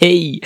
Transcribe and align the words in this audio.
Hey, 0.00 0.40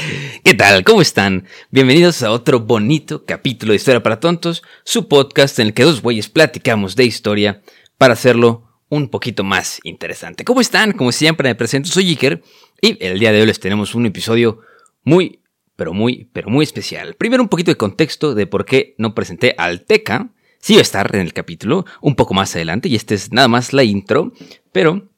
¿qué 0.44 0.54
tal? 0.54 0.84
¿Cómo 0.84 1.02
están? 1.02 1.46
Bienvenidos 1.70 2.22
a 2.22 2.30
otro 2.30 2.60
bonito 2.60 3.24
capítulo 3.24 3.72
de 3.72 3.76
Historia 3.76 4.00
para 4.00 4.20
Tontos, 4.20 4.62
su 4.84 5.08
podcast 5.08 5.58
en 5.58 5.68
el 5.68 5.74
que 5.74 5.82
dos 5.82 6.00
güeyes 6.00 6.28
platicamos 6.28 6.94
de 6.94 7.06
historia 7.06 7.60
para 7.98 8.12
hacerlo 8.12 8.68
un 8.88 9.08
poquito 9.08 9.42
más 9.42 9.80
interesante. 9.82 10.44
¿Cómo 10.44 10.60
están? 10.60 10.92
Como 10.92 11.10
siempre 11.10 11.48
me 11.48 11.56
presento, 11.56 11.88
soy 11.90 12.10
Iker 12.10 12.40
y 12.80 13.04
el 13.04 13.18
día 13.18 13.32
de 13.32 13.40
hoy 13.40 13.46
les 13.46 13.58
tenemos 13.58 13.96
un 13.96 14.06
episodio 14.06 14.60
muy, 15.02 15.40
pero 15.74 15.92
muy, 15.92 16.28
pero 16.32 16.48
muy 16.48 16.62
especial. 16.62 17.14
Primero 17.14 17.42
un 17.42 17.48
poquito 17.48 17.72
de 17.72 17.76
contexto 17.76 18.36
de 18.36 18.46
por 18.46 18.64
qué 18.64 18.94
no 18.98 19.12
presenté 19.12 19.56
al 19.58 19.82
Teca. 19.82 20.30
Sí 20.60 20.74
va 20.74 20.80
a 20.80 20.82
estar 20.82 21.12
en 21.16 21.22
el 21.22 21.32
capítulo 21.32 21.84
un 22.00 22.14
poco 22.14 22.32
más 22.32 22.54
adelante 22.54 22.88
y 22.88 22.94
este 22.94 23.16
es 23.16 23.32
nada 23.32 23.48
más 23.48 23.72
la 23.72 23.82
intro, 23.82 24.32
pero 24.70 25.08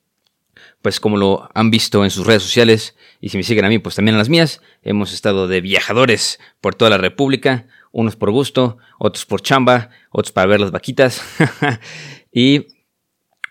pues 0.84 1.00
como 1.00 1.16
lo 1.16 1.48
han 1.55 1.70
visto 1.70 2.05
en 2.05 2.11
sus 2.11 2.27
redes 2.27 2.42
sociales 2.42 2.95
y 3.24 3.30
si 3.30 3.38
me 3.38 3.42
siguen 3.42 3.64
a 3.64 3.70
mí, 3.70 3.78
pues 3.78 3.95
también 3.95 4.16
en 4.16 4.19
las 4.19 4.28
mías, 4.28 4.60
hemos 4.83 5.14
estado 5.14 5.48
de 5.48 5.62
viajadores 5.62 6.39
por 6.61 6.75
toda 6.75 6.91
la 6.91 6.98
República, 6.98 7.67
unos 7.91 8.17
por 8.17 8.30
gusto, 8.30 8.77
otros 8.98 9.25
por 9.25 9.41
chamba, 9.41 9.89
otros 10.11 10.30
para 10.30 10.47
ver 10.47 10.61
las 10.61 10.72
vaquitas. 10.72 11.22
Y 12.36 12.67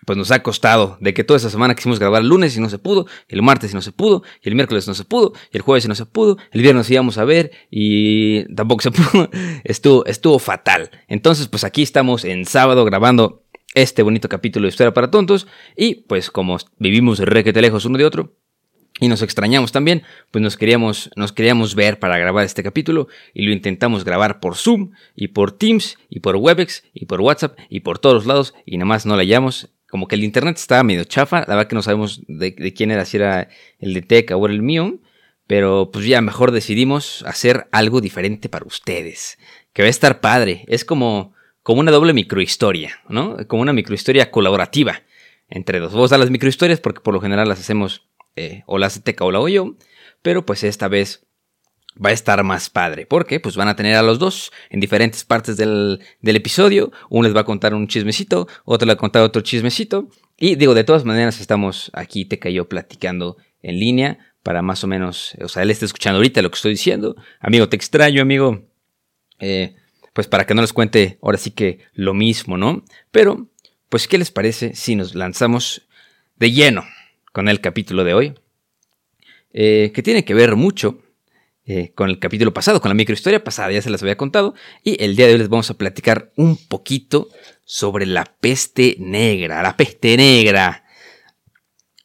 pues 0.06 0.16
nos 0.16 0.30
ha 0.30 0.44
costado 0.44 0.96
de 1.00 1.12
que 1.12 1.24
toda 1.24 1.38
esa 1.38 1.50
semana 1.50 1.74
quisimos 1.74 1.98
grabar 1.98 2.22
el 2.22 2.28
lunes 2.28 2.56
y 2.56 2.60
no 2.60 2.68
se 2.68 2.78
pudo, 2.78 3.06
el 3.26 3.42
martes 3.42 3.72
y 3.72 3.74
no 3.74 3.80
se 3.80 3.90
pudo, 3.90 4.22
y 4.42 4.48
el 4.48 4.54
miércoles 4.54 4.86
no 4.86 4.94
se 4.94 5.04
pudo, 5.04 5.32
y 5.50 5.56
el 5.56 5.62
jueves 5.62 5.86
y 5.86 5.88
no 5.88 5.96
se 5.96 6.06
pudo, 6.06 6.36
el 6.52 6.62
viernes 6.62 6.88
íbamos 6.88 7.18
a 7.18 7.24
ver 7.24 7.50
y 7.68 8.44
tampoco 8.54 8.82
se 8.82 8.90
pudo, 8.92 9.28
estuvo, 9.64 10.06
estuvo 10.06 10.38
fatal. 10.38 10.92
Entonces 11.08 11.48
pues 11.48 11.64
aquí 11.64 11.82
estamos 11.82 12.24
en 12.24 12.44
sábado 12.44 12.84
grabando 12.84 13.42
este 13.74 14.04
bonito 14.04 14.28
capítulo 14.28 14.66
de 14.66 14.68
Historia 14.68 14.94
para 14.94 15.10
Tontos 15.10 15.48
y 15.76 15.96
pues 16.06 16.30
como 16.30 16.58
vivimos 16.78 17.18
requete 17.18 17.60
lejos 17.60 17.86
uno 17.86 17.98
de 17.98 18.04
otro, 18.04 18.36
y 19.00 19.08
nos 19.08 19.22
extrañamos 19.22 19.72
también, 19.72 20.02
pues 20.30 20.42
nos 20.42 20.56
queríamos, 20.56 21.10
nos 21.16 21.32
queríamos 21.32 21.74
ver 21.74 21.98
para 21.98 22.16
grabar 22.16 22.44
este 22.44 22.62
capítulo 22.62 23.08
y 23.32 23.44
lo 23.44 23.52
intentamos 23.52 24.04
grabar 24.04 24.38
por 24.40 24.56
Zoom 24.56 24.92
y 25.16 25.28
por 25.28 25.52
Teams 25.52 25.98
y 26.08 26.20
por 26.20 26.36
Webex 26.36 26.84
y 26.92 27.06
por 27.06 27.20
WhatsApp 27.20 27.58
y 27.68 27.80
por 27.80 27.98
todos 27.98 28.26
lados 28.26 28.54
y 28.64 28.76
nada 28.78 28.86
más 28.86 29.04
no 29.04 29.16
la 29.16 29.22
hallamos 29.22 29.70
como 29.94 30.08
que 30.08 30.16
el 30.16 30.24
internet 30.24 30.56
estaba 30.56 30.82
medio 30.82 31.04
chafa, 31.04 31.42
la 31.42 31.54
verdad 31.54 31.68
que 31.68 31.76
no 31.76 31.82
sabemos 31.82 32.22
de, 32.26 32.74
quién 32.74 32.90
era, 32.90 33.04
si 33.04 33.16
era 33.16 33.48
el 33.78 33.94
de 33.94 34.02
Teca 34.02 34.36
o 34.36 34.46
el 34.46 34.60
mío, 34.60 34.98
pero 35.46 35.90
pues 35.92 36.04
ya 36.04 36.20
mejor 36.20 36.50
decidimos 36.50 37.22
hacer 37.28 37.68
algo 37.70 38.00
diferente 38.00 38.48
para 38.48 38.66
ustedes, 38.66 39.38
que 39.72 39.82
va 39.82 39.86
a 39.86 39.90
estar 39.90 40.20
padre, 40.20 40.64
es 40.66 40.84
como, 40.84 41.32
como 41.62 41.78
una 41.78 41.92
doble 41.92 42.12
microhistoria, 42.12 43.02
¿no? 43.08 43.36
Como 43.46 43.62
una 43.62 43.72
microhistoria 43.72 44.32
colaborativa 44.32 45.02
entre 45.48 45.78
dos. 45.78 45.92
Vos 45.92 46.10
a 46.10 46.18
las 46.18 46.30
microhistorias 46.30 46.80
porque 46.80 47.00
por 47.00 47.14
lo 47.14 47.20
general 47.20 47.48
las 47.48 47.60
hacemos 47.60 48.04
eh, 48.36 48.62
o 48.66 48.78
las 48.78 48.94
de 48.94 49.00
Teca 49.00 49.24
o 49.24 49.32
la 49.32 49.40
o 49.40 49.48
yo, 49.48 49.74
pero 50.22 50.44
pues 50.44 50.64
esta 50.64 50.88
vez 50.88 51.24
va 52.02 52.10
a 52.10 52.12
estar 52.12 52.42
más 52.42 52.70
padre. 52.70 53.06
Porque 53.06 53.40
pues 53.40 53.56
van 53.56 53.68
a 53.68 53.76
tener 53.76 53.96
a 53.96 54.02
los 54.02 54.18
dos 54.18 54.52
en 54.70 54.80
diferentes 54.80 55.24
partes 55.24 55.56
del, 55.56 56.00
episodio. 56.22 56.92
Uno 57.10 57.28
les 57.28 57.36
va 57.36 57.42
a 57.42 57.44
contar 57.44 57.74
un 57.74 57.88
chismecito, 57.88 58.48
otro 58.64 58.86
le 58.86 58.92
va 58.92 58.94
a 58.94 58.98
contar 58.98 59.22
otro 59.22 59.42
chismecito. 59.42 60.08
Y 60.36 60.56
digo, 60.56 60.74
de 60.74 60.84
todas 60.84 61.04
maneras 61.04 61.40
estamos 61.40 61.90
aquí, 61.94 62.24
te 62.24 62.38
cayó 62.38 62.68
platicando 62.68 63.36
en 63.62 63.78
línea 63.78 64.18
para 64.42 64.60
más 64.60 64.84
o 64.84 64.86
menos, 64.86 65.34
o 65.40 65.48
sea, 65.48 65.62
él 65.62 65.70
está 65.70 65.86
escuchando 65.86 66.18
ahorita 66.18 66.42
lo 66.42 66.50
que 66.50 66.56
estoy 66.56 66.72
diciendo. 66.72 67.16
Amigo, 67.40 67.68
te 67.68 67.76
extraño, 67.76 68.20
amigo. 68.20 68.62
Eh, 69.38 69.74
pues 70.12 70.28
para 70.28 70.44
que 70.44 70.54
no 70.54 70.60
les 70.60 70.72
cuente 70.72 71.18
ahora 71.22 71.38
sí 71.38 71.50
que 71.50 71.80
lo 71.94 72.12
mismo, 72.12 72.58
¿no? 72.58 72.84
Pero, 73.10 73.48
pues, 73.88 74.06
¿qué 74.06 74.18
les 74.18 74.30
parece 74.30 74.74
si 74.74 74.96
nos 74.96 75.14
lanzamos 75.14 75.88
de 76.36 76.52
lleno 76.52 76.84
con 77.34 77.48
el 77.48 77.60
capítulo 77.60 78.04
de 78.04 78.14
hoy? 78.14 78.34
Eh, 79.52 79.90
que 79.92 80.04
tiene 80.04 80.24
que 80.24 80.34
ver 80.34 80.54
mucho 80.54 81.00
eh, 81.66 81.90
con 81.96 82.08
el 82.08 82.20
capítulo 82.20 82.54
pasado, 82.54 82.80
con 82.80 82.90
la 82.90 82.94
microhistoria 82.94 83.42
pasada, 83.42 83.72
ya 83.72 83.82
se 83.82 83.90
las 83.90 84.00
había 84.02 84.16
contado, 84.16 84.54
y 84.84 85.02
el 85.02 85.16
día 85.16 85.26
de 85.26 85.32
hoy 85.32 85.38
les 85.40 85.48
vamos 85.48 85.68
a 85.68 85.74
platicar 85.74 86.32
un 86.36 86.56
poquito 86.56 87.28
sobre 87.64 88.06
la 88.06 88.24
peste 88.24 88.94
negra, 89.00 89.64
la 89.64 89.76
peste 89.76 90.16
negra. 90.16 90.84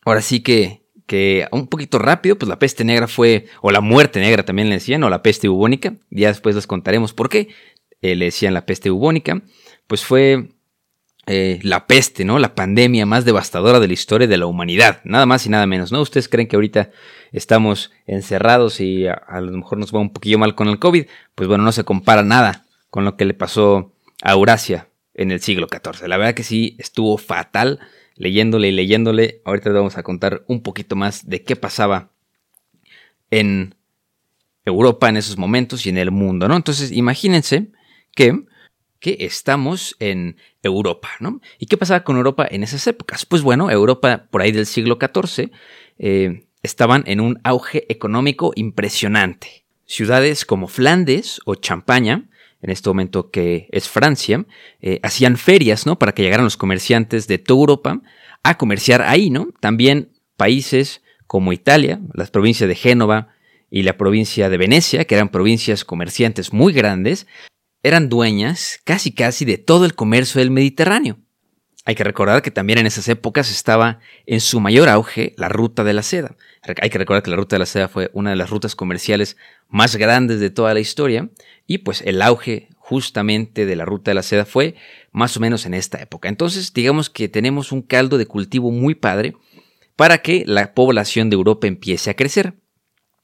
Ahora 0.03 0.23
sí 0.23 0.39
que, 0.39 0.81
que 1.05 1.47
un 1.51 1.67
poquito 1.67 1.99
rápido, 1.99 2.35
pues 2.35 2.49
la 2.49 2.57
peste 2.57 2.83
negra 2.83 3.07
fue, 3.07 3.45
o 3.61 3.69
la 3.69 3.81
muerte 3.81 4.19
negra 4.19 4.43
también 4.43 4.69
le 4.69 4.75
decían, 4.75 5.03
o 5.03 5.11
la 5.11 5.21
peste 5.21 5.47
bubónica, 5.47 5.93
ya 6.09 6.29
después 6.29 6.55
les 6.55 6.65
contaremos 6.65 7.13
por 7.13 7.29
qué 7.29 7.49
eh, 8.01 8.15
le 8.15 8.25
decían 8.25 8.55
la 8.55 8.65
peste 8.65 8.89
bubónica, 8.89 9.43
pues 9.85 10.03
fue 10.03 10.49
eh, 11.31 11.59
la 11.61 11.85
peste, 11.85 12.25
¿no? 12.25 12.39
La 12.39 12.55
pandemia 12.55 13.05
más 13.05 13.23
devastadora 13.23 13.79
de 13.79 13.85
la 13.85 13.93
historia 13.93 14.27
de 14.27 14.37
la 14.39 14.47
humanidad, 14.47 14.99
nada 15.03 15.27
más 15.27 15.45
y 15.45 15.49
nada 15.49 15.67
menos, 15.67 15.91
¿no? 15.91 16.01
Ustedes 16.01 16.27
creen 16.27 16.47
que 16.47 16.55
ahorita 16.55 16.89
estamos 17.31 17.91
encerrados 18.07 18.81
y 18.81 19.05
a, 19.05 19.39
lo 19.39 19.51
mejor 19.51 19.77
nos 19.77 19.93
va 19.93 19.99
un 19.99 20.11
poquillo 20.11 20.39
mal 20.39 20.55
con 20.55 20.69
el 20.69 20.79
COVID, 20.79 21.05
pues 21.35 21.47
bueno, 21.47 21.63
no 21.63 21.71
se 21.71 21.83
compara 21.83 22.23
nada 22.23 22.65
con 22.89 23.05
lo 23.05 23.15
que 23.15 23.25
le 23.25 23.35
pasó 23.35 23.93
a 24.23 24.31
Eurasia 24.31 24.89
en 25.13 25.29
el 25.29 25.39
siglo 25.39 25.67
XIV. 25.71 26.07
La 26.07 26.17
verdad 26.17 26.33
que 26.33 26.41
sí, 26.41 26.75
estuvo 26.79 27.15
fatal 27.19 27.79
leyéndole 28.15 28.69
y 28.69 28.71
leyéndole. 28.71 29.43
Ahorita 29.45 29.69
les 29.69 29.77
vamos 29.77 29.97
a 29.99 30.01
contar 30.01 30.43
un 30.47 30.63
poquito 30.63 30.95
más 30.95 31.29
de 31.29 31.43
qué 31.43 31.55
pasaba 31.55 32.09
en 33.29 33.75
Europa 34.65 35.07
en 35.09 35.17
esos 35.17 35.37
momentos 35.37 35.85
y 35.85 35.89
en 35.89 35.99
el 35.99 36.09
mundo, 36.09 36.47
¿no? 36.47 36.55
Entonces, 36.55 36.91
imagínense 36.91 37.67
que 38.15 38.48
que 38.99 39.17
estamos 39.21 39.95
en 39.99 40.37
Europa, 40.63 41.09
¿no? 41.19 41.41
¿Y 41.57 41.67
qué 41.67 41.77
pasaba 41.77 42.03
con 42.03 42.17
Europa 42.17 42.47
en 42.49 42.63
esas 42.63 42.85
épocas? 42.87 43.25
Pues 43.25 43.41
bueno, 43.41 43.71
Europa 43.71 44.27
por 44.29 44.41
ahí 44.41 44.51
del 44.51 44.65
siglo 44.65 44.97
XIV 44.99 45.51
estaban 46.63 47.03
en 47.07 47.19
un 47.19 47.39
auge 47.43 47.85
económico 47.91 48.51
impresionante. 48.55 49.65
Ciudades 49.85 50.45
como 50.45 50.67
Flandes 50.67 51.41
o 51.45 51.55
Champaña, 51.55 52.29
en 52.61 52.69
este 52.69 52.89
momento 52.89 53.31
que 53.31 53.67
es 53.71 53.87
Francia, 53.89 54.45
eh, 54.81 54.99
hacían 55.03 55.37
ferias, 55.37 55.85
¿no? 55.85 55.97
Para 55.97 56.11
que 56.11 56.21
llegaran 56.21 56.43
los 56.43 56.57
comerciantes 56.57 57.27
de 57.27 57.37
toda 57.37 57.59
Europa 57.61 58.01
a 58.43 58.57
comerciar 58.57 59.01
ahí, 59.01 59.29
¿no? 59.29 59.49
También 59.59 60.11
países 60.35 61.01
como 61.25 61.53
Italia, 61.53 62.01
las 62.13 62.31
provincias 62.31 62.67
de 62.67 62.75
Génova 62.75 63.29
y 63.71 63.83
la 63.83 63.97
provincia 63.97 64.49
de 64.49 64.57
Venecia, 64.57 65.05
que 65.05 65.15
eran 65.15 65.29
provincias 65.29 65.85
comerciantes 65.85 66.53
muy 66.53 66.73
grandes, 66.73 67.27
eran 67.83 68.09
dueñas 68.09 68.79
casi 68.83 69.11
casi 69.11 69.45
de 69.45 69.57
todo 69.57 69.85
el 69.85 69.95
comercio 69.95 70.39
del 70.39 70.51
Mediterráneo. 70.51 71.17
Hay 71.85 71.95
que 71.95 72.03
recordar 72.03 72.41
que 72.41 72.51
también 72.51 72.77
en 72.77 72.85
esas 72.85 73.07
épocas 73.07 73.49
estaba 73.49 73.99
en 74.25 74.41
su 74.41 74.59
mayor 74.59 74.89
auge 74.89 75.33
la 75.37 75.49
ruta 75.49 75.83
de 75.83 75.93
la 75.93 76.03
seda. 76.03 76.35
Hay 76.81 76.89
que 76.89 76.97
recordar 76.97 77.23
que 77.23 77.31
la 77.31 77.37
ruta 77.37 77.55
de 77.55 77.59
la 77.59 77.65
seda 77.65 77.87
fue 77.87 78.11
una 78.13 78.29
de 78.29 78.35
las 78.35 78.49
rutas 78.49 78.75
comerciales 78.75 79.37
más 79.69 79.95
grandes 79.95 80.39
de 80.39 80.49
toda 80.49 80.73
la 80.73 80.81
historia 80.81 81.29
y 81.65 81.79
pues 81.79 82.01
el 82.01 82.21
auge 82.21 82.69
justamente 82.77 83.65
de 83.65 83.75
la 83.75 83.85
ruta 83.85 84.11
de 84.11 84.15
la 84.15 84.23
seda 84.23 84.45
fue 84.45 84.75
más 85.11 85.37
o 85.37 85.39
menos 85.39 85.65
en 85.65 85.73
esta 85.73 85.99
época. 86.01 86.27
Entonces 86.27 86.73
digamos 86.73 87.09
que 87.09 87.29
tenemos 87.29 87.71
un 87.71 87.81
caldo 87.81 88.17
de 88.17 88.25
cultivo 88.25 88.71
muy 88.71 88.93
padre 88.93 89.35
para 89.95 90.19
que 90.19 90.43
la 90.45 90.73
población 90.73 91.29
de 91.29 91.35
Europa 91.35 91.65
empiece 91.65 92.09
a 92.09 92.15
crecer. 92.15 92.53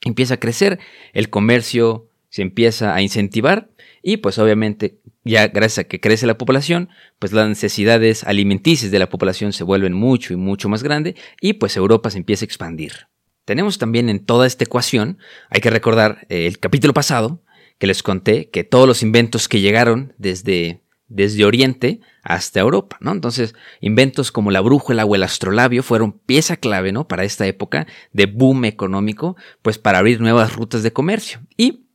Empieza 0.01 0.35
a 0.35 0.39
crecer, 0.39 0.79
el 1.13 1.29
comercio 1.29 2.09
se 2.29 2.41
empieza 2.41 2.95
a 2.95 3.01
incentivar 3.01 3.69
y 4.07 4.17
pues 4.17 4.37
obviamente 4.37 4.99
ya 5.23 5.47
gracias 5.47 5.79
a 5.79 5.87
que 5.87 5.99
crece 5.99 6.27
la 6.27 6.37
población, 6.37 6.89
pues 7.17 7.33
las 7.33 7.49
necesidades 7.49 8.23
alimenticias 8.23 8.91
de 8.91 8.99
la 8.99 9.09
población 9.09 9.51
se 9.51 9.63
vuelven 9.63 9.93
mucho 9.93 10.31
y 10.31 10.35
mucho 10.35 10.69
más 10.69 10.83
grandes 10.83 11.15
y 11.41 11.53
pues 11.53 11.75
Europa 11.75 12.11
se 12.11 12.19
empieza 12.19 12.45
a 12.45 12.45
expandir. 12.45 13.07
Tenemos 13.45 13.79
también 13.79 14.07
en 14.09 14.23
toda 14.23 14.45
esta 14.45 14.63
ecuación, 14.63 15.17
hay 15.49 15.59
que 15.59 15.71
recordar 15.71 16.27
eh, 16.29 16.45
el 16.45 16.59
capítulo 16.59 16.93
pasado 16.93 17.41
que 17.79 17.87
les 17.87 18.03
conté 18.03 18.51
que 18.51 18.63
todos 18.63 18.87
los 18.87 19.01
inventos 19.01 19.49
que 19.49 19.59
llegaron 19.59 20.13
desde, 20.19 20.83
desde 21.07 21.43
Oriente 21.43 21.99
hasta 22.21 22.59
Europa, 22.59 22.97
¿no? 22.99 23.11
Entonces, 23.11 23.55
inventos 23.81 24.31
como 24.31 24.51
la 24.51 24.61
brújula 24.61 25.03
o 25.03 25.15
el 25.15 25.23
astrolabio 25.23 25.81
fueron 25.81 26.11
pieza 26.11 26.57
clave, 26.57 26.91
¿no? 26.91 27.07
Para 27.07 27.23
esta 27.23 27.47
época 27.47 27.87
de 28.13 28.27
boom 28.27 28.65
económico, 28.65 29.35
pues 29.63 29.79
para 29.79 29.97
abrir 29.97 30.21
nuevas 30.21 30.55
rutas 30.55 30.83
de 30.83 30.93
comercio. 30.93 31.41
Y, 31.57 31.87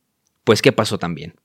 pues, 0.43 0.61
¿qué 0.61 0.73
pasó 0.73 0.97
también? 0.97 1.35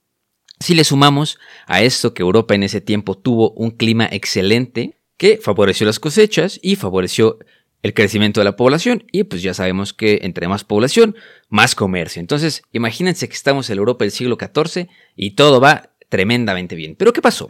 Si 0.59 0.73
le 0.73 0.83
sumamos 0.83 1.37
a 1.67 1.81
esto 1.81 2.13
que 2.13 2.23
Europa 2.23 2.55
en 2.55 2.63
ese 2.63 2.81
tiempo 2.81 3.17
tuvo 3.17 3.51
un 3.51 3.71
clima 3.71 4.07
excelente 4.11 4.97
que 5.17 5.37
favoreció 5.37 5.85
las 5.85 5.99
cosechas 5.99 6.59
y 6.61 6.75
favoreció 6.75 7.39
el 7.83 7.93
crecimiento 7.93 8.39
de 8.39 8.45
la 8.45 8.55
población 8.55 9.03
y 9.11 9.23
pues 9.23 9.41
ya 9.41 9.53
sabemos 9.53 9.93
que 9.93 10.19
entre 10.23 10.47
más 10.47 10.63
población, 10.63 11.15
más 11.49 11.75
comercio. 11.75 12.19
Entonces, 12.19 12.63
imagínense 12.71 13.27
que 13.27 13.35
estamos 13.35 13.69
en 13.69 13.77
Europa 13.77 14.03
del 14.03 14.11
siglo 14.11 14.37
XIV 14.39 14.87
y 15.15 15.31
todo 15.31 15.61
va 15.61 15.91
tremendamente 16.09 16.75
bien. 16.75 16.95
Pero 16.95 17.13
¿qué 17.13 17.21
pasó? 17.21 17.49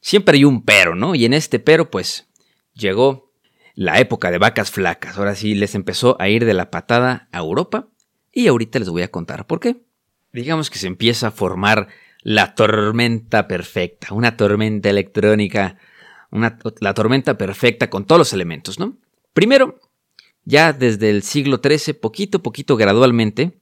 Siempre 0.00 0.36
hay 0.36 0.44
un 0.44 0.64
pero, 0.64 0.94
¿no? 0.94 1.14
Y 1.14 1.24
en 1.24 1.34
este 1.34 1.58
pero 1.58 1.90
pues 1.90 2.28
llegó 2.74 3.32
la 3.74 4.00
época 4.00 4.30
de 4.30 4.38
vacas 4.38 4.70
flacas. 4.70 5.18
Ahora 5.18 5.34
sí 5.34 5.54
les 5.54 5.74
empezó 5.74 6.16
a 6.20 6.28
ir 6.28 6.44
de 6.44 6.54
la 6.54 6.70
patada 6.70 7.28
a 7.32 7.38
Europa 7.38 7.88
y 8.32 8.48
ahorita 8.48 8.78
les 8.78 8.88
voy 8.88 9.02
a 9.02 9.10
contar 9.10 9.46
por 9.46 9.60
qué. 9.60 9.76
Digamos 10.32 10.70
que 10.70 10.78
se 10.78 10.86
empieza 10.86 11.28
a 11.28 11.32
formar 11.32 11.88
la 12.22 12.54
tormenta 12.54 13.48
perfecta, 13.48 14.12
una 14.12 14.36
tormenta 14.36 14.90
electrónica, 14.90 15.78
una, 16.30 16.58
la 16.80 16.94
tormenta 16.94 17.38
perfecta 17.38 17.90
con 17.90 18.04
todos 18.04 18.18
los 18.18 18.32
elementos, 18.32 18.78
¿no? 18.78 18.98
Primero, 19.32 19.80
ya 20.44 20.72
desde 20.72 21.10
el 21.10 21.22
siglo 21.22 21.60
XIII, 21.62 21.94
poquito 21.94 22.38
a 22.38 22.42
poquito, 22.42 22.76
gradualmente, 22.76 23.58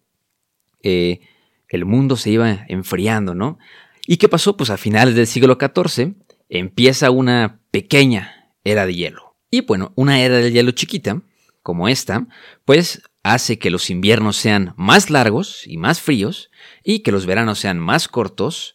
eh, 0.83 1.21
el 1.69 1.85
mundo 1.85 2.17
se 2.17 2.31
iba 2.31 2.65
enfriando, 2.69 3.35
¿no? 3.35 3.59
¿Y 4.07 4.17
qué 4.17 4.29
pasó? 4.29 4.57
Pues 4.57 4.71
a 4.71 4.77
finales 4.77 5.15
del 5.15 5.27
siglo 5.27 5.59
XIV 5.61 6.15
empieza 6.49 7.11
una 7.11 7.61
pequeña 7.71 8.53
era 8.65 8.87
de 8.87 8.95
hielo. 8.95 9.37
Y 9.51 9.63
bueno, 9.63 9.93
una 9.95 10.21
era 10.21 10.37
de 10.37 10.51
hielo 10.51 10.71
chiquita, 10.73 11.23
como 11.63 11.89
esta, 11.89 12.27
pues 12.65 13.03
hace 13.33 13.59
que 13.59 13.71
los 13.71 13.91
inviernos 13.91 14.37
sean 14.37 14.75
más 14.77 15.11
largos 15.11 15.67
y 15.67 15.77
más 15.77 16.01
fríos 16.01 16.51
y 16.83 17.01
que 17.01 17.13
los 17.13 17.27
veranos 17.27 17.59
sean 17.59 17.79
más 17.79 18.09
cortos 18.09 18.75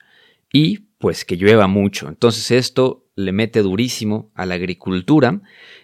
y 0.51 0.79
pues 0.99 1.25
que 1.25 1.37
llueva 1.37 1.67
mucho. 1.67 2.07
Entonces 2.07 2.51
esto 2.51 3.07
le 3.15 3.31
mete 3.31 3.61
durísimo 3.61 4.31
a 4.35 4.45
la 4.45 4.55
agricultura 4.55 5.41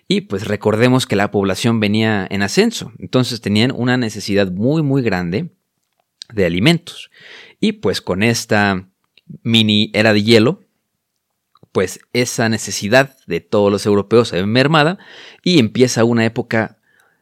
y 0.07 0.21
pues 0.21 0.47
recordemos 0.47 1.05
que 1.05 1.15
la 1.15 1.31
población 1.31 1.79
venía 1.79 2.27
en 2.29 2.41
ascenso, 2.41 2.91
entonces 2.97 3.41
tenían 3.41 3.71
una 3.75 3.97
necesidad 3.97 4.51
muy 4.51 4.81
muy 4.81 5.01
grande 5.01 5.51
de 6.33 6.45
alimentos. 6.45 7.11
Y 7.59 7.73
pues 7.73 8.01
con 8.01 8.23
esta 8.23 8.89
mini 9.43 9.91
era 9.93 10.13
de 10.13 10.23
hielo, 10.23 10.63
pues 11.71 11.99
esa 12.13 12.49
necesidad 12.49 13.17
de 13.27 13.41
todos 13.41 13.71
los 13.71 13.85
europeos 13.85 14.29
se 14.29 14.37
ve 14.37 14.45
mermada 14.45 14.97
y 15.43 15.59
empieza 15.59 16.03
una 16.03 16.25
época 16.25 16.78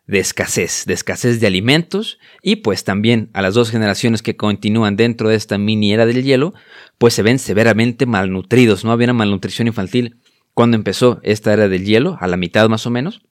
de 0.07 0.19
escasez, 0.19 0.85
de 0.85 0.93
escasez 0.93 1.39
de 1.39 1.47
alimentos 1.47 2.17
y 2.41 2.57
pues 2.57 2.83
también 2.83 3.29
a 3.33 3.41
las 3.41 3.53
dos 3.53 3.69
generaciones 3.69 4.21
que 4.21 4.37
continúan 4.37 4.95
dentro 4.95 5.29
de 5.29 5.35
esta 5.35 5.57
mini 5.57 5.93
era 5.93 6.05
del 6.05 6.23
hielo, 6.23 6.53
pues 6.97 7.13
se 7.13 7.23
ven 7.23 7.39
severamente 7.39 8.05
malnutridos, 8.05 8.85
no 8.85 8.91
había 8.91 9.05
una 9.05 9.13
malnutrición 9.13 9.67
infantil 9.67 10.17
cuando 10.53 10.75
empezó 10.75 11.19
esta 11.21 11.53
era 11.53 11.67
del 11.67 11.85
hielo, 11.85 12.17
a 12.19 12.27
la 12.27 12.35
mitad 12.35 12.67
más 12.67 12.87
o 12.87 12.89
menos, 12.89 13.21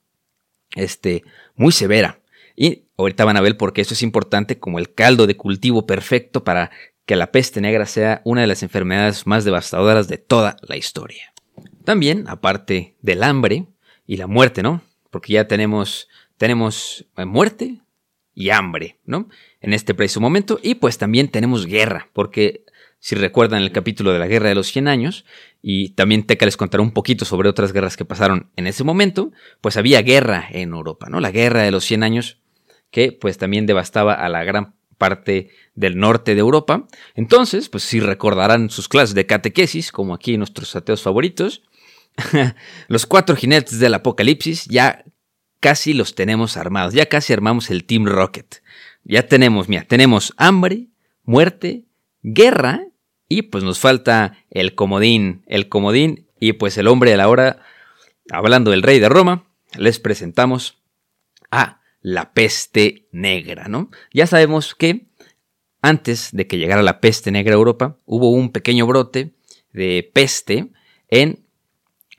este, 0.76 1.25
muy 1.56 1.73
severa. 1.73 2.20
Y 2.55 2.84
ahorita 2.96 3.25
van 3.25 3.37
a 3.37 3.40
ver 3.40 3.56
por 3.56 3.73
qué 3.73 3.81
eso 3.81 3.94
es 3.94 4.02
importante 4.02 4.61
como 4.61 4.78
el 4.78 4.94
caldo 4.94 5.26
de 5.26 5.37
cultivo 5.37 5.87
perfecto 5.87 6.44
para 6.44 6.70
que 7.05 7.17
la 7.17 7.32
peste 7.32 7.61
negra 7.61 7.87
sea 7.87 8.23
una 8.25 8.43
de 8.43 8.46
las 8.46 8.62
enfermedades 8.62 9.26
más 9.26 9.44
devastadoras 9.44 10.06
de 10.06 10.19
toda 10.19 10.56
la 10.62 10.76
historia. 10.76 11.32
También, 11.84 12.26
aparte 12.28 12.96
del 13.00 13.23
hambre 13.23 13.67
y 14.06 14.19
la 14.19 14.26
muerte, 14.26 14.62
¿no? 14.62 14.82
Porque 15.11 15.32
ya 15.32 15.49
tenemos, 15.49 16.08
tenemos 16.37 17.06
eh, 17.17 17.25
muerte 17.25 17.81
y 18.35 18.50
hambre, 18.50 18.99
¿no? 19.05 19.29
En 19.61 19.73
este 19.73 19.94
preciso 19.94 20.21
momento. 20.21 20.59
Y 20.62 20.77
pues 20.77 20.99
también 20.99 21.29
tenemos 21.29 21.67
guerra, 21.67 22.11
porque 22.12 22.65
si 22.99 23.15
recuerdan 23.15 23.62
el 23.62 23.73
capítulo 23.73 24.12
de 24.12 24.19
la 24.19 24.27
Guerra 24.27 24.49
de 24.49 24.55
los 24.55 24.69
100 24.69 24.88
años, 24.88 25.25
y 25.62 25.91
también 25.91 26.25
Teca 26.25 26.44
les 26.44 26.56
contará 26.56 26.83
un 26.83 26.93
poquito 26.93 27.25
sobre 27.25 27.49
otras 27.49 27.73
guerras 27.73 27.97
que 27.97 28.05
pasaron 28.05 28.50
en 28.56 28.67
ese 28.67 28.85
momento, 28.85 29.33
pues 29.61 29.77
había 29.77 30.03
guerra 30.03 30.47
en 30.50 30.71
Europa, 30.71 31.09
¿no? 31.09 31.21
La 31.21 31.31
Guerra 31.31 31.62
de 31.62 31.71
los 31.71 31.85
100 31.85 32.03
años 32.03 32.38
que 32.91 33.12
pues 33.12 33.38
también 33.38 33.67
devastaba 33.67 34.15
a 34.15 34.29
la 34.29 34.44
gran 34.44 34.75
parte 34.97 35.50
del 35.75 35.99
norte 35.99 36.35
de 36.35 36.41
Europa. 36.41 36.87
Entonces, 37.15 37.69
pues 37.69 37.85
si 37.85 38.00
recordarán 38.00 38.71
sus 38.71 38.88
clases 38.88 39.15
de 39.15 39.27
catequesis, 39.27 39.93
como 39.93 40.15
aquí 40.15 40.37
nuestros 40.37 40.75
ateos 40.77 41.03
favoritos, 41.03 41.62
los 42.88 43.06
cuatro 43.06 43.37
jinetes 43.37 43.79
del 43.79 43.94
apocalipsis 43.94 44.67
ya 44.67 45.05
casi 45.61 45.93
los 45.93 46.14
tenemos 46.14 46.56
armados, 46.56 46.94
ya 46.94 47.06
casi 47.06 47.32
armamos 47.32 47.70
el 47.70 47.85
Team 47.85 48.06
Rocket. 48.06 48.62
Ya 49.05 49.26
tenemos, 49.26 49.69
mira, 49.69 49.85
tenemos 49.85 50.35
hambre, 50.37 50.88
muerte, 51.25 51.85
guerra 52.23 52.87
y 53.29 53.43
pues 53.43 53.64
nos 53.64 53.79
falta 53.79 54.38
el 54.50 54.75
comodín, 54.75 55.43
el 55.47 55.69
comodín 55.69 56.26
y 56.41 56.55
pues 56.55 56.76
el 56.79 56.88
hombre 56.88 57.11
de 57.11 57.17
la 57.17 57.29
hora, 57.29 57.61
hablando 58.31 58.70
del 58.70 58.82
rey 58.82 58.99
de 58.99 59.08
Roma, 59.08 59.44
les 59.76 59.99
presentamos 59.99 60.82
a 61.50 61.81
la 62.00 62.32
peste 62.32 63.09
negra, 63.12 63.69
¿no? 63.69 63.91
Ya 64.12 64.26
sabemos 64.26 64.75
que 64.75 65.06
antes 65.82 66.31
de 66.32 66.47
que 66.47 66.59
llegara 66.59 66.82
la 66.82 67.00
peste 67.00 67.31
negra 67.31 67.55
a 67.55 67.59
Europa, 67.59 67.99
hubo 68.05 68.31
un 68.31 68.50
pequeño 68.50 68.87
brote 68.87 69.35
de 69.73 70.11
peste 70.12 70.70
en 71.09 71.45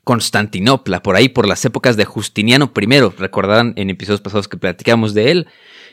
Constantinopla, 0.08 1.02
por 1.02 1.16
ahí 1.16 1.28
por 1.28 1.46
las 1.46 1.62
épocas 1.66 1.98
de 1.98 2.06
Justiniano 2.06 2.72
I. 2.74 2.86
Recordarán 3.18 3.74
en 3.76 3.90
episodios 3.90 4.22
pasados 4.22 4.48
que 4.48 4.56
platicamos 4.56 5.12
de 5.12 5.30
él. 5.30 5.48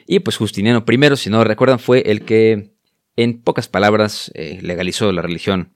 Y 0.07 0.19
pues 0.19 0.38
Justiniano 0.38 0.85
I, 0.89 1.17
si 1.17 1.29
no 1.29 1.44
recuerdan, 1.44 1.79
fue 1.79 2.00
el 2.09 2.23
que, 2.23 2.71
en 3.17 3.41
pocas 3.41 3.67
palabras, 3.67 4.31
eh, 4.33 4.59
legalizó 4.62 5.12
la 5.12 5.21
religión 5.21 5.73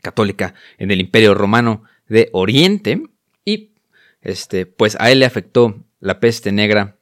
católica 0.00 0.54
en 0.78 0.92
el 0.92 1.00
Imperio 1.00 1.34
Romano 1.34 1.82
de 2.08 2.30
Oriente. 2.32 3.02
Y 3.44 3.72
este, 4.20 4.66
pues 4.66 4.96
a 5.00 5.10
él 5.10 5.18
le 5.18 5.26
afectó 5.26 5.84
la 5.98 6.20
peste 6.20 6.52
negra 6.52 6.98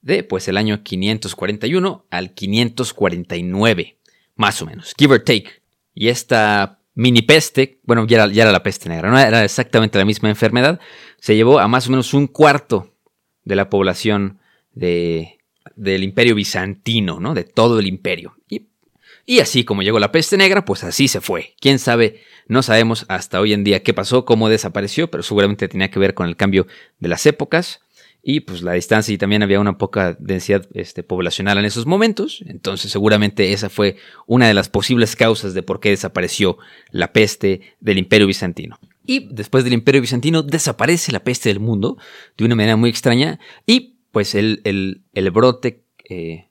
de 0.00 0.24
pues 0.24 0.48
el 0.48 0.56
año 0.56 0.82
541 0.82 2.06
al 2.10 2.34
549, 2.34 3.98
más 4.34 4.62
o 4.62 4.66
menos, 4.66 4.94
give 4.98 5.14
or 5.14 5.20
take. 5.20 5.62
Y 5.94 6.08
esta 6.08 6.77
mini 6.98 7.22
peste, 7.22 7.78
bueno, 7.84 8.08
ya 8.08 8.24
era, 8.24 8.50
la 8.50 8.62
peste 8.64 8.88
negra, 8.88 9.08
no 9.08 9.16
era 9.16 9.44
exactamente 9.44 9.98
la 9.98 10.04
misma 10.04 10.30
enfermedad, 10.30 10.80
se 11.20 11.36
llevó 11.36 11.60
a 11.60 11.68
más 11.68 11.86
o 11.86 11.90
menos 11.90 12.12
un 12.12 12.26
cuarto 12.26 12.92
de 13.44 13.54
la 13.54 13.70
población 13.70 14.40
de, 14.72 15.38
del 15.76 16.02
imperio 16.02 16.34
bizantino, 16.34 17.20
¿no? 17.20 17.34
De 17.34 17.44
todo 17.44 17.78
el 17.78 17.86
imperio. 17.86 18.34
Y, 18.48 18.70
y 19.26 19.38
así 19.38 19.62
como 19.62 19.82
llegó 19.82 20.00
la 20.00 20.10
peste 20.10 20.36
negra, 20.36 20.64
pues 20.64 20.82
así 20.82 21.06
se 21.06 21.20
fue. 21.20 21.54
¿Quién 21.60 21.78
sabe? 21.78 22.20
No 22.48 22.64
sabemos 22.64 23.06
hasta 23.08 23.40
hoy 23.40 23.52
en 23.52 23.62
día 23.62 23.84
qué 23.84 23.94
pasó, 23.94 24.24
cómo 24.24 24.48
desapareció, 24.48 25.08
pero 25.08 25.22
seguramente 25.22 25.68
tenía 25.68 25.92
que 25.92 26.00
ver 26.00 26.14
con 26.14 26.26
el 26.26 26.34
cambio 26.34 26.66
de 26.98 27.08
las 27.08 27.26
épocas 27.26 27.80
y 28.22 28.40
pues 28.40 28.62
la 28.62 28.72
distancia 28.72 29.14
y 29.14 29.18
también 29.18 29.42
había 29.42 29.60
una 29.60 29.78
poca 29.78 30.16
densidad 30.18 30.66
este, 30.74 31.02
poblacional 31.02 31.58
en 31.58 31.64
esos 31.64 31.86
momentos, 31.86 32.42
entonces 32.46 32.90
seguramente 32.90 33.52
esa 33.52 33.68
fue 33.68 33.96
una 34.26 34.48
de 34.48 34.54
las 34.54 34.68
posibles 34.68 35.16
causas 35.16 35.54
de 35.54 35.62
por 35.62 35.80
qué 35.80 35.90
desapareció 35.90 36.58
la 36.90 37.12
peste 37.12 37.60
del 37.80 37.98
imperio 37.98 38.26
bizantino. 38.26 38.78
Y 39.06 39.28
después 39.32 39.64
del 39.64 39.72
imperio 39.72 40.00
bizantino 40.00 40.42
desaparece 40.42 41.12
la 41.12 41.24
peste 41.24 41.48
del 41.48 41.60
mundo 41.60 41.96
de 42.36 42.44
una 42.44 42.56
manera 42.56 42.76
muy 42.76 42.90
extraña 42.90 43.38
y 43.66 43.94
pues 44.10 44.34
el, 44.34 44.60
el, 44.64 45.30
brote 45.30 45.84
eh, 46.08 46.48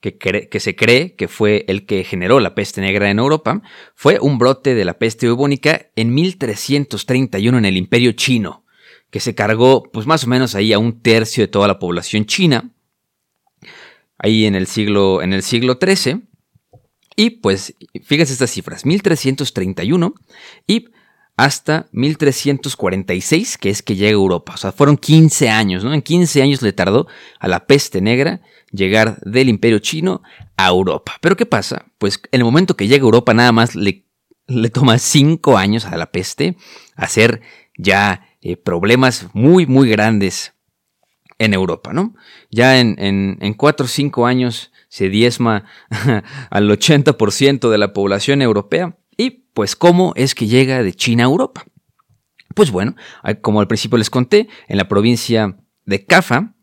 que, 0.00 0.16
que, 0.16 0.60
se 0.60 0.74
cree 0.74 1.14
que 1.14 1.28
fue 1.28 1.64
el 1.68 1.86
que 1.86 2.02
generó 2.02 2.40
la 2.40 2.54
peste 2.54 2.80
negra 2.80 3.10
en 3.10 3.18
Europa 3.18 3.62
fue 3.94 4.18
un 4.20 4.38
brote 4.38 4.74
de 4.74 4.84
la 4.84 4.98
peste 4.98 5.28
bubónica 5.28 5.90
en 5.94 6.14
1331 6.14 7.58
en 7.58 7.64
el 7.64 7.76
imperio 7.76 8.12
chino 8.12 8.64
que 9.10 9.20
se 9.20 9.34
cargó 9.34 9.82
pues 9.92 10.06
más 10.06 10.24
o 10.24 10.28
menos 10.28 10.54
ahí 10.54 10.72
a 10.72 10.78
un 10.78 11.00
tercio 11.00 11.42
de 11.42 11.48
toda 11.48 11.68
la 11.68 11.78
población 11.78 12.26
china, 12.26 12.70
ahí 14.18 14.46
en 14.46 14.54
el 14.54 14.66
siglo, 14.66 15.22
en 15.22 15.32
el 15.32 15.42
siglo 15.42 15.78
XIII. 15.80 16.22
Y 17.16 17.30
pues 17.30 17.74
fíjense 18.02 18.32
estas 18.32 18.50
cifras, 18.50 18.86
1331 18.86 20.14
y 20.66 20.86
hasta 21.36 21.88
1346, 21.92 23.58
que 23.58 23.70
es 23.70 23.82
que 23.82 23.96
llega 23.96 24.10
a 24.10 24.12
Europa. 24.12 24.54
O 24.54 24.56
sea, 24.58 24.72
fueron 24.72 24.96
15 24.96 25.48
años, 25.48 25.82
¿no? 25.82 25.94
En 25.94 26.02
15 26.02 26.42
años 26.42 26.62
le 26.62 26.72
tardó 26.72 27.06
a 27.38 27.48
la 27.48 27.66
peste 27.66 28.00
negra 28.00 28.42
llegar 28.72 29.18
del 29.22 29.48
imperio 29.48 29.78
chino 29.78 30.22
a 30.56 30.68
Europa. 30.68 31.16
Pero 31.20 31.36
¿qué 31.36 31.46
pasa? 31.46 31.86
Pues 31.98 32.20
en 32.30 32.40
el 32.40 32.44
momento 32.44 32.76
que 32.76 32.88
llega 32.88 33.02
a 33.02 33.06
Europa 33.06 33.32
nada 33.32 33.52
más 33.52 33.74
le, 33.74 34.04
le 34.46 34.68
toma 34.68 34.98
5 34.98 35.56
años 35.56 35.86
a 35.86 35.96
la 35.96 36.12
peste 36.12 36.56
hacer 36.94 37.40
ya 37.76 38.29
eh, 38.42 38.56
problemas 38.56 39.28
muy, 39.34 39.66
muy 39.66 39.90
grandes 39.90 40.54
en 41.38 41.52
Europa, 41.52 41.92
¿no? 41.92 42.14
Ya 42.50 42.80
en, 42.80 42.96
en, 42.98 43.54
cuatro 43.54 43.84
o 43.84 43.88
cinco 43.88 44.26
años 44.26 44.72
se 44.88 45.08
diezma 45.08 45.64
al 46.50 46.70
80% 46.70 47.70
de 47.70 47.78
la 47.78 47.92
población 47.92 48.42
europea. 48.42 48.96
Y 49.16 49.30
pues, 49.52 49.76
¿cómo 49.76 50.12
es 50.16 50.34
que 50.34 50.46
llega 50.46 50.82
de 50.82 50.94
China 50.94 51.24
a 51.24 51.26
Europa? 51.26 51.64
Pues 52.54 52.70
bueno, 52.70 52.96
como 53.42 53.60
al 53.60 53.68
principio 53.68 53.98
les 53.98 54.10
conté, 54.10 54.48
en 54.68 54.76
la 54.76 54.88
provincia 54.88 55.56
de 55.84 56.04
Cafa, 56.04 56.54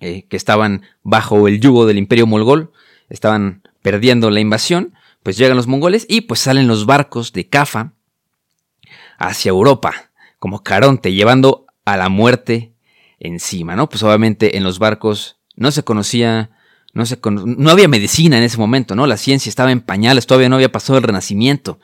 eh, 0.00 0.26
que 0.28 0.36
estaban 0.36 0.82
bajo 1.02 1.48
el 1.48 1.60
yugo 1.60 1.86
del 1.86 1.98
imperio 1.98 2.26
mogol, 2.26 2.72
estaban 3.08 3.62
perdiendo 3.82 4.30
la 4.30 4.40
invasión, 4.40 4.94
pues 5.22 5.36
llegan 5.36 5.56
los 5.56 5.66
mongoles 5.66 6.06
y 6.08 6.22
pues 6.22 6.40
salen 6.40 6.68
los 6.68 6.86
barcos 6.86 7.32
de 7.32 7.48
Cafa 7.48 7.94
hacia 9.18 9.50
Europa 9.50 10.12
como 10.44 10.62
Caronte, 10.62 11.14
llevando 11.14 11.64
a 11.86 11.96
la 11.96 12.10
muerte 12.10 12.74
encima, 13.18 13.76
¿no? 13.76 13.88
Pues 13.88 14.02
obviamente 14.02 14.58
en 14.58 14.62
los 14.62 14.78
barcos 14.78 15.38
no 15.56 15.70
se 15.70 15.84
conocía, 15.84 16.50
no, 16.92 17.06
se 17.06 17.18
no 17.24 17.70
había 17.70 17.88
medicina 17.88 18.36
en 18.36 18.42
ese 18.42 18.58
momento, 18.58 18.94
¿no? 18.94 19.06
La 19.06 19.16
ciencia 19.16 19.48
estaba 19.48 19.72
en 19.72 19.80
pañales, 19.80 20.26
todavía 20.26 20.50
no 20.50 20.56
había 20.56 20.70
pasado 20.70 20.98
el 20.98 21.02
renacimiento. 21.02 21.80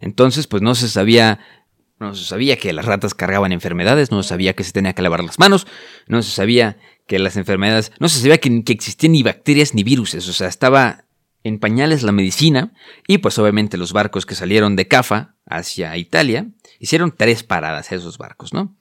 Entonces, 0.00 0.48
pues 0.48 0.60
no 0.60 0.74
se 0.74 0.88
sabía, 0.88 1.38
no 2.00 2.16
se 2.16 2.24
sabía 2.24 2.56
que 2.56 2.72
las 2.72 2.84
ratas 2.84 3.14
cargaban 3.14 3.52
enfermedades, 3.52 4.10
no 4.10 4.24
se 4.24 4.30
sabía 4.30 4.54
que 4.54 4.64
se 4.64 4.72
tenía 4.72 4.92
que 4.92 5.02
lavar 5.02 5.22
las 5.22 5.38
manos, 5.38 5.68
no 6.08 6.20
se 6.24 6.32
sabía 6.32 6.78
que 7.06 7.20
las 7.20 7.36
enfermedades, 7.36 7.92
no 8.00 8.08
se 8.08 8.18
sabía 8.18 8.38
que, 8.38 8.64
que 8.64 8.72
existían 8.72 9.12
ni 9.12 9.22
bacterias 9.22 9.72
ni 9.72 9.84
virus, 9.84 10.14
o 10.14 10.32
sea, 10.32 10.48
estaba 10.48 11.04
en 11.44 11.60
pañales 11.60 12.02
la 12.02 12.10
medicina 12.10 12.72
y 13.06 13.18
pues 13.18 13.38
obviamente 13.38 13.76
los 13.76 13.92
barcos 13.92 14.26
que 14.26 14.34
salieron 14.34 14.74
de 14.74 14.88
Cafa 14.88 15.36
hacia 15.46 15.96
Italia 15.96 16.48
hicieron 16.80 17.14
tres 17.16 17.44
paradas 17.44 17.92
esos 17.92 18.18
barcos, 18.18 18.52
¿no? 18.52 18.74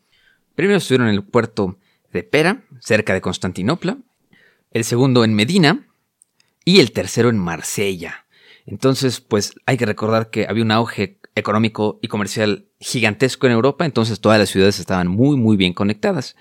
Primero 0.56 0.78
estuvieron 0.78 1.10
en 1.10 1.16
el 1.16 1.24
puerto 1.24 1.78
de 2.12 2.24
Pera, 2.24 2.64
cerca 2.80 3.14
de 3.14 3.22
Constantinopla, 3.22 4.00
el 4.72 4.84
segundo 4.84 5.24
en 5.24 5.36
Medina 5.36 5.88
y 6.66 6.80
el 6.80 6.92
tercero 6.92 7.30
en 7.30 7.38
Marsella. 7.38 8.26
Entonces, 8.66 9.22
pues 9.22 9.54
hay 9.66 9.78
que 9.78 9.86
recordar 9.86 10.30
que 10.30 10.48
había 10.48 10.64
un 10.64 10.72
auge 10.72 11.20
económico 11.36 12.00
y 12.02 12.08
comercial 12.08 12.68
gigantesco 12.80 13.48
en 13.48 13.54
Europa, 13.54 13.86
entonces 13.86 14.20
todas 14.20 14.40
las 14.40 14.50
ciudades 14.50 14.80
estaban 14.80 15.08
muy 15.08 15.38
muy 15.38 15.58
bien 15.58 15.74
conectadas. 15.74 16.36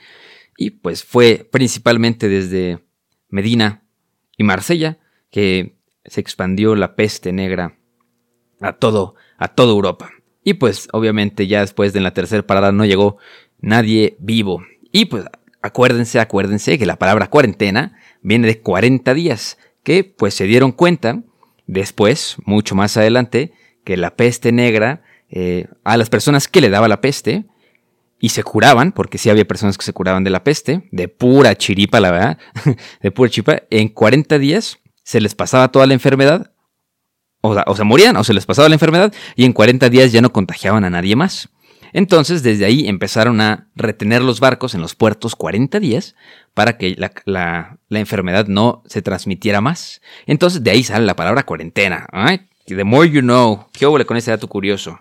Y 0.56 0.70
pues 0.70 1.04
fue 1.04 1.48
principalmente 1.50 2.28
desde 2.28 2.84
Medina 3.28 3.84
y 4.36 4.44
Marsella 4.44 4.98
que 5.30 5.76
se 6.04 6.20
expandió 6.20 6.74
la 6.74 6.96
peste 6.96 7.32
negra 7.32 7.78
a 8.60 8.72
todo, 8.72 9.14
a 9.36 9.48
toda 9.48 9.72
Europa. 9.72 10.10
Y 10.48 10.54
pues 10.54 10.88
obviamente 10.92 11.46
ya 11.46 11.60
después 11.60 11.92
de 11.92 12.00
la 12.00 12.14
tercera 12.14 12.42
parada 12.42 12.72
no 12.72 12.86
llegó 12.86 13.18
nadie 13.60 14.16
vivo. 14.18 14.62
Y 14.92 15.04
pues 15.04 15.26
acuérdense, 15.60 16.20
acuérdense 16.20 16.78
que 16.78 16.86
la 16.86 16.96
palabra 16.96 17.28
cuarentena 17.28 17.98
viene 18.22 18.46
de 18.46 18.62
40 18.62 19.12
días, 19.12 19.58
que 19.82 20.04
pues 20.04 20.32
se 20.32 20.44
dieron 20.44 20.72
cuenta 20.72 21.22
después, 21.66 22.36
mucho 22.46 22.74
más 22.74 22.96
adelante, 22.96 23.52
que 23.84 23.98
la 23.98 24.16
peste 24.16 24.50
negra 24.50 25.02
eh, 25.28 25.66
a 25.84 25.98
las 25.98 26.08
personas 26.08 26.48
que 26.48 26.62
le 26.62 26.70
daba 26.70 26.88
la 26.88 27.02
peste 27.02 27.44
y 28.18 28.30
se 28.30 28.42
curaban, 28.42 28.92
porque 28.92 29.18
sí 29.18 29.28
había 29.28 29.46
personas 29.46 29.76
que 29.76 29.84
se 29.84 29.92
curaban 29.92 30.24
de 30.24 30.30
la 30.30 30.44
peste, 30.44 30.88
de 30.92 31.08
pura 31.08 31.56
chiripa, 31.56 32.00
la 32.00 32.10
verdad, 32.10 32.38
de 33.02 33.10
pura 33.10 33.28
chiripa, 33.28 33.64
en 33.68 33.88
40 33.88 34.38
días 34.38 34.78
se 35.02 35.20
les 35.20 35.34
pasaba 35.34 35.68
toda 35.68 35.86
la 35.86 35.92
enfermedad, 35.92 36.52
o, 37.40 37.56
o 37.66 37.76
se 37.76 37.84
morían, 37.84 38.16
o 38.16 38.24
se 38.24 38.34
les 38.34 38.46
pasaba 38.46 38.68
la 38.68 38.74
enfermedad, 38.74 39.12
y 39.36 39.44
en 39.44 39.52
40 39.52 39.88
días 39.88 40.12
ya 40.12 40.20
no 40.20 40.32
contagiaban 40.32 40.84
a 40.84 40.90
nadie 40.90 41.16
más. 41.16 41.48
Entonces, 41.92 42.42
desde 42.42 42.64
ahí 42.64 42.86
empezaron 42.88 43.40
a 43.40 43.68
retener 43.74 44.22
los 44.22 44.40
barcos 44.40 44.74
en 44.74 44.80
los 44.80 44.94
puertos 44.94 45.34
40 45.34 45.80
días 45.80 46.14
para 46.54 46.76
que 46.76 46.94
la, 46.96 47.78
enfermedad 47.90 48.46
no 48.46 48.82
se 48.86 49.02
transmitiera 49.02 49.60
más. 49.60 50.00
Entonces, 50.26 50.62
de 50.62 50.70
ahí 50.70 50.82
sale 50.82 51.06
la 51.06 51.16
palabra 51.16 51.44
cuarentena. 51.44 52.06
The 52.66 52.84
more 52.84 53.08
you 53.08 53.20
know. 53.20 53.66
¿Qué 53.72 53.86
hubo 53.86 54.04
con 54.04 54.16
ese 54.16 54.30
dato 54.30 54.48
curioso? 54.48 55.00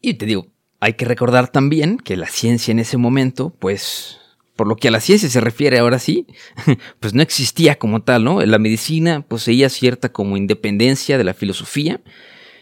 Y 0.00 0.14
te 0.14 0.26
digo, 0.26 0.48
hay 0.80 0.94
que 0.94 1.06
recordar 1.06 1.48
también 1.48 1.98
que 1.98 2.16
la 2.16 2.26
ciencia 2.26 2.72
en 2.72 2.80
ese 2.80 2.98
momento, 2.98 3.54
pues, 3.58 4.18
por 4.56 4.66
lo 4.66 4.76
que 4.76 4.88
a 4.88 4.90
la 4.90 5.00
ciencia 5.00 5.28
se 5.28 5.40
refiere 5.40 5.78
ahora 5.78 5.98
sí, 5.98 6.26
pues 7.00 7.14
no 7.14 7.22
existía 7.22 7.78
como 7.78 8.02
tal, 8.02 8.24
¿no? 8.24 8.40
La 8.44 8.58
medicina 8.58 9.22
poseía 9.22 9.68
cierta 9.68 10.10
como 10.12 10.36
independencia 10.36 11.18
de 11.18 11.24
la 11.24 11.34
filosofía 11.34 12.00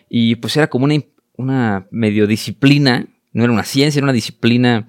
y 0.09 0.37
pues 0.37 0.57
era 0.57 0.69
como 0.69 0.85
una, 0.85 0.97
una 1.37 1.87
medio 1.91 2.27
disciplina, 2.27 3.07
no 3.33 3.45
era 3.45 3.53
una 3.53 3.65
ciencia, 3.65 4.01
era 4.01 4.05
una 4.05 4.13
disciplina 4.13 4.89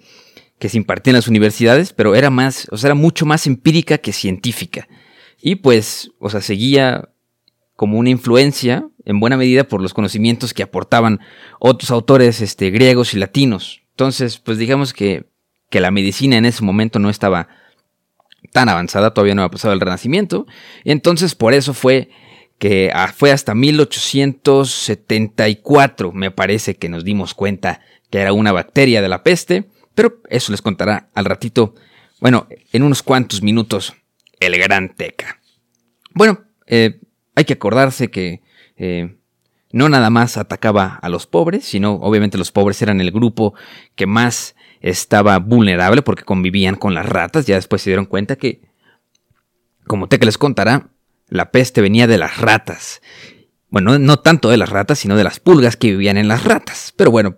que 0.60 0.70
se 0.70 0.78
impartía 0.78 1.12
en 1.12 1.16
las 1.18 1.28
universidades, 1.28 1.94
pero 1.94 2.16
era 2.16 2.30
más, 2.30 2.68
o 2.72 2.78
sea, 2.78 2.90
era 2.90 2.96
mucho 2.96 3.26
más 3.26 3.46
empírica 3.48 3.98
que 3.98 4.14
científica. 4.14 4.88
Y 5.42 5.56
pues, 5.56 6.12
o 6.20 6.30
sea, 6.30 6.42
seguía 6.42 7.10
como 7.76 8.00
una 8.00 8.10
influencia, 8.10 8.90
en 9.04 9.20
buena 9.20 9.38
medida, 9.38 9.66
por 9.66 9.82
los 9.82 9.94
conocimientos 9.94 10.54
que 10.54 10.64
aportaban 10.64 11.20
otros 11.60 11.92
autores 11.92 12.42
este, 12.42 12.72
griegos 12.72 13.14
y 13.14 13.18
latinos. 13.18 13.82
Entonces, 13.92 14.38
pues 14.38 14.58
digamos 14.58 14.94
que 14.94 15.26
que 15.70 15.82
la 15.82 15.92
medicina 15.92 16.38
en 16.38 16.46
ese 16.46 16.64
momento 16.64 17.00
no 17.00 17.10
estaba 17.10 17.50
tan 18.52 18.70
avanzada, 18.70 19.14
todavía 19.14 19.36
no 19.36 19.42
había 19.42 19.52
pasado 19.52 19.74
el 19.74 19.80
Renacimiento, 19.80 20.46
y 20.84 20.92
entonces 20.92 21.36
por 21.36 21.54
eso 21.54 21.74
fue 21.74 22.10
que 22.58 22.92
ah, 22.94 23.14
fue 23.16 23.32
hasta 23.32 23.54
1874, 23.54 26.12
me 26.12 26.32
parece 26.32 26.76
que 26.76 26.90
nos 26.90 27.04
dimos 27.04 27.34
cuenta 27.34 27.82
que 28.10 28.20
era 28.20 28.34
una 28.34 28.52
bacteria 28.52 29.02
de 29.02 29.10
la 29.10 29.24
peste, 29.24 29.70
pero 29.94 30.22
eso 30.30 30.52
les 30.52 30.62
contará 30.62 31.10
al 31.14 31.26
ratito, 31.26 31.76
bueno, 32.20 32.48
en 32.72 32.84
unos 32.84 33.04
cuantos 33.04 33.42
minutos, 33.42 33.94
el 34.40 34.58
gran 34.58 34.96
Teca. 34.96 35.42
Bueno, 36.14 36.46
eh, 36.68 37.00
hay 37.36 37.46
que 37.46 37.54
acordarse 37.54 38.10
que 38.10 38.42
eh, 38.78 39.18
no 39.72 39.90
nada 39.90 40.10
más 40.10 40.38
atacaba 40.38 41.00
a 41.02 41.10
los 41.10 41.28
pobres, 41.28 41.66
sino 41.66 41.96
obviamente 41.96 42.38
los 42.38 42.52
pobres 42.52 42.82
eran 42.82 43.02
el 43.02 43.12
grupo 43.12 43.54
que 43.96 44.06
más 44.06 44.55
estaba 44.86 45.40
vulnerable 45.40 46.04
porque 46.04 46.24
convivían 46.24 46.76
con 46.76 46.94
las 46.94 47.08
ratas. 47.08 47.48
Ya 47.48 47.56
después 47.56 47.82
se 47.82 47.90
dieron 47.90 48.06
cuenta 48.06 48.36
que, 48.36 48.62
como 49.88 50.08
te 50.08 50.20
que 50.20 50.28
les 50.28 50.38
contará, 50.38 50.92
la 51.28 51.50
peste 51.50 51.82
venía 51.82 52.06
de 52.06 52.20
las 52.20 52.38
ratas. 52.38 53.02
Bueno, 53.70 53.98
no 53.98 54.20
tanto 54.20 54.50
de 54.50 54.58
las 54.58 54.70
ratas, 54.70 55.00
sino 55.00 55.18
de 55.18 55.24
las 55.24 55.40
pulgas 55.40 55.76
que 55.76 55.90
vivían 55.90 56.18
en 56.18 56.28
las 56.28 56.44
ratas. 56.44 56.94
Pero 56.96 57.10
bueno, 57.10 57.38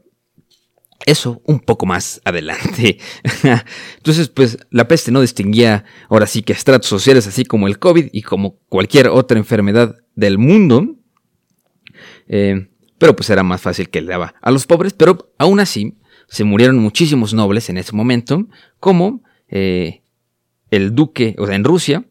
eso 1.05 1.41
un 1.45 1.61
poco 1.61 1.85
más 1.85 2.19
adelante. 2.25 2.99
Entonces, 3.95 4.27
pues 4.27 4.57
la 4.69 4.89
peste 4.89 5.13
no 5.13 5.21
distinguía 5.21 5.85
ahora 6.09 6.27
sí 6.27 6.43
que 6.43 6.51
estratos 6.51 6.89
sociales 6.89 7.27
así 7.27 7.45
como 7.45 7.67
el 7.67 7.79
COVID 7.79 8.09
y 8.11 8.23
como 8.23 8.59
cualquier 8.67 9.07
otra 9.07 9.37
enfermedad 9.37 9.95
del 10.15 10.37
mundo. 10.37 10.97
Eh, 12.27 12.67
pero 12.97 13.15
pues 13.15 13.29
era 13.29 13.43
más 13.43 13.61
fácil 13.61 13.89
que 13.89 14.01
le 14.01 14.09
daba 14.09 14.35
a 14.41 14.51
los 14.51 14.65
pobres, 14.65 14.91
pero 14.91 15.33
aún 15.37 15.61
así 15.61 15.97
se 16.27 16.43
murieron 16.43 16.77
muchísimos 16.77 17.33
nobles 17.33 17.69
en 17.69 17.77
ese 17.77 17.95
momento, 17.95 18.47
como 18.79 19.23
eh, 19.47 20.01
el 20.71 20.93
duque, 20.93 21.35
o 21.37 21.45
sea, 21.45 21.55
en 21.55 21.63
Rusia, 21.63 22.05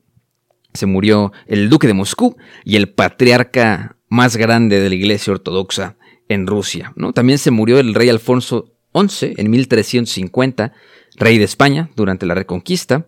se 0.73 0.87
murió 0.87 1.33
el 1.47 1.69
duque 1.69 1.87
de 1.87 1.95
Moscú 1.95 2.37
y 2.65 2.77
el 2.77 2.91
patriarca 2.91 3.97
más 4.09 4.37
grande 4.37 4.81
de 4.81 4.89
la 4.89 4.95
iglesia 4.95 5.33
ortodoxa 5.33 5.97
en 6.29 6.47
Rusia. 6.47 6.93
¿no? 6.97 7.13
También 7.13 7.39
se 7.39 7.51
murió 7.51 7.79
el 7.79 7.95
rey 7.95 8.09
Alfonso 8.09 8.75
XI 8.95 9.35
en 9.37 9.51
1350, 9.51 10.73
rey 11.17 11.39
de 11.39 11.45
España 11.45 11.91
durante 11.97 12.27
la 12.27 12.35
Reconquista, 12.35 13.07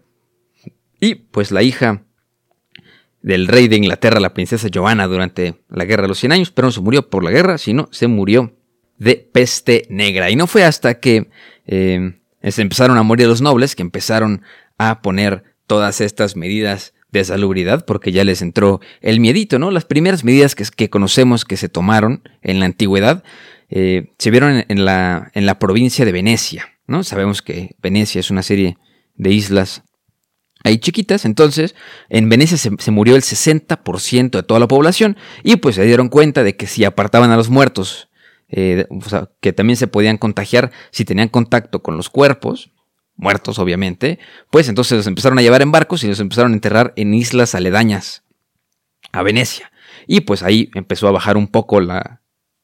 y 1.00 1.14
pues 1.14 1.52
la 1.52 1.62
hija 1.62 2.04
del 3.22 3.46
rey 3.46 3.68
de 3.68 3.76
Inglaterra, 3.76 4.20
la 4.20 4.34
princesa 4.34 4.68
Joana, 4.72 5.06
durante 5.06 5.62
la 5.68 5.84
Guerra 5.84 6.02
de 6.02 6.08
los 6.08 6.18
Cien 6.18 6.32
Años, 6.32 6.50
pero 6.50 6.68
no 6.68 6.72
se 6.72 6.80
murió 6.80 7.08
por 7.08 7.24
la 7.24 7.30
guerra, 7.30 7.58
sino 7.58 7.88
se 7.92 8.08
murió 8.08 8.57
de 8.98 9.16
peste 9.16 9.86
negra. 9.88 10.30
Y 10.30 10.36
no 10.36 10.46
fue 10.46 10.64
hasta 10.64 11.00
que 11.00 11.30
eh, 11.66 12.18
se 12.42 12.62
empezaron 12.62 12.98
a 12.98 13.02
morir 13.02 13.26
los 13.26 13.40
nobles 13.40 13.74
que 13.74 13.82
empezaron 13.82 14.42
a 14.76 15.02
poner 15.02 15.44
todas 15.66 16.00
estas 16.00 16.36
medidas 16.36 16.94
de 17.10 17.24
salubridad 17.24 17.84
porque 17.86 18.12
ya 18.12 18.24
les 18.24 18.42
entró 18.42 18.80
el 19.00 19.20
miedito, 19.20 19.58
¿no? 19.58 19.70
Las 19.70 19.84
primeras 19.84 20.24
medidas 20.24 20.54
que, 20.54 20.90
conocemos 20.90 21.44
que 21.44 21.56
se 21.56 21.68
tomaron 21.68 22.22
en 22.42 22.60
la 22.60 22.66
antigüedad 22.66 23.24
eh, 23.70 24.12
se 24.18 24.30
vieron 24.30 24.64
en, 24.68 24.84
la, 24.84 25.30
en 25.34 25.46
la 25.46 25.58
provincia 25.58 26.04
de 26.04 26.12
Venecia, 26.12 26.78
¿no? 26.86 27.04
Sabemos 27.04 27.42
que 27.42 27.76
Venecia 27.82 28.20
es 28.20 28.30
una 28.30 28.42
serie 28.42 28.76
de 29.14 29.30
islas 29.30 29.82
ahí 30.64 30.78
chiquitas, 30.78 31.24
entonces 31.24 31.74
en 32.08 32.28
Venecia 32.28 32.58
se, 32.58 32.70
se 32.78 32.90
murió 32.90 33.16
el 33.16 33.22
60% 33.22 34.30
de 34.30 34.42
toda 34.42 34.60
la 34.60 34.68
población 34.68 35.16
y 35.42 35.56
pues 35.56 35.76
se 35.76 35.84
dieron 35.84 36.08
cuenta 36.08 36.42
de 36.42 36.56
que 36.56 36.66
si 36.66 36.84
apartaban 36.84 37.30
a 37.30 37.36
los 37.36 37.48
muertos 37.48 38.07
eh, 38.48 38.86
que 39.40 39.52
también 39.52 39.76
se 39.76 39.86
podían 39.86 40.16
contagiar 40.16 40.70
si 40.90 41.04
tenían 41.04 41.28
contacto 41.28 41.82
con 41.82 41.96
los 41.96 42.08
cuerpos, 42.08 42.70
muertos 43.16 43.58
obviamente, 43.58 44.18
pues 44.50 44.68
entonces 44.68 44.96
los 44.96 45.06
empezaron 45.06 45.38
a 45.38 45.42
llevar 45.42 45.60
en 45.60 45.72
barcos 45.72 46.04
y 46.04 46.08
los 46.08 46.20
empezaron 46.20 46.52
a 46.52 46.54
enterrar 46.54 46.92
en 46.96 47.12
islas 47.14 47.54
aledañas 47.54 48.24
a 49.12 49.22
Venecia. 49.22 49.70
Y 50.06 50.20
pues 50.20 50.42
ahí 50.42 50.70
empezó 50.74 51.08
a 51.08 51.12
bajar 51.12 51.36
un 51.36 51.48
poco 51.48 51.80
la, 51.80 52.22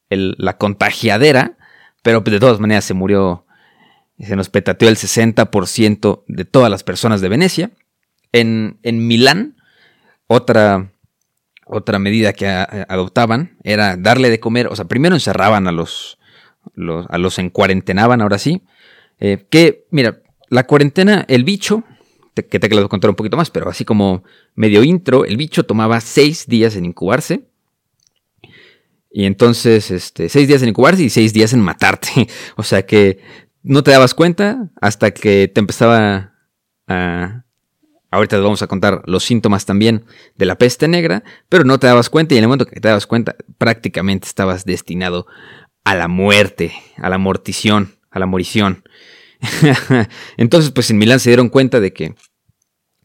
la 0.08 0.56
contagiadera, 0.56 1.58
pero 2.02 2.20
de 2.20 2.40
todas 2.40 2.60
maneras 2.60 2.84
se 2.84 2.94
murió, 2.94 3.46
se 4.18 4.36
nos 4.36 4.48
petateó 4.48 4.88
el 4.88 4.96
60% 4.96 6.24
de 6.26 6.44
todas 6.44 6.70
las 6.70 6.84
personas 6.84 7.20
de 7.20 7.28
Venecia. 7.28 7.70
En, 8.32 8.78
en 8.82 9.06
Milán, 9.06 9.56
otra 10.26 10.93
otra 11.66 11.98
medida 11.98 12.32
que 12.32 12.46
adoptaban 12.46 13.56
era 13.62 13.96
darle 13.96 14.30
de 14.30 14.40
comer, 14.40 14.66
o 14.68 14.76
sea, 14.76 14.86
primero 14.86 15.14
encerraban 15.14 15.66
a 15.66 15.72
los, 15.72 16.18
a 17.08 17.18
los 17.18 17.38
encuarentenaban, 17.38 18.20
ahora 18.20 18.38
sí, 18.38 18.62
eh, 19.18 19.46
que, 19.48 19.86
mira, 19.90 20.20
la 20.48 20.66
cuarentena, 20.66 21.24
el 21.28 21.44
bicho, 21.44 21.84
que 22.34 22.58
te 22.58 22.68
quiero 22.68 22.88
contar 22.88 23.10
un 23.10 23.16
poquito 23.16 23.36
más, 23.36 23.50
pero 23.50 23.68
así 23.68 23.84
como 23.84 24.24
medio 24.54 24.82
intro, 24.82 25.24
el 25.24 25.36
bicho 25.36 25.64
tomaba 25.64 26.00
seis 26.00 26.46
días 26.46 26.76
en 26.76 26.84
incubarse. 26.84 27.48
Y 29.10 29.26
entonces, 29.26 29.92
este, 29.92 30.28
seis 30.28 30.48
días 30.48 30.62
en 30.62 30.70
incubarse 30.70 31.04
y 31.04 31.10
seis 31.10 31.32
días 31.32 31.52
en 31.52 31.60
matarte. 31.60 32.28
o 32.56 32.64
sea 32.64 32.84
que 32.84 33.20
no 33.62 33.82
te 33.82 33.92
dabas 33.92 34.14
cuenta 34.14 34.70
hasta 34.80 35.12
que 35.12 35.48
te 35.48 35.60
empezaba 35.60 36.34
a... 36.88 37.43
Ahorita 38.14 38.36
te 38.36 38.42
vamos 38.42 38.62
a 38.62 38.68
contar 38.68 39.02
los 39.06 39.24
síntomas 39.24 39.66
también 39.66 40.04
de 40.36 40.46
la 40.46 40.56
peste 40.56 40.86
negra, 40.86 41.24
pero 41.48 41.64
no 41.64 41.78
te 41.78 41.88
dabas 41.88 42.10
cuenta 42.10 42.34
y 42.34 42.38
en 42.38 42.44
el 42.44 42.48
momento 42.48 42.66
que 42.66 42.80
te 42.80 42.86
dabas 42.86 43.08
cuenta 43.08 43.34
prácticamente 43.58 44.28
estabas 44.28 44.64
destinado 44.64 45.26
a 45.82 45.96
la 45.96 46.06
muerte, 46.06 46.72
a 46.96 47.08
la 47.08 47.18
mortición, 47.18 47.96
a 48.10 48.20
la 48.20 48.26
morición. 48.26 48.84
Entonces, 50.36 50.70
pues 50.70 50.90
en 50.90 50.98
Milán 50.98 51.18
se 51.18 51.30
dieron 51.30 51.48
cuenta 51.48 51.80
de 51.80 51.92
que 51.92 52.14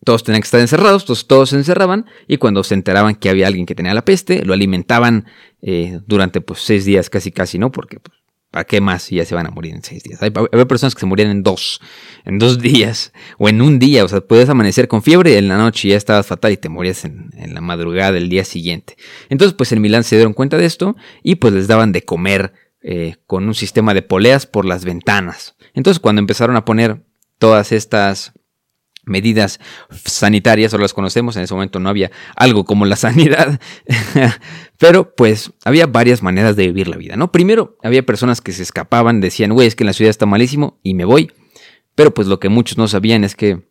todos 0.05 0.23
tenían 0.23 0.41
que 0.41 0.45
estar 0.45 0.61
encerrados, 0.61 1.05
todos, 1.05 1.25
todos 1.25 1.49
se 1.49 1.55
encerraban 1.55 2.05
y 2.27 2.37
cuando 2.37 2.63
se 2.63 2.75
enteraban 2.75 3.15
que 3.15 3.29
había 3.29 3.47
alguien 3.47 3.65
que 3.65 3.73
tenía 3.73 3.95
la 3.95 4.05
peste, 4.05 4.45
lo 4.45 4.53
alimentaban 4.53 5.25
eh, 5.63 5.99
durante 6.05 6.39
pues 6.39 6.59
seis 6.59 6.85
días 6.85 7.09
casi 7.09 7.31
casi, 7.31 7.57
¿no? 7.57 7.71
Porque 7.71 7.99
pues, 7.99 8.18
¿para 8.51 8.65
qué 8.65 8.81
más 8.81 9.03
si 9.03 9.15
ya 9.15 9.25
se 9.25 9.35
van 9.35 9.47
a 9.47 9.51
morir 9.51 9.73
en 9.75 9.83
seis 9.83 10.03
días? 10.03 10.21
Hay, 10.21 10.31
personas 10.31 10.95
que 10.95 11.01
se 11.01 11.05
morían 11.05 11.29
en 11.29 11.43
dos, 11.43 11.81
en 12.25 12.39
dos 12.39 12.59
días 12.61 13.13
o 13.37 13.49
en 13.49 13.61
un 13.61 13.79
día, 13.79 14.03
o 14.03 14.07
sea, 14.07 14.21
puedes 14.21 14.49
amanecer 14.49 14.87
con 14.87 15.03
fiebre 15.03 15.37
en 15.37 15.47
la 15.47 15.57
noche 15.57 15.89
ya 15.89 15.97
estabas 15.97 16.27
fatal 16.27 16.51
y 16.51 16.57
te 16.57 16.69
morías 16.69 17.05
en, 17.05 17.29
en 17.37 17.53
la 17.53 17.61
madrugada 17.61 18.11
del 18.13 18.29
día 18.29 18.45
siguiente. 18.45 18.97
Entonces 19.29 19.55
pues 19.55 19.71
en 19.71 19.81
Milán 19.81 20.03
se 20.03 20.15
dieron 20.15 20.33
cuenta 20.33 20.57
de 20.57 20.65
esto 20.65 20.95
y 21.23 21.35
pues 21.35 21.53
les 21.53 21.67
daban 21.67 21.91
de 21.91 22.03
comer 22.03 22.53
eh, 22.81 23.17
con 23.27 23.45
un 23.45 23.55
sistema 23.55 23.93
de 23.93 24.01
poleas 24.01 24.45
por 24.45 24.63
las 24.63 24.85
ventanas. 24.85 25.55
Entonces 25.73 25.99
cuando 25.99 26.21
empezaron 26.21 26.55
a 26.55 26.63
poner 26.63 27.03
todas 27.37 27.73
estas 27.73 28.31
medidas 29.09 29.59
sanitarias, 30.05 30.73
o 30.73 30.77
las 30.77 30.93
conocemos, 30.93 31.35
en 31.35 31.43
ese 31.43 31.53
momento 31.53 31.79
no 31.79 31.89
había 31.89 32.11
algo 32.35 32.65
como 32.65 32.85
la 32.85 32.95
sanidad, 32.97 33.59
pero 34.77 35.13
pues 35.15 35.51
había 35.65 35.87
varias 35.87 36.23
maneras 36.23 36.55
de 36.55 36.67
vivir 36.67 36.87
la 36.87 36.97
vida, 36.97 37.15
¿no? 37.15 37.31
Primero, 37.31 37.77
había 37.83 38.05
personas 38.05 38.41
que 38.41 38.51
se 38.51 38.63
escapaban, 38.63 39.21
decían, 39.21 39.53
güey, 39.53 39.67
es 39.67 39.75
que 39.75 39.83
la 39.83 39.93
ciudad 39.93 40.09
está 40.09 40.25
malísimo 40.25 40.79
y 40.83 40.93
me 40.93 41.05
voy, 41.05 41.31
pero 41.95 42.13
pues 42.13 42.27
lo 42.27 42.39
que 42.39 42.49
muchos 42.49 42.77
no 42.77 42.87
sabían 42.87 43.23
es 43.23 43.35
que, 43.35 43.67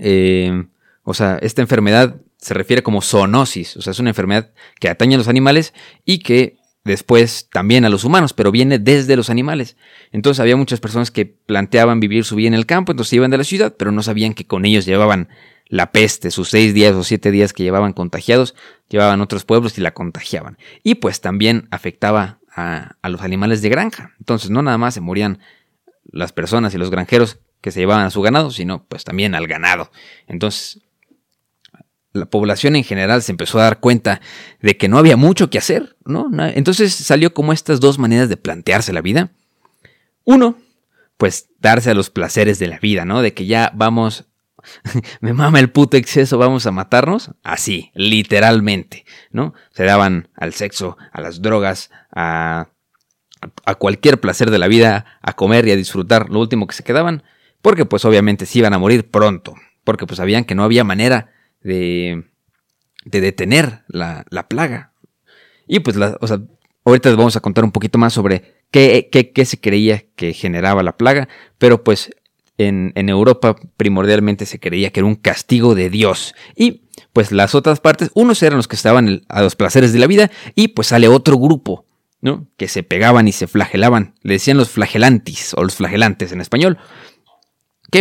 eh, 0.00 0.64
o 1.04 1.14
sea, 1.14 1.38
esta 1.40 1.62
enfermedad 1.62 2.20
se 2.38 2.54
refiere 2.54 2.82
como 2.82 3.02
zoonosis, 3.02 3.76
o 3.76 3.82
sea, 3.82 3.90
es 3.90 3.98
una 3.98 4.10
enfermedad 4.10 4.52
que 4.80 4.88
atañe 4.88 5.14
a 5.14 5.18
los 5.18 5.28
animales 5.28 5.74
y 6.04 6.18
que 6.18 6.58
después 6.86 7.48
también 7.50 7.84
a 7.84 7.88
los 7.88 8.04
humanos, 8.04 8.32
pero 8.32 8.50
viene 8.50 8.78
desde 8.78 9.16
los 9.16 9.28
animales. 9.28 9.76
Entonces 10.12 10.40
había 10.40 10.56
muchas 10.56 10.80
personas 10.80 11.10
que 11.10 11.26
planteaban 11.26 12.00
vivir 12.00 12.24
su 12.24 12.36
vida 12.36 12.48
en 12.48 12.54
el 12.54 12.66
campo, 12.66 12.92
entonces 12.92 13.12
iban 13.12 13.30
de 13.30 13.38
la 13.38 13.44
ciudad, 13.44 13.74
pero 13.76 13.92
no 13.92 14.02
sabían 14.02 14.34
que 14.34 14.46
con 14.46 14.64
ellos 14.64 14.86
llevaban 14.86 15.28
la 15.68 15.90
peste, 15.90 16.30
sus 16.30 16.48
seis 16.48 16.72
días 16.74 16.94
o 16.94 17.02
siete 17.02 17.30
días 17.30 17.52
que 17.52 17.64
llevaban 17.64 17.92
contagiados, 17.92 18.54
llevaban 18.88 19.20
otros 19.20 19.44
pueblos 19.44 19.76
y 19.78 19.80
la 19.80 19.92
contagiaban. 19.92 20.58
Y 20.82 20.96
pues 20.96 21.20
también 21.20 21.66
afectaba 21.70 22.38
a, 22.54 22.92
a 23.02 23.08
los 23.08 23.20
animales 23.20 23.62
de 23.62 23.68
granja. 23.68 24.14
Entonces 24.20 24.50
no 24.50 24.62
nada 24.62 24.78
más 24.78 24.94
se 24.94 25.00
morían 25.00 25.40
las 26.04 26.32
personas 26.32 26.72
y 26.74 26.78
los 26.78 26.90
granjeros 26.90 27.40
que 27.60 27.72
se 27.72 27.80
llevaban 27.80 28.06
a 28.06 28.10
su 28.10 28.22
ganado, 28.22 28.52
sino 28.52 28.84
pues 28.84 29.02
también 29.02 29.34
al 29.34 29.48
ganado. 29.48 29.90
Entonces 30.28 30.82
la 32.16 32.26
población 32.26 32.76
en 32.76 32.84
general 32.84 33.22
se 33.22 33.32
empezó 33.32 33.58
a 33.58 33.64
dar 33.64 33.80
cuenta 33.80 34.20
de 34.60 34.76
que 34.76 34.88
no 34.88 34.98
había 34.98 35.16
mucho 35.16 35.50
que 35.50 35.58
hacer, 35.58 35.96
¿no? 36.04 36.30
Entonces 36.54 36.94
salió 36.94 37.32
como 37.34 37.52
estas 37.52 37.80
dos 37.80 37.98
maneras 37.98 38.28
de 38.28 38.36
plantearse 38.36 38.92
la 38.92 39.02
vida. 39.02 39.30
Uno, 40.24 40.56
pues 41.16 41.48
darse 41.60 41.90
a 41.90 41.94
los 41.94 42.10
placeres 42.10 42.58
de 42.58 42.68
la 42.68 42.78
vida, 42.78 43.04
¿no? 43.04 43.22
De 43.22 43.32
que 43.32 43.46
ya 43.46 43.72
vamos, 43.74 44.26
me 45.20 45.32
mama 45.32 45.60
el 45.60 45.70
puto 45.70 45.96
exceso, 45.96 46.38
vamos 46.38 46.66
a 46.66 46.72
matarnos, 46.72 47.32
así, 47.42 47.90
literalmente, 47.94 49.04
¿no? 49.30 49.54
Se 49.70 49.84
daban 49.84 50.28
al 50.34 50.52
sexo, 50.52 50.96
a 51.12 51.20
las 51.20 51.42
drogas, 51.42 51.90
a, 52.12 52.68
cualquier 53.78 54.20
placer 54.20 54.50
de 54.50 54.58
la 54.58 54.66
vida, 54.66 55.18
a 55.22 55.34
comer 55.34 55.68
y 55.68 55.70
a 55.70 55.76
disfrutar 55.76 56.30
lo 56.30 56.40
último 56.40 56.66
que 56.66 56.74
se 56.74 56.82
quedaban, 56.82 57.22
porque 57.62 57.84
pues 57.84 58.04
obviamente 58.04 58.46
se 58.46 58.58
iban 58.58 58.74
a 58.74 58.78
morir 58.78 59.10
pronto, 59.10 59.54
porque 59.84 60.06
pues 60.06 60.16
sabían 60.16 60.44
que 60.44 60.54
no 60.54 60.64
había 60.64 60.84
manera 60.84 61.30
de, 61.62 62.24
detener 63.04 63.84
la, 63.88 64.24
plaga. 64.48 64.92
Y 65.66 65.80
pues, 65.80 65.96
la, 65.96 66.16
o 66.20 66.26
sea, 66.26 66.40
ahorita 66.84 67.08
les 67.08 67.18
vamos 67.18 67.36
a 67.36 67.40
contar 67.40 67.64
un 67.64 67.72
poquito 67.72 67.98
más 67.98 68.12
sobre 68.12 68.56
qué, 68.70 69.08
qué, 69.10 69.44
se 69.44 69.60
creía 69.60 70.04
que 70.14 70.32
generaba 70.32 70.82
la 70.82 70.96
plaga, 70.96 71.28
pero 71.58 71.82
pues 71.82 72.10
en, 72.58 72.92
en, 72.94 73.08
Europa 73.08 73.56
primordialmente 73.76 74.46
se 74.46 74.60
creía 74.60 74.90
que 74.90 75.00
era 75.00 75.06
un 75.06 75.16
castigo 75.16 75.74
de 75.74 75.90
Dios. 75.90 76.34
Y 76.54 76.82
pues 77.12 77.32
las 77.32 77.54
otras 77.54 77.80
partes, 77.80 78.10
unos 78.14 78.42
eran 78.42 78.56
los 78.56 78.68
que 78.68 78.76
estaban 78.76 79.22
a 79.28 79.42
los 79.42 79.56
placeres 79.56 79.92
de 79.92 79.98
la 79.98 80.06
vida 80.06 80.30
y 80.54 80.68
pues 80.68 80.88
sale 80.88 81.08
otro 81.08 81.38
grupo, 81.38 81.86
¿no? 82.20 82.46
Que 82.56 82.68
se 82.68 82.82
pegaban 82.82 83.28
y 83.28 83.32
se 83.32 83.46
flagelaban. 83.46 84.14
Le 84.22 84.34
decían 84.34 84.56
los 84.56 84.70
flagelantes 84.70 85.54
o 85.54 85.62
los 85.62 85.74
flagelantes 85.74 86.32
en 86.32 86.40
español 86.40 86.78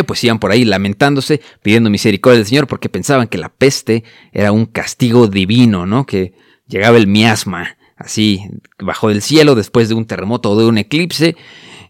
pues 0.04 0.24
iban 0.24 0.40
por 0.40 0.52
ahí 0.52 0.66
lamentándose, 0.66 1.42
pidiendo 1.62 1.90
misericordia 1.90 2.38
del 2.40 2.48
Señor 2.48 2.68
porque 2.68 2.90
pensaban 2.90 3.28
que 3.28 3.38
la 3.38 3.50
peste 3.50 4.04
era 4.32 4.52
un 4.52 4.66
castigo 4.66 5.28
divino, 5.28 5.86
¿no? 5.86 6.06
Que 6.06 6.34
llegaba 6.68 6.98
el 6.98 7.08
miasma, 7.08 7.78
así, 7.96 8.42
bajó 8.80 9.10
del 9.10 9.22
cielo 9.22 9.56
después 9.56 9.90
de 9.90 9.96
un 9.96 10.06
terremoto 10.06 10.52
o 10.52 10.60
de 10.60 10.66
un 10.66 10.78
eclipse 10.78 11.36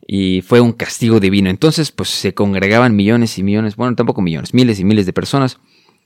y 0.07 0.41
fue 0.41 0.61
un 0.61 0.73
castigo 0.73 1.19
divino. 1.19 1.49
Entonces 1.49 1.91
pues 1.91 2.09
se 2.09 2.33
congregaban 2.33 2.95
millones 2.95 3.37
y 3.37 3.43
millones, 3.43 3.75
bueno, 3.75 3.95
tampoco 3.95 4.21
millones, 4.21 4.53
miles 4.53 4.79
y 4.79 4.85
miles 4.85 5.05
de 5.05 5.13
personas 5.13 5.57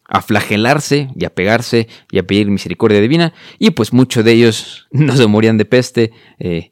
a 0.09 0.21
flagelarse 0.21 1.09
y 1.15 1.25
a 1.25 1.29
pegarse 1.29 1.88
y 2.12 2.17
a 2.17 2.23
pedir 2.23 2.47
misericordia 2.47 2.99
divina 2.99 3.31
y 3.59 3.69
pues 3.71 3.93
muchos 3.93 4.25
de 4.25 4.33
ellos 4.33 4.88
no 4.91 5.15
se 5.15 5.27
morían 5.27 5.57
de 5.57 5.65
peste, 5.65 6.12
eh, 6.39 6.71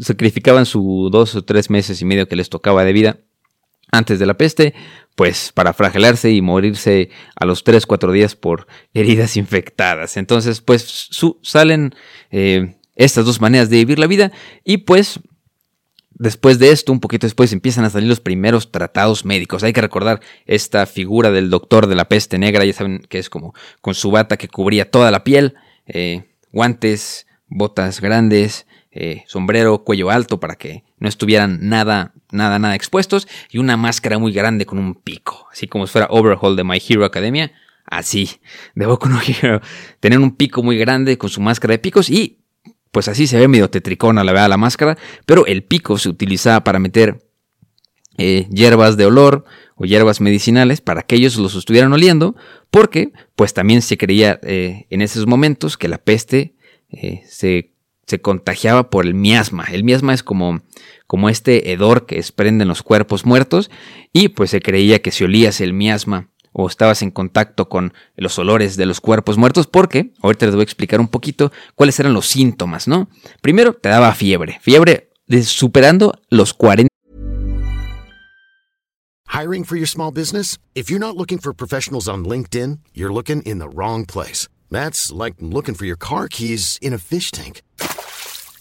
sacrificaban 0.00 0.66
su 0.66 1.08
dos 1.10 1.36
o 1.36 1.44
tres 1.44 1.70
meses 1.70 2.02
y 2.02 2.04
medio 2.04 2.26
que 2.28 2.36
les 2.36 2.50
tocaba 2.50 2.84
de 2.84 2.92
vida 2.92 3.18
antes 3.92 4.18
de 4.18 4.26
la 4.26 4.34
peste, 4.34 4.74
pues 5.14 5.52
para 5.52 5.74
flagelarse 5.74 6.32
y 6.32 6.42
morirse 6.42 7.10
a 7.36 7.44
los 7.44 7.64
3-4 7.64 8.10
días 8.10 8.34
por 8.34 8.66
heridas 8.94 9.36
infectadas. 9.36 10.16
Entonces, 10.16 10.60
pues 10.60 11.10
salen 11.42 11.94
eh, 12.30 12.74
estas 12.96 13.24
dos 13.24 13.40
maneras 13.40 13.70
de 13.70 13.76
vivir 13.76 13.98
la 13.98 14.06
vida 14.06 14.32
y 14.64 14.78
pues 14.78 15.20
después 16.14 16.58
de 16.58 16.70
esto, 16.70 16.92
un 16.92 17.00
poquito 17.00 17.26
después, 17.26 17.52
empiezan 17.52 17.84
a 17.84 17.90
salir 17.90 18.08
los 18.08 18.20
primeros 18.20 18.72
tratados 18.72 19.24
médicos. 19.24 19.62
Hay 19.62 19.72
que 19.72 19.80
recordar 19.80 20.20
esta 20.46 20.86
figura 20.86 21.30
del 21.30 21.50
doctor 21.50 21.86
de 21.86 21.94
la 21.94 22.08
peste 22.08 22.38
negra, 22.38 22.64
ya 22.64 22.72
saben 22.72 23.00
que 23.08 23.18
es 23.18 23.28
como 23.28 23.54
con 23.80 23.94
su 23.94 24.10
bata 24.10 24.36
que 24.36 24.48
cubría 24.48 24.90
toda 24.90 25.10
la 25.10 25.24
piel, 25.24 25.54
eh, 25.86 26.36
guantes, 26.52 27.26
botas 27.48 28.00
grandes, 28.00 28.66
eh, 28.94 29.24
sombrero, 29.26 29.84
cuello 29.84 30.10
alto 30.10 30.38
para 30.38 30.56
que 30.56 30.84
no 30.98 31.08
estuvieran 31.08 31.58
nada, 31.62 32.12
nada, 32.30 32.58
nada 32.58 32.74
expuestos 32.74 33.26
y 33.50 33.56
una 33.56 33.78
máscara 33.78 34.18
muy 34.18 34.32
grande 34.32 34.66
con 34.66 34.78
un 34.78 34.94
pico, 34.94 35.48
así 35.50 35.66
como 35.66 35.86
si 35.86 35.92
fuera 35.92 36.08
Overhaul 36.10 36.56
de 36.56 36.64
My 36.64 36.80
Hero 36.86 37.04
Academia. 37.04 37.52
Así, 37.84 38.30
de 38.74 38.86
Boku 38.86 39.08
no 39.08 39.20
Hero. 39.20 39.60
Tener 40.00 40.18
un 40.18 40.36
pico 40.36 40.62
muy 40.62 40.78
grande 40.78 41.18
con 41.18 41.30
su 41.30 41.40
máscara 41.40 41.72
de 41.72 41.78
picos 41.78 42.10
y 42.10 42.38
pues 42.90 43.08
así 43.08 43.26
se 43.26 43.38
ve 43.38 43.48
medio 43.48 43.70
tetricona 43.70 44.24
la 44.24 44.32
verdad 44.32 44.50
la 44.50 44.56
máscara, 44.58 44.98
pero 45.24 45.46
el 45.46 45.64
pico 45.64 45.98
se 45.98 46.10
utilizaba 46.10 46.62
para 46.62 46.78
meter 46.78 47.26
eh, 48.18 48.46
hierbas 48.50 48.98
de 48.98 49.06
olor 49.06 49.44
o 49.74 49.86
hierbas 49.86 50.20
medicinales 50.20 50.82
para 50.82 51.02
que 51.02 51.16
ellos 51.16 51.36
los 51.36 51.54
estuvieran 51.54 51.92
oliendo, 51.92 52.36
porque 52.70 53.12
pues 53.36 53.54
también 53.54 53.80
se 53.80 53.96
creía 53.96 54.38
eh, 54.42 54.86
en 54.90 55.00
esos 55.00 55.26
momentos 55.26 55.78
que 55.78 55.88
la 55.88 55.98
peste 55.98 56.54
se 57.26 57.71
se 58.12 58.20
contagiaba 58.20 58.90
por 58.90 59.06
el 59.06 59.14
miasma. 59.14 59.64
El 59.72 59.84
miasma 59.84 60.12
es 60.12 60.22
como, 60.22 60.60
como 61.06 61.30
este 61.30 61.72
hedor 61.72 62.04
que 62.04 62.16
desprenden 62.16 62.68
los 62.68 62.82
cuerpos 62.82 63.24
muertos 63.24 63.70
y 64.12 64.28
pues 64.28 64.50
se 64.50 64.60
creía 64.60 65.00
que 65.00 65.10
si 65.10 65.24
olías 65.24 65.62
el 65.62 65.72
miasma 65.72 66.28
o 66.52 66.68
estabas 66.68 67.00
en 67.00 67.10
contacto 67.10 67.70
con 67.70 67.94
los 68.16 68.38
olores 68.38 68.76
de 68.76 68.84
los 68.84 69.00
cuerpos 69.00 69.38
muertos, 69.38 69.66
porque 69.66 70.12
ahorita 70.20 70.44
les 70.44 70.54
voy 70.54 70.60
a 70.60 70.64
explicar 70.64 71.00
un 71.00 71.08
poquito 71.08 71.52
cuáles 71.74 71.98
eran 72.00 72.12
los 72.12 72.26
síntomas, 72.26 72.86
¿no? 72.86 73.08
Primero 73.40 73.72
te 73.72 73.88
daba 73.88 74.12
fiebre, 74.12 74.58
fiebre 74.60 75.08
superando 75.44 76.12
los 76.28 76.52
40. 76.52 76.88
Hiring 79.28 79.64
for 79.64 79.78
your 79.78 79.88
small 79.88 80.12
business? 80.12 80.58
If 80.74 80.90
you're 80.90 81.00
not 81.00 81.16
looking 81.16 81.38
for 81.38 81.54
professionals 81.54 82.06
on 82.06 82.26
LinkedIn. 82.26 82.80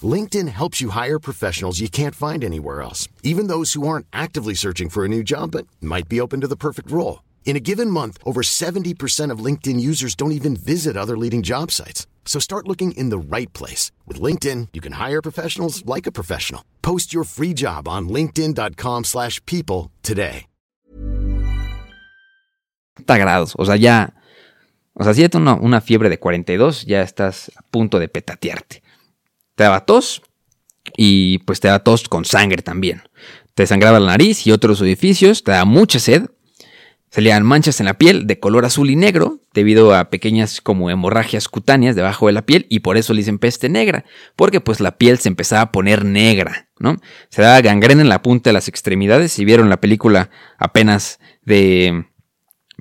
LinkedIn 0.03 0.47
helps 0.47 0.79
you 0.79 0.89
hire 0.89 1.19
professionals 1.19 1.81
you 1.81 1.89
can't 1.89 2.15
find 2.15 2.43
anywhere 2.43 2.81
else, 2.81 3.09
even 3.21 3.47
those 3.47 3.73
who 3.73 3.85
aren't 3.85 4.07
actively 4.13 4.53
searching 4.53 4.87
for 4.87 5.03
a 5.03 5.09
new 5.09 5.23
job 5.23 5.51
but 5.51 5.67
might 5.81 6.07
be 6.07 6.21
open 6.21 6.39
to 6.39 6.47
the 6.47 6.55
perfect 6.55 6.89
role. 6.89 7.23
In 7.43 7.57
a 7.57 7.59
given 7.59 7.89
month, 7.91 8.17
over 8.23 8.41
70% 8.41 9.31
of 9.31 9.43
LinkedIn 9.45 9.79
users 9.79 10.15
don't 10.15 10.31
even 10.31 10.55
visit 10.55 10.95
other 10.95 11.17
leading 11.17 11.41
job 11.41 11.71
sites. 11.71 12.07
So 12.23 12.39
start 12.39 12.67
looking 12.67 12.93
in 12.93 13.09
the 13.09 13.17
right 13.17 13.51
place. 13.51 13.91
With 14.07 14.21
LinkedIn, 14.21 14.69
you 14.71 14.79
can 14.79 14.93
hire 14.93 15.21
professionals 15.21 15.85
like 15.85 16.07
a 16.07 16.13
professional. 16.13 16.63
Post 16.81 17.13
your 17.13 17.25
free 17.25 17.53
job 17.53 17.87
on 17.89 18.07
linkedin.com 18.07 19.03
slash 19.03 19.45
people 19.45 19.91
today. 20.01 20.45
grados, 23.05 23.55
o 23.57 23.65
sea, 23.65 23.75
ya... 23.75 24.13
O 24.93 25.03
sea, 25.03 25.13
si 25.13 25.21
tienes 25.21 25.35
una, 25.35 25.55
una 25.55 25.79
fiebre 25.79 26.09
de 26.09 26.19
42, 26.19 26.85
ya 26.85 27.01
estás 27.01 27.49
a 27.55 27.61
punto 27.71 27.97
de 27.97 28.09
petatearte. 28.09 28.83
Te 29.61 29.65
daba 29.65 29.85
tos 29.85 30.23
y 30.97 31.37
pues 31.39 31.59
te 31.59 31.67
daba 31.67 31.83
tos 31.83 32.09
con 32.09 32.25
sangre 32.25 32.63
también. 32.63 33.03
Te 33.53 33.67
sangraba 33.67 33.99
la 33.99 34.07
nariz 34.07 34.47
y 34.47 34.51
otros 34.51 34.81
orificios, 34.81 35.43
te 35.43 35.51
daba 35.51 35.65
mucha 35.65 35.99
sed, 35.99 36.25
Salían 37.11 37.45
manchas 37.45 37.81
en 37.81 37.87
la 37.87 37.95
piel 37.95 38.25
de 38.25 38.39
color 38.39 38.63
azul 38.63 38.89
y 38.89 38.95
negro 38.95 39.41
debido 39.53 39.93
a 39.93 40.09
pequeñas 40.09 40.61
como 40.61 40.89
hemorragias 40.89 41.49
cutáneas 41.49 41.93
debajo 41.93 42.27
de 42.27 42.31
la 42.31 42.45
piel 42.45 42.65
y 42.69 42.79
por 42.79 42.95
eso 42.95 43.13
le 43.13 43.19
dicen 43.19 43.37
peste 43.37 43.67
negra, 43.67 44.05
porque 44.37 44.61
pues 44.61 44.79
la 44.79 44.97
piel 44.97 45.17
se 45.17 45.27
empezaba 45.27 45.61
a 45.61 45.71
poner 45.73 46.05
negra, 46.05 46.69
¿no? 46.79 46.95
Se 47.27 47.41
daba 47.41 47.59
gangrena 47.59 48.01
en 48.01 48.07
la 48.07 48.21
punta 48.21 48.49
de 48.49 48.53
las 48.53 48.69
extremidades. 48.69 49.33
Si 49.33 49.43
vieron 49.43 49.67
la 49.67 49.81
película 49.81 50.29
apenas 50.57 51.19
de 51.43 52.05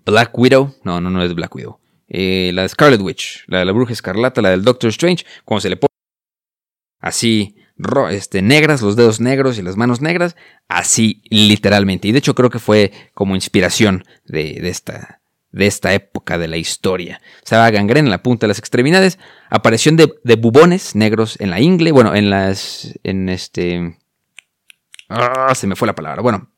Black 0.06 0.38
Widow, 0.38 0.76
no, 0.84 1.00
no, 1.00 1.10
no 1.10 1.24
es 1.24 1.34
Black 1.34 1.52
Widow, 1.52 1.80
eh, 2.08 2.52
la 2.54 2.62
de 2.62 2.68
Scarlet 2.68 3.00
Witch, 3.00 3.44
la 3.48 3.58
de 3.58 3.64
la 3.64 3.72
bruja 3.72 3.92
escarlata, 3.92 4.40
la 4.40 4.50
del 4.50 4.62
Doctor 4.62 4.90
Strange, 4.90 5.26
cuando 5.44 5.62
se 5.62 5.70
le 5.70 5.76
pone 5.76 5.89
así 7.00 7.56
este, 8.10 8.42
negras, 8.42 8.82
los 8.82 8.96
dedos 8.96 9.20
negros 9.20 9.58
y 9.58 9.62
las 9.62 9.76
manos 9.76 10.00
negras, 10.00 10.36
así 10.68 11.22
literalmente. 11.30 12.08
Y 12.08 12.12
de 12.12 12.18
hecho 12.18 12.34
creo 12.34 12.50
que 12.50 12.58
fue 12.58 12.92
como 13.14 13.34
inspiración 13.34 14.04
de, 14.26 14.68
esta, 14.68 15.20
de 15.50 15.66
esta 15.66 15.94
época 15.94 16.38
de 16.38 16.48
la 16.48 16.56
historia. 16.56 17.20
Se 17.42 17.50
sea, 17.50 17.70
gangrena 17.70 18.06
en 18.06 18.10
la 18.10 18.22
punta 18.22 18.46
de 18.46 18.48
las 18.48 18.58
extremidades, 18.58 19.18
aparición 19.48 19.96
de, 19.96 20.12
de, 20.24 20.36
bubones 20.36 20.94
negros 20.94 21.40
en 21.40 21.50
la 21.50 21.60
ingle, 21.60 21.92
bueno, 21.92 22.14
en 22.14 22.30
las, 22.30 22.98
en 23.02 23.28
este... 23.28 23.96
Ah, 25.08 25.54
se 25.54 25.66
me 25.66 25.74
fue 25.74 25.86
la 25.86 25.94
palabra. 25.94 26.22
Bueno, 26.22 26.50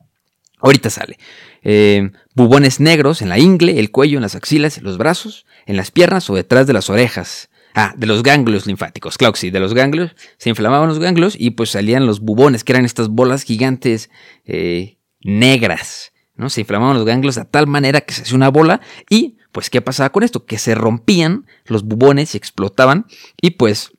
ahorita 0.58 0.90
sale. 0.90 1.18
Eh, 1.62 2.10
bubones 2.34 2.80
negros 2.80 3.22
en 3.22 3.28
la 3.28 3.38
ingle, 3.38 3.78
el 3.78 3.90
cuello, 3.90 4.18
en 4.18 4.22
las 4.22 4.34
axilas, 4.34 4.82
los 4.82 4.98
brazos, 4.98 5.46
en 5.66 5.76
las 5.76 5.90
piernas 5.90 6.28
o 6.28 6.34
detrás 6.34 6.66
de 6.66 6.72
las 6.74 6.90
orejas. 6.90 7.48
Ah, 7.74 7.94
de 7.96 8.06
los 8.06 8.22
ganglios 8.22 8.66
linfáticos, 8.66 9.16
claro 9.16 9.32
que 9.32 9.40
sí, 9.40 9.50
de 9.50 9.60
los 9.60 9.74
ganglios. 9.74 10.14
Se 10.36 10.50
inflamaban 10.50 10.88
los 10.88 10.98
ganglios 10.98 11.34
y 11.38 11.50
pues 11.50 11.70
salían 11.70 12.06
los 12.06 12.20
bubones, 12.20 12.64
que 12.64 12.72
eran 12.72 12.84
estas 12.84 13.08
bolas 13.08 13.44
gigantes 13.44 14.10
eh, 14.44 14.98
negras. 15.20 16.12
¿no? 16.34 16.50
Se 16.50 16.60
inflamaban 16.60 16.96
los 16.96 17.06
ganglios 17.06 17.36
de 17.36 17.44
tal 17.44 17.66
manera 17.66 18.02
que 18.02 18.14
se 18.14 18.22
hacía 18.22 18.36
una 18.36 18.50
bola 18.50 18.80
y 19.08 19.38
pues 19.52 19.70
¿qué 19.70 19.80
pasaba 19.80 20.10
con 20.10 20.22
esto? 20.22 20.44
Que 20.44 20.58
se 20.58 20.74
rompían 20.74 21.46
los 21.66 21.84
bubones 21.84 22.34
y 22.34 22.38
explotaban 22.38 23.06
y 23.40 23.52
pues 23.52 23.92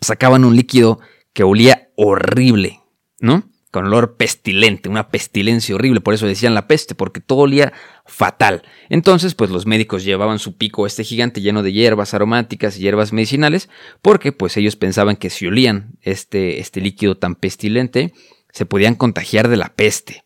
sacaban 0.00 0.44
un 0.44 0.56
líquido 0.56 1.00
que 1.32 1.44
olía 1.44 1.90
horrible, 1.96 2.80
¿no? 3.20 3.44
con 3.70 3.86
olor 3.86 4.16
pestilente, 4.16 4.88
una 4.88 5.08
pestilencia 5.08 5.74
horrible, 5.74 6.00
por 6.00 6.14
eso 6.14 6.26
decían 6.26 6.54
la 6.54 6.66
peste, 6.66 6.94
porque 6.94 7.20
todo 7.20 7.40
olía 7.40 7.72
fatal. 8.08 8.62
Entonces, 8.88 9.34
pues 9.34 9.50
los 9.50 9.66
médicos 9.66 10.02
llevaban 10.02 10.38
su 10.38 10.56
pico 10.56 10.86
este 10.86 11.04
gigante 11.04 11.40
lleno 11.40 11.62
de 11.62 11.72
hierbas 11.72 12.14
aromáticas 12.14 12.76
y 12.76 12.80
hierbas 12.80 13.12
medicinales, 13.12 13.68
porque 14.02 14.32
pues 14.32 14.56
ellos 14.56 14.76
pensaban 14.76 15.16
que 15.16 15.30
si 15.30 15.46
olían 15.46 15.92
este, 16.02 16.58
este 16.58 16.80
líquido 16.80 17.16
tan 17.16 17.34
pestilente, 17.34 18.14
se 18.50 18.66
podían 18.66 18.94
contagiar 18.94 19.48
de 19.48 19.56
la 19.56 19.74
peste. 19.74 20.24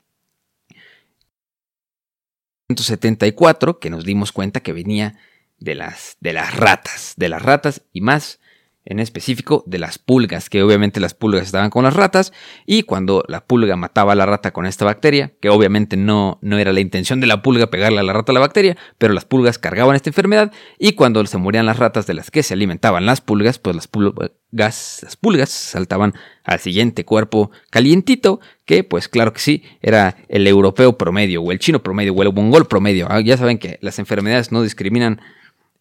174, 2.68 3.80
que 3.80 3.90
nos 3.90 4.04
dimos 4.04 4.32
cuenta 4.32 4.60
que 4.60 4.72
venía 4.72 5.18
de 5.58 5.74
las, 5.74 6.16
de 6.20 6.32
las 6.32 6.56
ratas, 6.56 7.14
de 7.16 7.28
las 7.28 7.42
ratas 7.42 7.82
y 7.92 8.00
más 8.00 8.40
en 8.84 8.98
específico 8.98 9.62
de 9.66 9.78
las 9.78 9.98
pulgas, 9.98 10.50
que 10.50 10.62
obviamente 10.62 11.00
las 11.00 11.14
pulgas 11.14 11.44
estaban 11.44 11.70
con 11.70 11.84
las 11.84 11.94
ratas 11.94 12.32
y 12.66 12.82
cuando 12.82 13.24
la 13.28 13.44
pulga 13.44 13.76
mataba 13.76 14.12
a 14.12 14.16
la 14.16 14.26
rata 14.26 14.52
con 14.52 14.66
esta 14.66 14.84
bacteria, 14.84 15.32
que 15.40 15.50
obviamente 15.50 15.96
no, 15.96 16.38
no 16.42 16.58
era 16.58 16.72
la 16.72 16.80
intención 16.80 17.20
de 17.20 17.26
la 17.28 17.42
pulga 17.42 17.68
pegarle 17.68 18.00
a 18.00 18.02
la 18.02 18.12
rata 18.12 18.32
la 18.32 18.40
bacteria, 18.40 18.76
pero 18.98 19.14
las 19.14 19.24
pulgas 19.24 19.58
cargaban 19.58 19.94
esta 19.94 20.10
enfermedad 20.10 20.52
y 20.78 20.92
cuando 20.92 21.24
se 21.26 21.38
morían 21.38 21.66
las 21.66 21.78
ratas 21.78 22.06
de 22.06 22.14
las 22.14 22.30
que 22.30 22.42
se 22.42 22.54
alimentaban 22.54 23.06
las 23.06 23.20
pulgas, 23.20 23.58
pues 23.58 23.76
las 23.76 23.86
pulgas, 23.86 24.30
las 24.50 25.16
pulgas 25.20 25.50
saltaban 25.50 26.14
al 26.44 26.58
siguiente 26.58 27.04
cuerpo 27.04 27.52
calientito, 27.70 28.40
que 28.64 28.84
pues 28.84 29.08
claro 29.08 29.32
que 29.32 29.40
sí, 29.40 29.62
era 29.80 30.16
el 30.28 30.46
europeo 30.46 30.98
promedio 30.98 31.42
o 31.42 31.52
el 31.52 31.58
chino 31.58 31.82
promedio 31.82 32.14
o 32.14 32.22
el 32.22 32.32
mongol 32.32 32.66
promedio. 32.66 33.06
Ah, 33.10 33.20
ya 33.20 33.36
saben 33.36 33.58
que 33.58 33.78
las 33.80 33.98
enfermedades 33.98 34.50
no 34.50 34.62
discriminan 34.62 35.20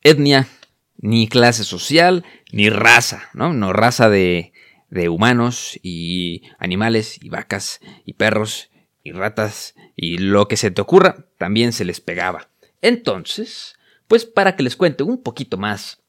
etnia, 0.04 0.48
ni 0.98 1.28
clase 1.28 1.64
social, 1.64 2.24
ni 2.52 2.70
raza, 2.70 3.30
¿no? 3.34 3.54
No 3.54 3.74
raza 3.74 4.10
de, 4.10 4.54
de 4.90 5.10
humanos 5.10 5.80
y 5.82 6.44
animales 6.60 7.18
y 7.22 7.30
vacas 7.30 7.80
y 8.06 8.14
perros 8.14 8.70
y 9.04 9.14
ratas 9.14 9.74
y 9.96 10.18
lo 10.18 10.48
que 10.48 10.58
se 10.58 10.70
te 10.70 10.82
ocurra, 10.82 11.26
también 11.38 11.74
se 11.74 11.86
les 11.86 12.02
pegaba. 12.02 12.50
Entonces, 12.82 13.76
pues 14.08 14.26
para 14.26 14.56
que 14.56 14.64
les 14.64 14.76
cuente 14.76 15.04
un 15.04 15.24
poquito 15.24 15.58
más 15.58 16.02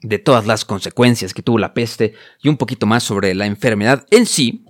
de 0.00 0.18
todas 0.18 0.46
las 0.46 0.64
consecuencias 0.64 1.32
que 1.32 1.42
tuvo 1.42 1.58
la 1.58 1.72
peste 1.72 2.14
y 2.42 2.48
un 2.48 2.56
poquito 2.56 2.86
más 2.86 3.02
sobre 3.02 3.34
la 3.34 3.46
enfermedad 3.46 4.06
en 4.10 4.26
sí, 4.26 4.66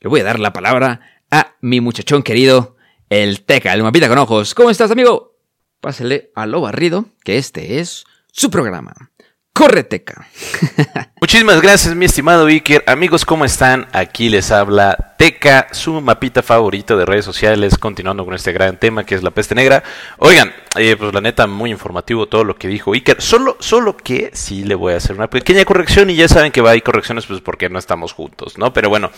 le 0.00 0.08
voy 0.08 0.20
a 0.20 0.24
dar 0.24 0.40
la 0.40 0.52
palabra 0.52 1.00
a 1.30 1.54
mi 1.60 1.80
muchachón 1.80 2.22
querido, 2.22 2.76
el 3.08 3.42
Teca, 3.42 3.72
el 3.72 3.82
mapita 3.82 4.08
con 4.08 4.18
ojos. 4.18 4.54
¿Cómo 4.54 4.70
estás, 4.70 4.90
amigo? 4.90 5.36
Pásele 5.80 6.30
a 6.34 6.46
lo 6.46 6.60
barrido, 6.60 7.06
que 7.24 7.38
este 7.38 7.80
es 7.80 8.04
su 8.40 8.48
programa. 8.48 9.09
Correteca. 9.52 10.26
Muchísimas 11.20 11.60
gracias, 11.60 11.94
mi 11.94 12.06
estimado 12.06 12.46
Iker. 12.46 12.82
Amigos, 12.86 13.26
¿cómo 13.26 13.44
están? 13.44 13.86
Aquí 13.92 14.30
les 14.30 14.50
habla 14.52 15.14
Teca, 15.18 15.68
su 15.72 16.00
mapita 16.00 16.42
favorito 16.42 16.96
de 16.96 17.04
redes 17.04 17.26
sociales, 17.26 17.76
continuando 17.76 18.24
con 18.24 18.32
este 18.32 18.52
gran 18.52 18.78
tema 18.78 19.04
que 19.04 19.14
es 19.14 19.22
la 19.22 19.30
peste 19.30 19.54
negra. 19.54 19.82
Oigan, 20.16 20.54
eh, 20.76 20.96
pues 20.96 21.12
la 21.12 21.20
neta, 21.20 21.46
muy 21.46 21.70
informativo 21.70 22.26
todo 22.26 22.42
lo 22.42 22.56
que 22.56 22.68
dijo 22.68 22.94
Iker. 22.94 23.20
Solo, 23.20 23.58
solo 23.60 23.98
que 23.98 24.30
sí 24.32 24.64
le 24.64 24.74
voy 24.74 24.94
a 24.94 24.96
hacer 24.96 25.14
una 25.14 25.28
pequeña 25.28 25.66
corrección 25.66 26.08
y 26.08 26.16
ya 26.16 26.26
saben 26.26 26.52
que 26.52 26.62
va 26.62 26.70
a 26.70 26.72
haber 26.72 26.82
correcciones 26.82 27.26
pues 27.26 27.42
porque 27.42 27.68
no 27.68 27.78
estamos 27.78 28.14
juntos, 28.14 28.56
¿no? 28.56 28.72
Pero 28.72 28.88
bueno, 28.88 29.10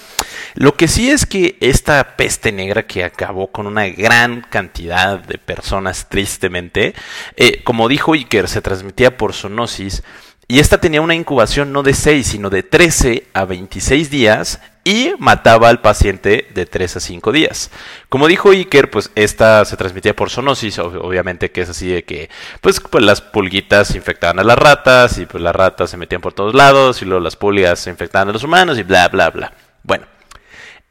lo 0.55 0.75
que 0.75 0.89
sí 0.89 1.09
es 1.09 1.25
que 1.25 1.57
esta 1.61 2.17
peste 2.17 2.51
negra 2.51 2.85
que 2.85 3.05
acabó 3.05 3.53
con 3.53 3.69
una 3.69 3.87
gran 3.87 4.41
cantidad 4.41 5.21
de 5.21 5.39
personas 5.39 6.09
tristemente, 6.09 6.95
eh, 7.37 7.63
como 7.63 7.87
dijo 7.87 8.15
Iker, 8.15 8.49
se 8.49 8.61
transmitía 8.61 9.17
por 9.17 9.35
zoonosis 9.35 10.03
y 10.49 10.59
esta 10.59 10.79
tenía 10.79 11.01
una 11.01 11.15
incubación 11.15 11.73
no 11.73 11.83
de 11.83 11.95
6, 11.95 12.27
sino 12.27 12.51
de 12.51 12.63
13 12.63 13.29
a 13.33 13.45
26 13.45 14.11
días 14.11 14.61
y 14.85 15.13
mataba 15.19 15.69
al 15.69 15.81
paciente 15.81 16.49
de 16.53 16.67
3 16.67 16.97
a 16.97 17.01
5 17.01 17.33
días. 17.33 17.71
Como 18.09 18.27
dijo 18.27 18.51
Iker, 18.51 18.91
pues 18.91 19.11
esta 19.15 19.65
se 19.65 19.77
transmitía 19.77 20.17
por 20.17 20.31
zoonosis, 20.31 20.79
obviamente 20.81 21.53
que 21.53 21.63
es 21.63 21.69
así 21.69 21.89
de 21.89 22.05
que 22.05 22.29
pues, 22.61 22.81
pues, 22.81 23.05
las 23.05 23.21
pulguitas 23.21 23.95
infectaban 23.95 24.41
a 24.41 24.45
las 24.45 24.59
ratas 24.59 25.19
y 25.19 25.27
pues 25.27 25.43
las 25.43 25.55
ratas 25.55 25.91
se 25.91 25.97
metían 25.97 26.21
por 26.21 26.33
todos 26.33 26.55
lados 26.55 27.01
y 27.03 27.05
luego 27.05 27.23
las 27.23 27.37
pulgas 27.37 27.79
se 27.81 27.91
infectaban 27.91 28.29
a 28.29 28.33
los 28.33 28.43
humanos 28.43 28.79
y 28.79 28.83
bla 28.83 29.09
bla 29.09 29.31
bla. 29.31 29.53
Bueno, 29.85 30.07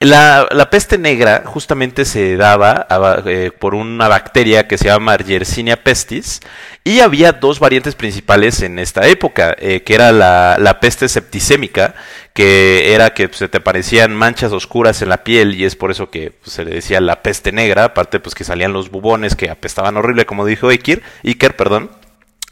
la, 0.02 0.70
peste 0.72 0.98
negra 0.98 1.44
justamente 1.46 2.06
se 2.06 2.36
daba 2.36 2.88
eh, 3.28 3.52
por 3.58 3.76
una 3.76 4.08
bacteria 4.08 4.68
que 4.68 4.78
se 4.78 4.86
llama 4.86 5.16
Yersinia 5.18 5.84
pestis 5.84 6.42
y 6.84 7.02
había 7.02 7.34
dos 7.34 7.60
variantes 7.60 7.94
principales 7.94 8.64
en 8.64 8.80
esta 8.80 9.08
época, 9.08 9.56
eh, 9.60 9.84
que 9.84 9.94
era 9.94 10.12
la, 10.12 10.80
peste 10.82 11.08
septicémica, 11.08 11.94
que 12.34 12.96
era 12.96 13.14
que 13.14 13.30
se 13.32 13.48
te 13.48 13.60
parecían 13.60 14.16
manchas 14.16 14.52
oscuras 14.54 15.04
en 15.04 15.10
la 15.10 15.24
piel 15.24 15.54
y 15.54 15.66
es 15.66 15.76
por 15.76 15.92
eso 15.92 16.10
que 16.10 16.32
pues, 16.32 16.54
se 16.54 16.66
le 16.66 16.72
decía 16.72 17.00
la 17.00 17.22
peste 17.22 17.52
negra, 17.52 17.84
aparte 17.84 18.20
pues 18.20 18.34
que 18.34 18.44
salían 18.44 18.74
los 18.74 18.90
bubones 18.90 19.36
que 19.36 19.52
apestaban 19.52 19.98
horrible, 19.98 20.26
como 20.26 20.46
dijo 20.48 20.70
Iker, 20.70 21.04
Iker 21.24 21.56
perdón. 21.56 22.01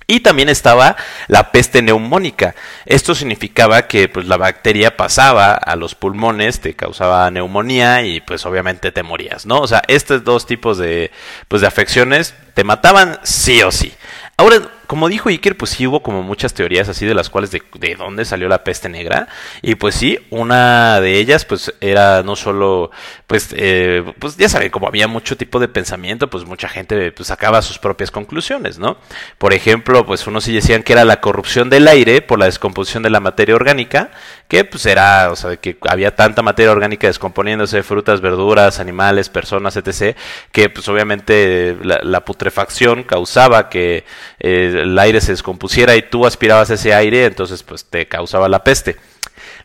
Y 0.10 0.22
también 0.22 0.50
estaba 0.50 0.96
la 1.28 1.52
peste 1.52 1.84
neumónica. 1.84 2.56
Esto 2.88 3.14
significaba 3.14 3.88
que 3.88 4.10
pues, 4.10 4.26
la 4.26 4.38
bacteria 4.38 4.98
pasaba 4.98 5.54
a 5.54 5.76
los 5.76 5.94
pulmones, 5.94 6.62
te 6.62 6.74
causaba 6.74 7.30
neumonía 7.30 8.02
y 8.02 8.20
pues 8.20 8.44
obviamente 8.48 8.92
te 8.92 9.04
morías, 9.04 9.46
¿no? 9.46 9.60
O 9.60 9.68
sea, 9.68 9.84
estos 9.88 10.24
dos 10.24 10.48
tipos 10.48 10.80
de, 10.80 11.12
pues, 11.48 11.62
de 11.62 11.68
afecciones 11.68 12.34
te 12.56 12.64
mataban 12.64 13.20
sí 13.22 13.62
o 13.62 13.72
sí. 13.72 13.94
Ahora, 14.40 14.62
como 14.88 15.10
dijo 15.10 15.28
Iker, 15.28 15.58
pues 15.58 15.72
sí 15.72 15.86
hubo 15.86 16.02
como 16.02 16.24
muchas 16.24 16.54
teorías 16.54 16.88
así 16.88 17.06
de 17.06 17.14
las 17.14 17.30
cuales 17.30 17.52
de, 17.52 17.62
de, 17.74 17.96
dónde 17.96 18.24
salió 18.24 18.48
la 18.48 18.64
peste 18.64 18.88
negra. 18.88 19.28
Y 19.62 19.76
pues 19.76 19.96
sí, 19.96 20.18
una 20.30 21.02
de 21.02 21.20
ellas 21.20 21.44
pues 21.44 21.74
era 21.82 22.24
no 22.24 22.38
solo, 22.38 22.90
pues, 23.28 23.50
eh, 23.58 24.02
pues 24.18 24.38
ya 24.38 24.48
saben, 24.48 24.72
como 24.72 24.88
había 24.88 25.10
mucho 25.10 25.36
tipo 25.36 25.60
de 25.60 25.68
pensamiento, 25.68 26.30
pues 26.30 26.46
mucha 26.46 26.70
gente 26.70 27.12
pues 27.12 27.28
sacaba 27.28 27.62
sus 27.62 27.80
propias 27.80 28.12
conclusiones, 28.12 28.80
¿no? 28.80 28.96
Por 29.38 29.52
ejemplo, 29.52 30.06
pues 30.06 30.26
unos 30.26 30.46
sí 30.46 30.54
decían 30.54 30.84
que 30.84 30.94
era 30.94 31.04
la 31.04 31.20
corrupción 31.20 31.70
del 31.70 31.90
aire 31.90 32.22
por 32.22 32.40
la 32.40 32.46
descomposición 32.46 33.04
de 33.04 33.10
la 33.10 33.20
materia 33.20 33.56
orgánica, 33.56 34.12
que 34.50 34.66
pues 34.66 34.86
era, 34.88 35.32
o 35.32 35.36
sea, 35.36 35.56
que 35.58 35.78
había 35.88 36.16
tanta 36.16 36.42
materia 36.42 36.72
orgánica 36.72 37.08
descomponiéndose, 37.08 37.84
frutas, 37.84 38.20
verduras, 38.20 38.80
animales, 38.80 39.30
personas, 39.30 39.78
etc., 39.78 40.18
que 40.52 40.70
pues 40.70 40.90
obviamente 40.90 41.78
la, 41.84 42.26
putrefacción 42.26 43.04
causaba 43.04 43.70
que... 43.70 44.04
Eh, 44.40 44.82
el 44.82 44.98
aire 44.98 45.22
se 45.22 45.34
descompusiera 45.34 45.96
y 45.96 46.02
tú 46.02 46.26
aspirabas 46.26 46.70
ese 46.72 46.94
aire, 46.94 47.26
entonces 47.26 47.64
pues 47.64 47.86
te 47.86 48.08
causaba 48.08 48.50
la 48.50 48.64
peste. 48.64 48.98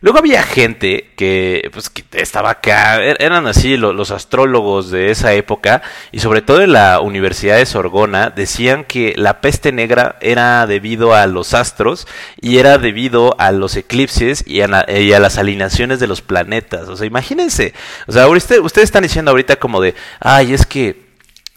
Luego 0.05 0.19
había 0.19 0.43
gente 0.43 1.09
que, 1.15 1.67
pues, 1.73 1.89
que 1.89 2.03
estaba 2.11 2.51
acá, 2.51 3.03
er, 3.03 3.17
eran 3.19 3.47
así 3.47 3.75
los, 3.75 4.11
astrólogos 4.11 4.91
de 4.91 5.09
esa 5.09 5.33
época, 5.33 5.81
y 6.11 6.19
sobre 6.19 6.43
todo 6.43 6.61
en 6.61 6.73
la 6.73 6.99
Universidad 6.99 7.57
de 7.57 7.65
Sorgona, 7.65 8.29
decían 8.29 8.83
que 8.83 9.15
la 9.17 9.41
peste 9.41 9.71
negra 9.71 10.17
era 10.21 10.67
debido 10.67 11.15
a 11.15 11.25
los 11.25 11.55
astros 11.55 12.07
y 12.39 12.59
era 12.59 12.77
debido 12.77 13.35
a 13.39 13.51
los 13.51 13.75
eclipses 13.77 14.43
y 14.45 14.61
a, 14.61 14.67
las 14.67 15.37
alineaciones 15.39 15.99
de 15.99 16.05
los 16.05 16.21
planetas. 16.21 16.87
O 16.87 16.95
sea, 16.95 17.07
imagínense, 17.07 17.73
o 18.05 18.11
sea, 18.11 18.27
ustedes 18.27 18.77
están 18.77 19.01
diciendo 19.01 19.31
ahorita 19.31 19.55
como 19.55 19.81
de, 19.81 19.95
ay, 20.19 20.53
es 20.53 20.67
que 20.67 21.04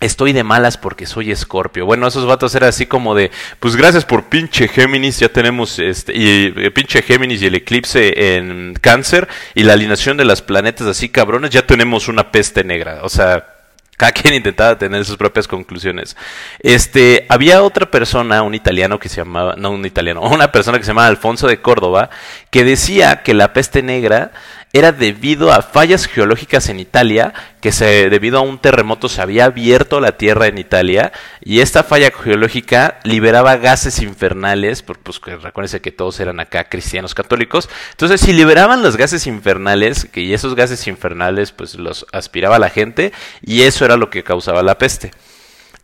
Estoy 0.00 0.32
de 0.32 0.44
malas 0.44 0.78
porque 0.78 1.06
soy 1.06 1.32
escorpio. 1.32 1.84
Bueno, 1.84 2.06
esos 2.06 2.24
vatos 2.24 2.54
eran 2.54 2.68
así 2.68 2.86
como 2.86 3.16
de, 3.16 3.32
pues 3.58 3.74
gracias 3.74 4.04
por 4.04 4.26
pinche 4.26 4.68
Géminis, 4.68 5.18
ya 5.18 5.28
tenemos 5.28 5.80
este, 5.80 6.16
y 6.16 6.54
eh, 6.56 6.70
pinche 6.70 7.02
Géminis 7.02 7.42
y 7.42 7.46
el 7.46 7.56
eclipse 7.56 8.36
en 8.36 8.74
cáncer 8.80 9.26
y 9.56 9.64
la 9.64 9.72
alineación 9.72 10.16
de 10.16 10.24
las 10.24 10.40
planetas 10.40 10.86
así 10.86 11.08
cabrones, 11.08 11.50
ya 11.50 11.66
tenemos 11.66 12.06
una 12.06 12.30
peste 12.30 12.62
negra. 12.62 13.00
O 13.02 13.08
sea, 13.08 13.44
cada 13.98 14.12
quien 14.12 14.32
intentaba 14.34 14.78
tener 14.78 15.04
sus 15.04 15.16
propias 15.16 15.48
conclusiones. 15.48 16.16
Este, 16.60 17.26
había 17.28 17.64
otra 17.64 17.90
persona, 17.90 18.42
un 18.42 18.54
italiano 18.54 19.00
que 19.00 19.08
se 19.08 19.16
llamaba, 19.16 19.56
no 19.56 19.72
un 19.72 19.84
italiano, 19.84 20.22
una 20.30 20.52
persona 20.52 20.78
que 20.78 20.84
se 20.84 20.90
llamaba 20.90 21.08
Alfonso 21.08 21.48
de 21.48 21.60
Córdoba, 21.60 22.08
que 22.50 22.62
decía 22.62 23.24
que 23.24 23.34
la 23.34 23.52
peste 23.52 23.82
negra 23.82 24.30
era 24.72 24.92
debido 24.92 25.52
a 25.52 25.62
fallas 25.62 26.06
geológicas 26.06 26.68
en 26.68 26.78
Italia, 26.78 27.32
que 27.60 27.72
se, 27.72 28.10
debido 28.10 28.38
a 28.38 28.42
un 28.42 28.58
terremoto 28.58 29.08
se 29.08 29.22
había 29.22 29.46
abierto 29.46 30.00
la 30.00 30.12
tierra 30.12 30.46
en 30.46 30.58
Italia 30.58 31.12
y 31.40 31.60
esta 31.60 31.82
falla 31.82 32.10
geológica 32.10 33.00
liberaba 33.02 33.56
gases 33.56 34.00
infernales, 34.00 34.82
pues 34.82 35.20
recuérdense 35.42 35.80
que 35.80 35.92
todos 35.92 36.20
eran 36.20 36.40
acá 36.40 36.68
cristianos 36.68 37.14
católicos, 37.14 37.68
entonces 37.92 38.20
si 38.20 38.32
liberaban 38.32 38.82
los 38.82 38.96
gases 38.96 39.26
infernales, 39.26 40.04
que 40.04 40.20
y 40.20 40.34
esos 40.34 40.54
gases 40.54 40.86
infernales 40.86 41.52
pues 41.52 41.74
los 41.76 42.06
aspiraba 42.12 42.58
la 42.58 42.70
gente 42.70 43.12
y 43.42 43.62
eso 43.62 43.84
era 43.84 43.96
lo 43.96 44.10
que 44.10 44.22
causaba 44.22 44.62
la 44.62 44.78
peste. 44.78 45.12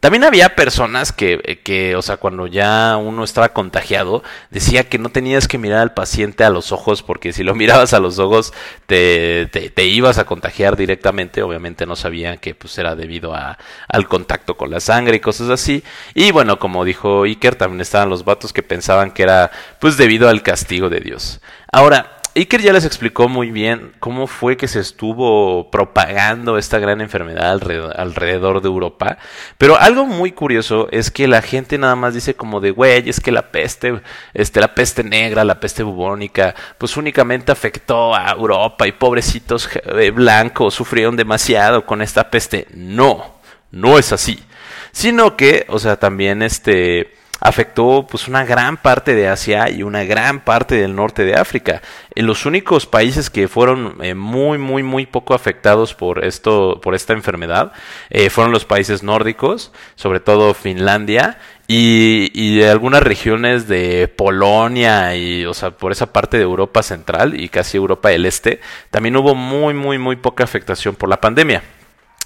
También 0.05 0.25
había 0.25 0.55
personas 0.55 1.13
que, 1.13 1.63
que, 1.65 1.97
o 1.97 2.03
sea, 2.03 2.19
cuando 2.19 2.47
ya 2.47 2.99
uno 2.99 3.25
estaba 3.25 3.55
contagiado, 3.55 4.23
decía 4.51 4.87
que 4.87 4.99
no 4.99 5.09
tenías 5.09 5.49
que 5.49 5.57
mirar 5.57 5.79
al 5.79 5.95
paciente 5.95 6.45
a 6.45 6.51
los 6.51 6.73
ojos, 6.73 7.03
porque 7.03 7.33
si 7.33 7.43
lo 7.43 7.55
mirabas 7.55 7.95
a 7.95 8.01
los 8.01 8.19
ojos 8.19 8.53
te, 8.85 9.47
te, 9.47 9.85
ibas 9.87 10.19
a 10.19 10.27
contagiar 10.27 10.77
directamente. 10.77 11.41
Obviamente 11.41 11.87
no 11.87 11.97
sabían 11.97 12.37
que 12.37 12.55
pues 12.55 12.77
era 12.77 12.95
debido 12.95 13.35
a, 13.35 13.57
al 13.89 14.07
contacto 14.07 14.59
con 14.59 14.71
la 14.71 14.81
sangre 14.81 15.17
y 15.17 15.21
cosas 15.21 15.49
así. 15.49 15.83
Y 16.13 16.33
bueno, 16.33 16.59
como 16.59 16.85
dijo 16.85 17.23
Iker, 17.23 17.55
también 17.55 17.81
estaban 17.81 18.11
los 18.11 18.27
vatos 18.27 18.53
que 18.53 18.63
pensaban 18.63 19.11
que 19.11 19.23
era 19.23 19.51
pues 19.81 19.97
debido 19.97 20.29
al 20.29 20.43
castigo 20.43 20.91
de 20.91 21.01
Dios. 21.01 21.41
Ahora, 21.73 22.19
Iker 22.37 22.61
ya 22.61 22.73
les 22.73 22.85
explicó 22.85 23.29
muy 23.29 23.53
bien 23.53 23.93
cómo 24.01 24.27
fue 24.27 24.57
que 24.57 24.67
se 24.67 24.81
estuvo 24.81 25.71
propagando 25.71 26.59
esta 26.59 26.81
gran 26.81 27.01
enfermedad 27.01 27.53
alrededor, 27.97 28.61
de 28.61 28.69
Europa, 28.69 29.19
pero 29.57 29.79
algo 29.79 30.05
muy 30.05 30.33
curioso 30.33 30.89
es 30.91 31.13
que 31.13 31.29
la 31.29 31.43
gente 31.43 31.79
nada 31.79 31.95
más 31.95 32.13
dice 32.13 32.35
como 32.35 32.61
de, 32.61 32.73
güey, 32.73 33.09
es 33.09 33.21
que 33.21 33.31
la 33.31 33.53
peste, 33.53 34.01
este, 34.33 34.61
la 34.61 34.75
peste 34.75 35.05
negra, 35.05 35.45
la 35.45 35.61
peste 35.61 35.85
bubónica, 35.85 36.57
pues 36.77 36.97
únicamente 36.97 37.53
afectó 37.53 38.17
a 38.17 38.33
Europa 38.33 38.89
y 38.89 38.93
pobrecitos 38.93 39.69
eh, 39.73 40.11
blancos 40.11 40.75
sufrieron 40.75 41.15
demasiado 41.15 41.87
con 41.87 42.03
esta 42.03 42.31
peste. 42.31 42.67
No, 42.75 43.35
no 43.71 43.97
es 43.97 44.13
así, 44.13 44.43
sino 44.91 45.37
que, 45.37 45.67
o 45.69 45.79
sea, 45.79 46.01
también 46.01 46.43
este 46.43 47.15
afectó 47.41 48.07
pues 48.09 48.29
una 48.29 48.45
gran 48.45 48.77
parte 48.77 49.15
de 49.15 49.29
Asia 49.29 49.69
y 49.71 49.83
una 49.83 50.05
gran 50.05 50.41
parte 50.41 50.77
del 50.77 50.95
norte 50.95 51.25
de 51.25 51.35
África. 51.35 51.83
Los 52.15 52.47
únicos 52.47 52.87
países 52.87 53.31
que 53.31 53.49
fueron 53.49 53.99
eh, 54.03 54.15
muy 54.15 54.59
muy 54.59 54.83
muy 54.83 55.07
poco 55.07 55.35
afectados 55.35 55.95
por 55.95 56.25
esto 56.25 56.81
por 56.83 56.95
esta 56.95 57.13
enfermedad 57.13 57.73
eh, 58.11 58.31
fueron 58.31 58.53
los 58.53 58.65
países 58.65 59.03
nórdicos, 59.03 59.73
sobre 59.95 60.21
todo 60.21 60.55
Finlandia 60.55 61.39
y, 61.67 62.31
y, 62.35 62.63
algunas 62.63 63.03
regiones 63.03 63.67
de 63.69 64.07
Polonia 64.09 65.17
y, 65.17 65.47
o 65.47 65.55
sea, 65.55 65.71
por 65.71 65.93
esa 65.93 66.13
parte 66.13 66.37
de 66.37 66.43
Europa 66.43 66.83
Central 66.83 67.41
y 67.41 67.49
casi 67.49 67.79
Europa 67.79 68.11
del 68.11 68.27
Este, 68.27 68.61
también 68.91 69.17
hubo 69.17 69.35
muy, 69.35 69.73
muy, 69.73 69.97
muy 69.97 70.17
poca 70.17 70.45
afectación 70.45 70.95
por 70.95 71.09
la 71.09 71.23
pandemia. 71.23 71.63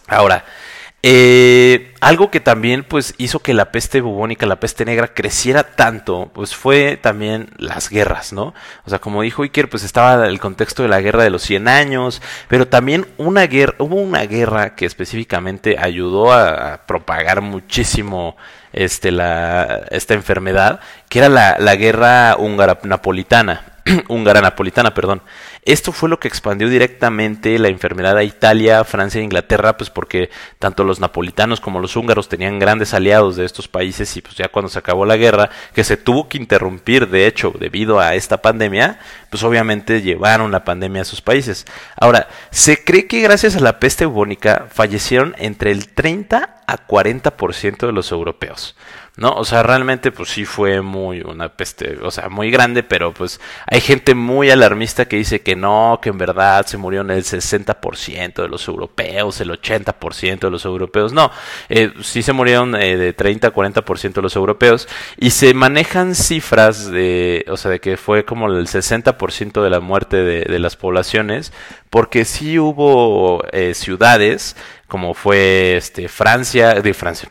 Ahora, 0.09 0.45
eh, 1.01 1.95
algo 2.01 2.29
que 2.29 2.41
también 2.41 2.83
pues 2.83 3.15
hizo 3.19 3.39
que 3.39 3.55
la 3.55 3.71
peste 3.71 4.01
bubónica, 4.01 4.47
la 4.47 4.59
peste 4.59 4.85
negra 4.85 5.15
creciera 5.15 5.63
tanto, 5.63 6.31
pues 6.35 6.57
fue 6.57 6.97
también 6.97 7.51
las 7.57 7.89
guerras, 7.89 8.33
¿no? 8.33 8.53
O 8.85 8.91
sea, 8.91 8.99
como 8.99 9.23
dijo 9.23 9.45
Iker, 9.45 9.69
pues 9.69 9.85
estaba 9.85 10.27
el 10.27 10.41
contexto 10.41 10.83
de 10.83 10.89
la 10.89 11.01
guerra 11.01 11.23
de 11.23 11.31
los 11.31 11.43
100 11.43 11.69
años, 11.69 12.21
pero 12.49 12.67
también 12.67 13.07
una 13.17 13.47
guerra, 13.47 13.77
hubo 13.79 13.95
una 13.95 14.25
guerra 14.27 14.75
que 14.75 14.87
específicamente 14.87 15.77
ayudó 15.79 16.33
a, 16.33 16.87
propagar 16.87 17.43
muchísimo 17.43 18.37
este, 18.73 19.13
la, 19.13 19.87
esta 19.91 20.15
enfermedad, 20.15 20.81
que 21.09 21.21
era 21.21 21.29
la, 21.29 21.59
la 21.61 21.77
guerra 21.77 22.37
húngara-napolitana, 22.37 23.79
húngara-napolitana, 24.09 24.95
perdón. 24.95 25.23
Esto 25.63 25.93
fue 25.93 26.09
lo 26.09 26.19
que 26.19 26.29
expandió 26.29 26.69
directamente 26.69 27.59
la 27.59 27.69
enfermedad 27.69 28.17
a 28.17 28.23
Italia, 28.23 28.85
Francia 28.85 29.21
e 29.21 29.25
Inglaterra, 29.25 29.77
pues 29.77 29.91
porque 29.91 30.31
tanto 30.59 30.85
los 30.85 31.01
napolitanos 31.01 31.61
como 31.61 31.81
los 31.81 31.97
húngaros 31.97 32.29
tenían 32.29 32.59
grandes 32.59 32.95
aliados 32.95 33.37
de 33.37 33.45
estos 33.45 33.69
países 33.69 34.17
y 34.17 34.23
pues 34.23 34.37
ya 34.37 34.49
cuando 34.49 34.69
se 34.69 34.79
acabó 34.79 35.05
la 35.05 35.17
guerra, 35.17 35.51
que 35.75 35.85
se 35.85 35.97
tuvo 35.97 36.29
que 36.29 36.39
interrumpir 36.39 37.09
de 37.09 37.27
hecho 37.27 37.53
debido 37.59 38.01
a 38.01 38.15
esta 38.15 38.41
pandemia, 38.43 38.99
pues 39.31 39.43
obviamente 39.43 40.03
llevaron 40.03 40.53
la 40.53 40.65
pandemia 40.65 41.03
a 41.03 41.07
sus 41.07 41.21
países. 41.21 41.67
Ahora, 41.97 42.29
se 42.51 42.83
cree 42.85 43.07
que 43.07 43.21
gracias 43.21 43.57
a 43.57 43.61
la 43.61 43.79
peste 43.79 44.07
bubónica 44.07 44.67
fallecieron 44.73 45.35
entre 45.39 45.71
el 45.71 45.89
30 45.89 46.63
a 46.67 46.87
40% 46.87 47.87
de 47.87 47.93
los 47.93 48.13
europeos. 48.13 48.77
¿no? 49.19 49.33
O 49.33 49.45
sea, 49.45 49.65
realmente 49.65 50.13
pues 50.13 50.29
sí 50.29 50.45
fue 50.45 50.81
muy 50.81 51.23
una 51.23 51.49
peste, 51.49 51.99
o 52.03 52.11
sea, 52.13 52.29
muy 52.29 52.53
grande, 52.53 52.85
pero 52.85 53.13
pues 53.13 53.41
hay 53.67 53.81
gente 53.81 54.15
muy 54.15 54.49
alarmista 54.49 55.07
que 55.07 55.17
dice 55.17 55.41
que 55.41 55.48
no, 55.57 55.99
que 56.03 56.09
en 56.11 56.19
verdad 56.19 56.67
se 56.67 56.77
murieron 56.77 57.11
el 57.11 57.25
60% 57.25 58.43
de 58.43 58.49
los 58.49 58.67
europeos, 58.69 59.41
el 59.41 59.51
80% 59.51 60.39
de 60.41 60.51
los 60.51 60.65
europeos. 60.65 61.13
No, 61.13 61.31
eh, 61.69 61.93
sí 62.03 62.23
se 62.23 62.33
murieron 62.33 62.75
eh, 62.75 62.97
de 62.97 63.13
30 63.13 63.49
a 63.49 63.55
40% 63.55 64.13
de 64.13 64.23
los 64.23 64.37
europeos 64.37 64.89
y 65.17 65.31
se 65.31 65.55
manejan 65.55 66.15
cifras 66.15 66.91
de, 66.91 67.45
o 67.49 67.57
sea, 67.57 67.71
de 67.71 67.81
que 67.81 67.97
fue 67.97 68.25
como 68.25 68.47
el 68.49 68.67
60% 68.67 69.63
de 69.63 69.71
la 69.71 69.81
muerte 69.81 70.17
de, 70.19 70.45
de 70.45 70.59
las 70.59 70.77
poblaciones, 70.77 71.53
porque 71.91 72.25
sí 72.25 72.59
hubo 72.59 73.43
eh, 73.53 73.75
ciudades 73.75 74.57
como 74.89 75.13
fue 75.13 75.77
este 75.77 76.09
Francia, 76.09 76.75
de 76.75 76.95
Francia, 76.95 77.31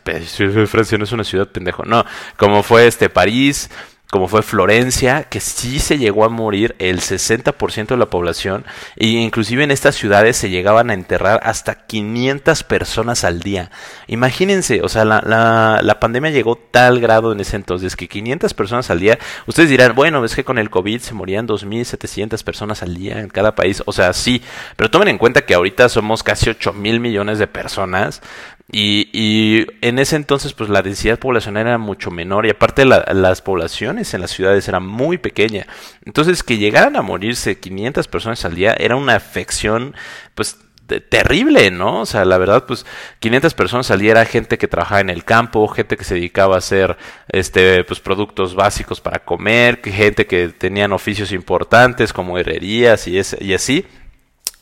Francia 0.66 0.96
no 0.96 1.04
es 1.04 1.12
una 1.12 1.24
ciudad 1.24 1.48
pendejo, 1.48 1.84
no, 1.84 2.04
como 2.36 2.62
fue 2.62 2.86
este 2.86 3.10
París, 3.10 3.68
como 4.10 4.26
fue 4.26 4.42
Florencia, 4.42 5.24
que 5.24 5.38
sí 5.38 5.78
se 5.78 5.98
llegó 5.98 6.24
a 6.24 6.30
morir 6.30 6.74
el 6.78 7.00
60% 7.00 7.88
de 7.88 7.96
la 7.98 8.08
población, 8.08 8.64
e 8.96 9.06
inclusive 9.08 9.64
en 9.64 9.70
estas 9.70 9.96
ciudades 9.96 10.36
se 10.38 10.48
llegaban 10.48 10.88
a 10.88 10.94
enterrar 10.94 11.40
hasta 11.44 11.86
500 11.86 12.62
personas 12.62 13.24
al 13.24 13.40
día. 13.40 13.70
Imagínense, 14.06 14.80
o 14.82 14.88
sea, 14.88 15.04
la, 15.04 15.22
la, 15.26 15.80
la 15.82 16.00
pandemia 16.00 16.30
llegó 16.30 16.56
tal 16.56 17.00
grado 17.00 17.32
en 17.32 17.40
ese 17.40 17.56
entonces 17.56 17.96
que 17.96 18.08
500 18.08 18.54
personas 18.54 18.88
al 18.88 19.00
día, 19.00 19.18
ustedes 19.46 19.68
dirán, 19.68 19.94
bueno, 19.94 20.24
es 20.24 20.34
que 20.34 20.44
con 20.44 20.58
el 20.58 20.70
COVID 20.70 21.00
se 21.00 21.12
morían 21.12 21.46
2.700 21.46 22.42
personas 22.44 22.82
al 22.82 22.94
día 22.94 23.20
en 23.20 23.28
cada 23.28 23.54
país, 23.54 23.82
o 23.84 23.92
sea, 23.92 24.14
sí, 24.14 24.42
pero 24.76 24.90
tomen 24.90 25.08
en 25.08 25.18
cuenta 25.18 25.42
que 25.42 25.52
ahorita 25.52 25.90
somos 25.90 26.22
casi 26.22 26.48
8 26.48 26.72
mil 26.72 26.98
millones 27.00 27.38
de 27.38 27.46
personas, 27.46 28.22
y, 28.70 29.08
y, 29.12 29.66
en 29.80 29.98
ese 29.98 30.16
entonces, 30.16 30.52
pues 30.52 30.68
la 30.68 30.82
densidad 30.82 31.18
poblacional 31.18 31.66
era 31.66 31.78
mucho 31.78 32.10
menor 32.10 32.44
y 32.44 32.50
aparte 32.50 32.84
las 32.84 33.40
poblaciones 33.40 34.12
en 34.12 34.20
las 34.20 34.30
ciudades 34.30 34.68
eran 34.68 34.86
muy 34.86 35.16
pequeñas. 35.16 35.66
Entonces, 36.04 36.42
que 36.42 36.58
llegaran 36.58 36.96
a 36.96 37.02
morirse 37.02 37.58
500 37.58 38.08
personas 38.08 38.44
al 38.44 38.54
día 38.54 38.74
era 38.78 38.96
una 38.96 39.16
afección, 39.16 39.94
pues 40.34 40.58
terrible, 40.96 41.70
¿no? 41.70 42.00
O 42.00 42.06
sea, 42.06 42.24
la 42.24 42.38
verdad, 42.38 42.64
pues 42.66 42.86
500 43.20 43.54
personas 43.54 43.90
al 43.90 44.02
era 44.02 44.24
gente 44.24 44.58
que 44.58 44.68
trabajaba 44.68 45.00
en 45.00 45.10
el 45.10 45.24
campo, 45.24 45.68
gente 45.68 45.96
que 45.96 46.04
se 46.04 46.14
dedicaba 46.14 46.54
a 46.54 46.58
hacer, 46.58 46.96
este, 47.28 47.84
pues 47.84 48.00
productos 48.00 48.54
básicos 48.54 49.00
para 49.00 49.18
comer, 49.24 49.80
gente 49.84 50.26
que 50.26 50.48
tenían 50.48 50.92
oficios 50.92 51.32
importantes 51.32 52.12
como 52.12 52.38
herrerías 52.38 53.06
y, 53.06 53.20
y 53.40 53.54
así. 53.54 53.86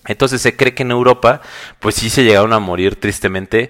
Entonces 0.06 0.40
se 0.40 0.56
cree 0.56 0.74
que 0.74 0.82
en 0.82 0.90
Europa, 0.90 1.40
pues 1.80 1.94
sí 1.96 2.10
se 2.10 2.24
llegaron 2.24 2.52
a 2.52 2.58
morir 2.58 2.96
tristemente 2.96 3.68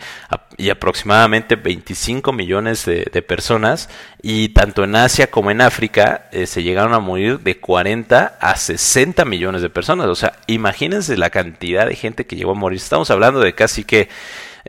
y 0.56 0.70
aproximadamente 0.70 1.56
25 1.56 2.32
millones 2.32 2.84
de, 2.84 3.22
personas 3.26 3.88
y 4.22 4.50
tanto 4.50 4.84
en 4.84 4.94
Asia 4.94 5.30
como 5.30 5.50
en 5.50 5.60
África 5.60 6.28
eh, 6.30 6.46
se 6.46 6.62
llegaron 6.62 6.94
a 6.94 7.00
morir 7.00 7.40
de 7.40 7.58
40 7.58 8.36
a 8.40 8.56
60 8.56 9.24
millones 9.24 9.62
de 9.62 9.70
personas. 9.70 10.06
O 10.06 10.14
sea, 10.14 10.34
imagínense 10.46 11.16
la 11.16 11.30
cantidad 11.30 11.86
de 11.86 11.96
gente 11.96 12.26
que 12.26 12.36
llegó 12.36 12.52
a 12.52 12.54
morir. 12.54 12.78
Estamos 12.78 13.10
hablando 13.10 13.40
de 13.40 13.54
casi 13.54 13.84
que 13.84 14.08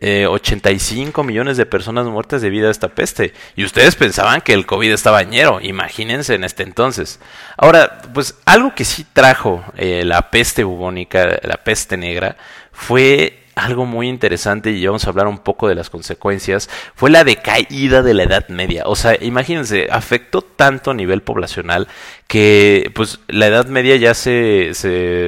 85 0.01 1.21
eh, 1.21 1.23
millones 1.23 1.57
de 1.57 1.65
personas 1.65 2.05
muertas 2.07 2.41
debido 2.41 2.67
a 2.67 2.71
esta 2.71 2.89
peste. 2.89 3.33
Y 3.55 3.65
ustedes 3.65 3.95
pensaban 3.95 4.41
que 4.41 4.53
el 4.53 4.65
COVID 4.65 4.91
estaba 4.91 5.23
ñero, 5.23 5.59
imagínense 5.61 6.35
en 6.35 6.43
este 6.43 6.63
entonces. 6.63 7.19
Ahora, 7.57 8.01
pues 8.13 8.35
algo 8.45 8.75
que 8.75 8.85
sí 8.85 9.05
trajo 9.11 9.63
eh, 9.75 10.03
la 10.05 10.29
peste 10.29 10.63
bubónica, 10.63 11.39
la 11.43 11.57
peste 11.57 11.97
negra, 11.97 12.37
fue 12.71 13.46
algo 13.57 13.85
muy 13.85 14.07
interesante 14.07 14.71
y 14.71 14.85
vamos 14.85 15.05
a 15.05 15.09
hablar 15.09 15.27
un 15.27 15.39
poco 15.39 15.67
de 15.67 15.75
las 15.75 15.89
consecuencias, 15.89 16.69
fue 16.95 17.09
la 17.09 17.23
decaída 17.23 18.03
de 18.03 18.13
la 18.13 18.23
Edad 18.23 18.47
Media. 18.49 18.83
O 18.85 18.95
sea, 18.95 19.17
imagínense, 19.19 19.87
afectó 19.91 20.41
tanto 20.41 20.91
a 20.91 20.93
nivel 20.93 21.21
poblacional 21.21 21.87
que 22.27 22.91
pues 22.93 23.19
la 23.27 23.47
Edad 23.47 23.65
Media 23.65 23.95
ya 23.95 24.13
se, 24.13 24.71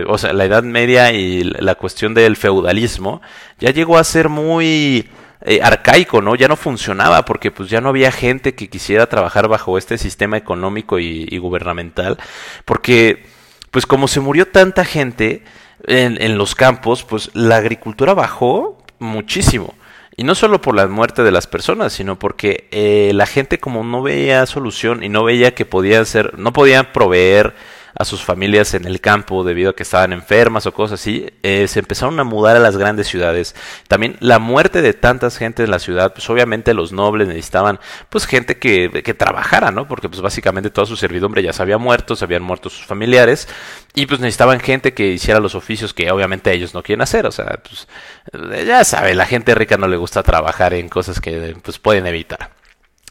o 0.08 0.18
sea, 0.18 0.34
la 0.34 0.46
Edad 0.46 0.64
Media 0.64 1.12
y 1.12 1.44
la 1.44 1.76
cuestión 1.76 2.14
del 2.14 2.36
feudalismo 2.36 3.22
ya 3.60 3.72
llegó 3.72 3.98
a 3.98 4.04
ser 4.04 4.30
muy 4.30 5.10
eh, 5.42 5.62
arcaico, 5.64 6.22
¿no? 6.22 6.36
Ya 6.36 6.48
no 6.48 6.58
funcionaba 6.58 7.24
porque 7.26 7.50
pues 7.50 7.70
ya 7.70 7.80
no 7.82 7.90
había 7.90 8.12
gente 8.12 8.56
que 8.56 8.70
quisiera 8.70 9.08
trabajar 9.08 9.48
bajo 9.48 9.78
este 9.78 9.98
sistema 9.98 10.38
económico 10.38 11.00
y, 11.00 11.38
gubernamental, 11.38 12.18
porque 12.66 13.26
pues 13.72 13.86
como 13.86 14.08
se 14.08 14.20
murió 14.20 14.48
tanta 14.48 14.84
gente 14.84 15.44
en, 15.86 16.22
en 16.22 16.38
los 16.38 16.56
campos, 16.56 17.04
pues 17.04 17.32
la 17.34 17.58
agricultura 17.58 18.14
bajó 18.14 18.78
muchísimo. 19.00 19.74
Y 20.20 20.24
no 20.24 20.36
solo 20.36 20.60
por 20.60 20.76
la 20.76 20.86
muerte 20.88 21.24
de 21.24 21.32
las 21.32 21.48
personas, 21.48 21.94
sino 21.94 22.20
porque 22.20 22.68
eh, 22.72 23.12
la 23.14 23.26
gente 23.26 23.58
como 23.58 23.86
no 23.86 24.02
veía 24.02 24.46
solución 24.46 25.02
y 25.02 25.08
no 25.08 25.24
veía 25.24 25.56
que 25.56 25.66
podían 25.66 26.06
ser, 26.06 26.38
no 26.38 26.52
podían 26.52 26.92
proveer 26.92 27.56
a 27.96 28.06
sus 28.06 28.24
familias 28.24 28.74
en 28.74 28.86
el 28.86 29.02
campo 29.02 29.44
debido 29.44 29.72
a 29.72 29.76
que 29.76 29.84
estaban 29.84 30.14
enfermas 30.14 30.66
o 30.66 30.74
cosas 30.74 31.00
así, 31.00 31.28
eh, 31.44 31.68
se 31.68 31.80
empezaron 31.80 32.20
a 32.20 32.24
mudar 32.24 32.56
a 32.56 32.60
las 32.60 32.78
grandes 32.78 33.08
ciudades. 33.08 33.56
También 33.88 34.18
la 34.20 34.40
muerte 34.40 34.82
de 34.82 34.94
tantas 34.94 35.38
gente 35.38 35.64
en 35.64 35.72
la 35.72 35.80
ciudad, 35.80 36.14
pues 36.14 36.30
obviamente 36.30 36.74
los 36.74 36.92
nobles 36.92 37.28
necesitaban 37.28 37.80
pues 38.10 38.26
gente 38.26 38.58
que, 38.58 39.04
que 39.04 39.14
trabajara, 39.14 39.72
¿no? 39.72 39.88
Porque 39.88 40.10
pues 40.10 40.22
básicamente 40.22 40.70
toda 40.70 40.86
su 40.86 40.96
servidumbre 40.96 41.44
ya 41.44 41.54
se 41.54 41.62
había 41.62 41.78
muerto, 41.78 42.16
se 42.16 42.26
habían 42.26 42.44
muerto 42.44 42.70
sus 42.70 42.86
familiares 42.86 43.48
y 43.96 44.06
pues 44.06 44.20
necesitaban 44.20 44.60
gente 44.60 44.94
que 44.94 45.08
hiciera 45.08 45.40
los 45.40 45.56
oficios 45.56 45.94
que 45.94 46.12
obviamente 46.12 46.52
ellos 46.52 46.74
no 46.74 46.84
quieren 46.84 47.02
hacer, 47.02 47.26
o 47.26 47.32
sea, 47.32 47.62
pues 47.64 47.88
ya 48.66 48.84
sabe, 48.84 49.16
la 49.16 49.26
gente 49.26 49.56
rica 49.56 49.78
no 49.78 49.88
le 49.88 49.98
gusta 49.98 50.24
trabajar 50.24 50.74
en 50.74 50.90
cosas 50.90 51.20
que 51.20 51.56
pues 51.64 51.80
pueden 51.80 52.08
evitar. 52.08 52.59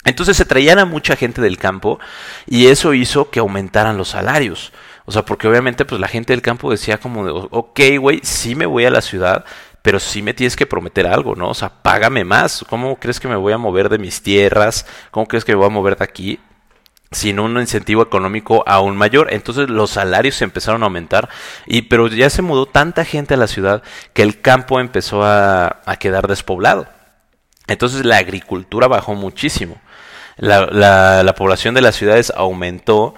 Entonces 0.05 0.37
se 0.37 0.45
traían 0.45 0.79
a 0.79 0.85
mucha 0.85 1.17
gente 1.17 1.43
del 1.43 1.59
campo 1.59 1.99
y 2.47 2.69
eso 2.69 2.95
hizo 2.95 3.31
que 3.31 3.41
aumentaran 3.41 3.99
los 3.99 4.09
salarios. 4.09 4.73
O 5.05 5.13
sea, 5.13 5.25
porque 5.25 5.49
obviamente 5.49 5.85
pues 5.85 6.01
la 6.01 6.09
gente 6.09 6.33
del 6.33 6.43
campo 6.43 6.71
decía 6.71 6.99
como, 6.99 7.25
de, 7.25 7.33
ok, 7.51 7.81
güey, 7.99 8.21
sí 8.23 8.55
me 8.55 8.67
voy 8.67 8.85
a 8.85 8.91
la 8.91 9.01
ciudad, 9.01 9.45
pero 9.83 9.99
sí 10.01 10.23
me 10.23 10.35
tienes 10.35 10.57
que 10.57 10.67
prometer 10.67 11.07
algo, 11.07 11.35
¿no? 11.35 11.49
O 11.49 11.55
sea, 11.55 11.71
págame 11.83 12.25
más. 12.25 12.65
¿Cómo 12.69 12.97
crees 12.97 13.21
que 13.21 13.29
me 13.29 13.37
voy 13.37 13.53
a 13.53 13.59
mover 13.59 13.89
de 13.89 13.99
mis 13.99 14.23
tierras? 14.23 14.87
¿Cómo 15.11 15.27
crees 15.27 15.45
que 15.45 15.53
me 15.53 15.57
voy 15.57 15.67
a 15.67 15.71
mover 15.71 15.97
de 15.97 16.05
aquí? 16.05 16.41
sin 17.11 17.41
un 17.41 17.59
incentivo 17.59 18.03
económico 18.03 18.65
aún 18.67 18.97
mayor. 18.97 19.29
Entonces 19.33 19.71
los 19.71 19.91
salarios 19.91 20.35
se 20.35 20.45
empezaron 20.45 20.83
a 20.83 20.87
aumentar, 20.87 21.29
y, 21.67 21.83
pero 21.83 22.09
ya 22.09 22.29
se 22.29 22.43
mudó 22.43 22.67
tanta 22.67 23.05
gente 23.05 23.35
a 23.35 23.39
la 23.39 23.47
ciudad 23.47 23.83
que 24.13 24.23
el 24.23 24.41
campo 24.41 24.79
empezó 24.79 25.25
a, 25.25 25.81
a 25.87 25.97
quedar 25.97 26.29
despoblado. 26.29 26.87
Entonces 27.67 28.05
la 28.05 28.19
agricultura 28.19 28.89
bajó 28.89 29.15
muchísimo 29.15 29.81
la, 30.39 31.23
la, 31.23 31.35
población 31.35 31.75
de 31.75 31.81
las 31.81 31.97
ciudades 31.97 32.33
aumentó, 32.35 33.15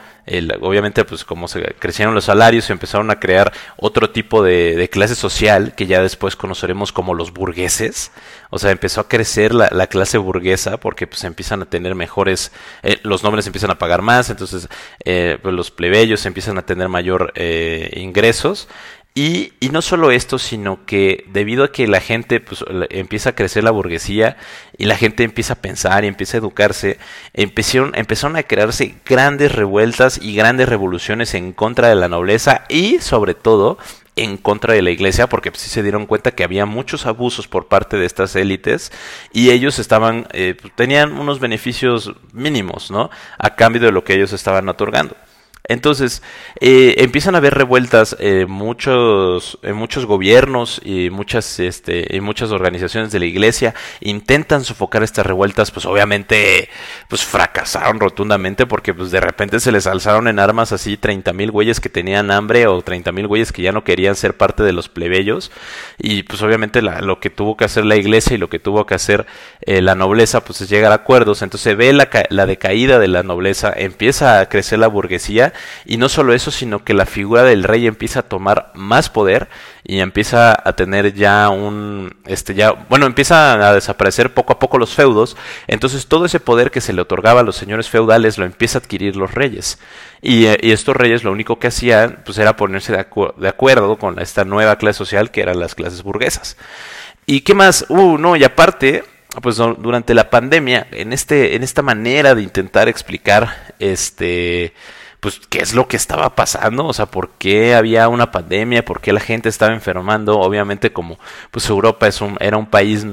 obviamente 0.60 1.04
pues 1.04 1.24
como 1.24 1.48
se 1.48 1.62
crecieron 1.78 2.14
los 2.14 2.24
salarios, 2.24 2.64
se 2.64 2.72
empezaron 2.72 3.10
a 3.10 3.20
crear 3.20 3.52
otro 3.76 4.10
tipo 4.10 4.42
de, 4.42 4.88
clase 4.90 5.14
social 5.14 5.74
que 5.74 5.86
ya 5.86 6.02
después 6.02 6.34
conoceremos 6.34 6.92
como 6.92 7.14
los 7.14 7.32
burgueses, 7.32 8.10
o 8.48 8.58
sea, 8.58 8.70
empezó 8.70 9.02
a 9.02 9.08
crecer 9.08 9.54
la, 9.54 9.68
la 9.70 9.86
clase 9.86 10.18
burguesa 10.18 10.78
porque 10.78 11.06
pues 11.06 11.24
empiezan 11.24 11.62
a 11.62 11.66
tener 11.66 11.94
mejores, 11.94 12.52
eh, 12.82 12.98
los 13.02 13.22
nombres 13.22 13.46
empiezan 13.46 13.70
a 13.70 13.78
pagar 13.78 14.00
más, 14.02 14.30
entonces 14.30 14.68
eh, 15.04 15.38
pues, 15.42 15.54
los 15.54 15.70
plebeyos 15.70 16.24
empiezan 16.24 16.56
a 16.58 16.66
tener 16.66 16.88
mayor 16.88 17.32
eh, 17.36 17.90
ingresos 17.96 18.68
y, 19.12 19.52
y, 19.58 19.70
no 19.70 19.82
solo 19.82 20.12
esto, 20.12 20.38
sino 20.38 20.86
que 20.86 21.24
debido 21.32 21.64
a 21.64 21.72
que 21.72 21.88
la 21.88 22.00
gente 22.00 22.38
pues, 22.38 22.64
empieza 22.90 23.30
a 23.30 23.34
crecer 23.34 23.64
la 23.64 23.72
burguesía 23.72 24.36
y 24.78 24.84
la 24.84 24.96
gente 24.96 25.24
empieza 25.24 25.54
a 25.54 25.60
pensar 25.60 26.04
y 26.04 26.06
empieza 26.06 26.36
a 26.36 26.38
educarse, 26.38 26.96
empezaron, 27.34 27.92
empezaron 27.96 28.36
a 28.36 28.44
crearse 28.44 28.94
grandes 29.04 29.52
revueltas 29.52 30.20
y 30.22 30.36
grandes 30.36 30.68
revoluciones 30.68 31.34
en 31.34 31.52
contra 31.52 31.88
de 31.88 31.96
la 31.96 32.08
nobleza 32.08 32.64
y 32.68 33.00
sobre 33.00 33.34
todo 33.34 33.78
en 34.14 34.36
contra 34.36 34.74
de 34.74 34.82
la 34.82 34.90
iglesia 34.90 35.28
porque 35.28 35.50
pues, 35.50 35.62
sí 35.62 35.70
se 35.70 35.82
dieron 35.82 36.06
cuenta 36.06 36.30
que 36.30 36.44
había 36.44 36.66
muchos 36.66 37.06
abusos 37.06 37.48
por 37.48 37.66
parte 37.66 37.96
de 37.96 38.06
estas 38.06 38.36
élites 38.36 38.92
y 39.32 39.50
ellos 39.50 39.78
estaban 39.78 40.28
eh, 40.32 40.54
pues, 40.60 40.74
tenían 40.76 41.18
unos 41.18 41.40
beneficios 41.40 42.12
mínimos 42.32 42.90
no 42.90 43.10
a 43.38 43.56
cambio 43.56 43.82
de 43.82 43.92
lo 43.92 44.04
que 44.04 44.14
ellos 44.14 44.32
estaban 44.32 44.68
otorgando 44.68 45.16
entonces, 45.70 46.20
eh, 46.60 46.96
empiezan 46.98 47.36
a 47.36 47.38
haber 47.38 47.54
revueltas 47.54 48.16
en 48.18 48.50
muchos, 48.50 49.56
en 49.62 49.76
muchos 49.76 50.04
gobiernos 50.04 50.80
y 50.84 51.10
muchas, 51.10 51.60
este, 51.60 52.16
y 52.16 52.20
muchas 52.20 52.50
organizaciones 52.50 53.12
de 53.12 53.20
la 53.20 53.26
iglesia 53.26 53.76
intentan 54.00 54.64
sofocar 54.64 55.04
estas 55.04 55.24
revueltas, 55.24 55.70
pues 55.70 55.86
obviamente, 55.86 56.68
pues 57.06 57.24
fracasaron 57.24 58.00
rotundamente 58.00 58.66
porque 58.66 58.92
pues 58.92 59.12
de 59.12 59.20
repente 59.20 59.60
se 59.60 59.70
les 59.70 59.86
alzaron 59.86 60.26
en 60.26 60.40
armas 60.40 60.72
así 60.72 60.96
30 60.96 61.32
mil 61.34 61.52
güeyes 61.52 61.78
que 61.78 61.88
tenían 61.88 62.32
hambre 62.32 62.66
o 62.66 62.82
30 62.82 63.12
mil 63.12 63.28
güeyes 63.28 63.52
que 63.52 63.62
ya 63.62 63.70
no 63.70 63.84
querían 63.84 64.16
ser 64.16 64.36
parte 64.36 64.64
de 64.64 64.72
los 64.72 64.88
plebeyos. 64.88 65.52
Y 65.98 66.24
pues 66.24 66.42
obviamente 66.42 66.82
lo 66.82 67.20
que 67.20 67.30
tuvo 67.30 67.56
que 67.56 67.64
hacer 67.64 67.84
la 67.84 67.94
iglesia 67.94 68.34
y 68.34 68.38
lo 68.38 68.50
que 68.50 68.58
tuvo 68.58 68.86
que 68.86 68.96
hacer 68.96 69.26
eh, 69.62 69.82
la 69.82 69.94
nobleza 69.94 70.42
pues 70.42 70.62
es 70.62 70.68
llegar 70.68 70.90
a 70.90 70.96
acuerdos, 70.96 71.42
entonces 71.42 71.76
ve 71.76 71.92
la, 71.92 72.08
la 72.30 72.46
decaída 72.46 72.98
de 72.98 73.06
la 73.06 73.22
nobleza, 73.22 73.72
empieza 73.76 74.40
a 74.40 74.48
crecer 74.48 74.80
la 74.80 74.88
burguesía 74.88 75.52
y 75.84 75.96
no 75.96 76.08
solo 76.08 76.32
eso, 76.32 76.50
sino 76.50 76.84
que 76.84 76.94
la 76.94 77.06
figura 77.06 77.42
del 77.42 77.64
rey 77.64 77.86
empieza 77.86 78.20
a 78.20 78.28
tomar 78.28 78.70
más 78.74 79.08
poder 79.08 79.48
y 79.84 80.00
empieza 80.00 80.52
a 80.52 80.72
tener 80.74 81.14
ya 81.14 81.48
un, 81.48 82.16
este 82.26 82.54
ya, 82.54 82.72
bueno, 82.88 83.06
empieza 83.06 83.68
a 83.68 83.74
desaparecer 83.74 84.34
poco 84.34 84.52
a 84.52 84.58
poco 84.58 84.78
los 84.78 84.94
feudos, 84.94 85.36
entonces 85.66 86.06
todo 86.06 86.26
ese 86.26 86.40
poder 86.40 86.70
que 86.70 86.80
se 86.80 86.92
le 86.92 87.02
otorgaba 87.02 87.40
a 87.40 87.44
los 87.44 87.56
señores 87.56 87.88
feudales 87.88 88.38
lo 88.38 88.44
empieza 88.44 88.78
a 88.78 88.80
adquirir 88.80 89.16
los 89.16 89.34
reyes. 89.34 89.78
Y, 90.22 90.46
eh, 90.46 90.58
estos 90.62 90.96
reyes 90.96 91.24
lo 91.24 91.32
único 91.32 91.58
que 91.58 91.68
hacían 91.68 92.22
pues 92.24 92.38
era 92.38 92.56
ponerse 92.56 92.92
de, 92.92 93.06
de 93.38 93.48
acuerdo 93.48 93.96
con 93.96 94.18
esta 94.18 94.44
nueva 94.44 94.76
clase 94.76 94.98
social 94.98 95.30
que 95.30 95.40
eran 95.42 95.58
las 95.58 95.74
clases 95.74 96.02
burguesas. 96.02 96.56
¿Y 97.26 97.42
qué 97.42 97.54
más? 97.54 97.86
Uh, 97.88 98.18
no, 98.18 98.36
y 98.36 98.44
aparte, 98.44 99.04
pues 99.40 99.56
durante 99.56 100.14
la 100.14 100.30
pandemia, 100.30 100.88
en 100.90 101.12
este, 101.12 101.54
en 101.54 101.62
esta 101.62 101.82
manera 101.82 102.34
de 102.34 102.42
intentar 102.42 102.88
explicar 102.88 103.74
este 103.78 104.74
pues 105.20 105.40
qué 105.48 105.58
es 105.58 105.74
lo 105.74 105.86
que 105.86 105.96
estaba 105.96 106.34
pasando, 106.34 106.86
o 106.86 106.92
sea, 106.92 107.06
por 107.06 107.30
qué 107.38 107.74
había 107.74 108.08
una 108.08 108.30
pandemia, 108.30 108.84
por 108.84 109.00
qué 109.00 109.12
la 109.12 109.20
gente 109.20 109.48
estaba 109.48 109.74
enfermando, 109.74 110.40
obviamente 110.40 110.92
como 110.92 111.18
pues 111.50 111.68
Europa 111.68 112.08
es 112.08 112.20
un, 112.20 112.36
era 112.40 112.56
un 112.56 112.66
país 112.66 113.06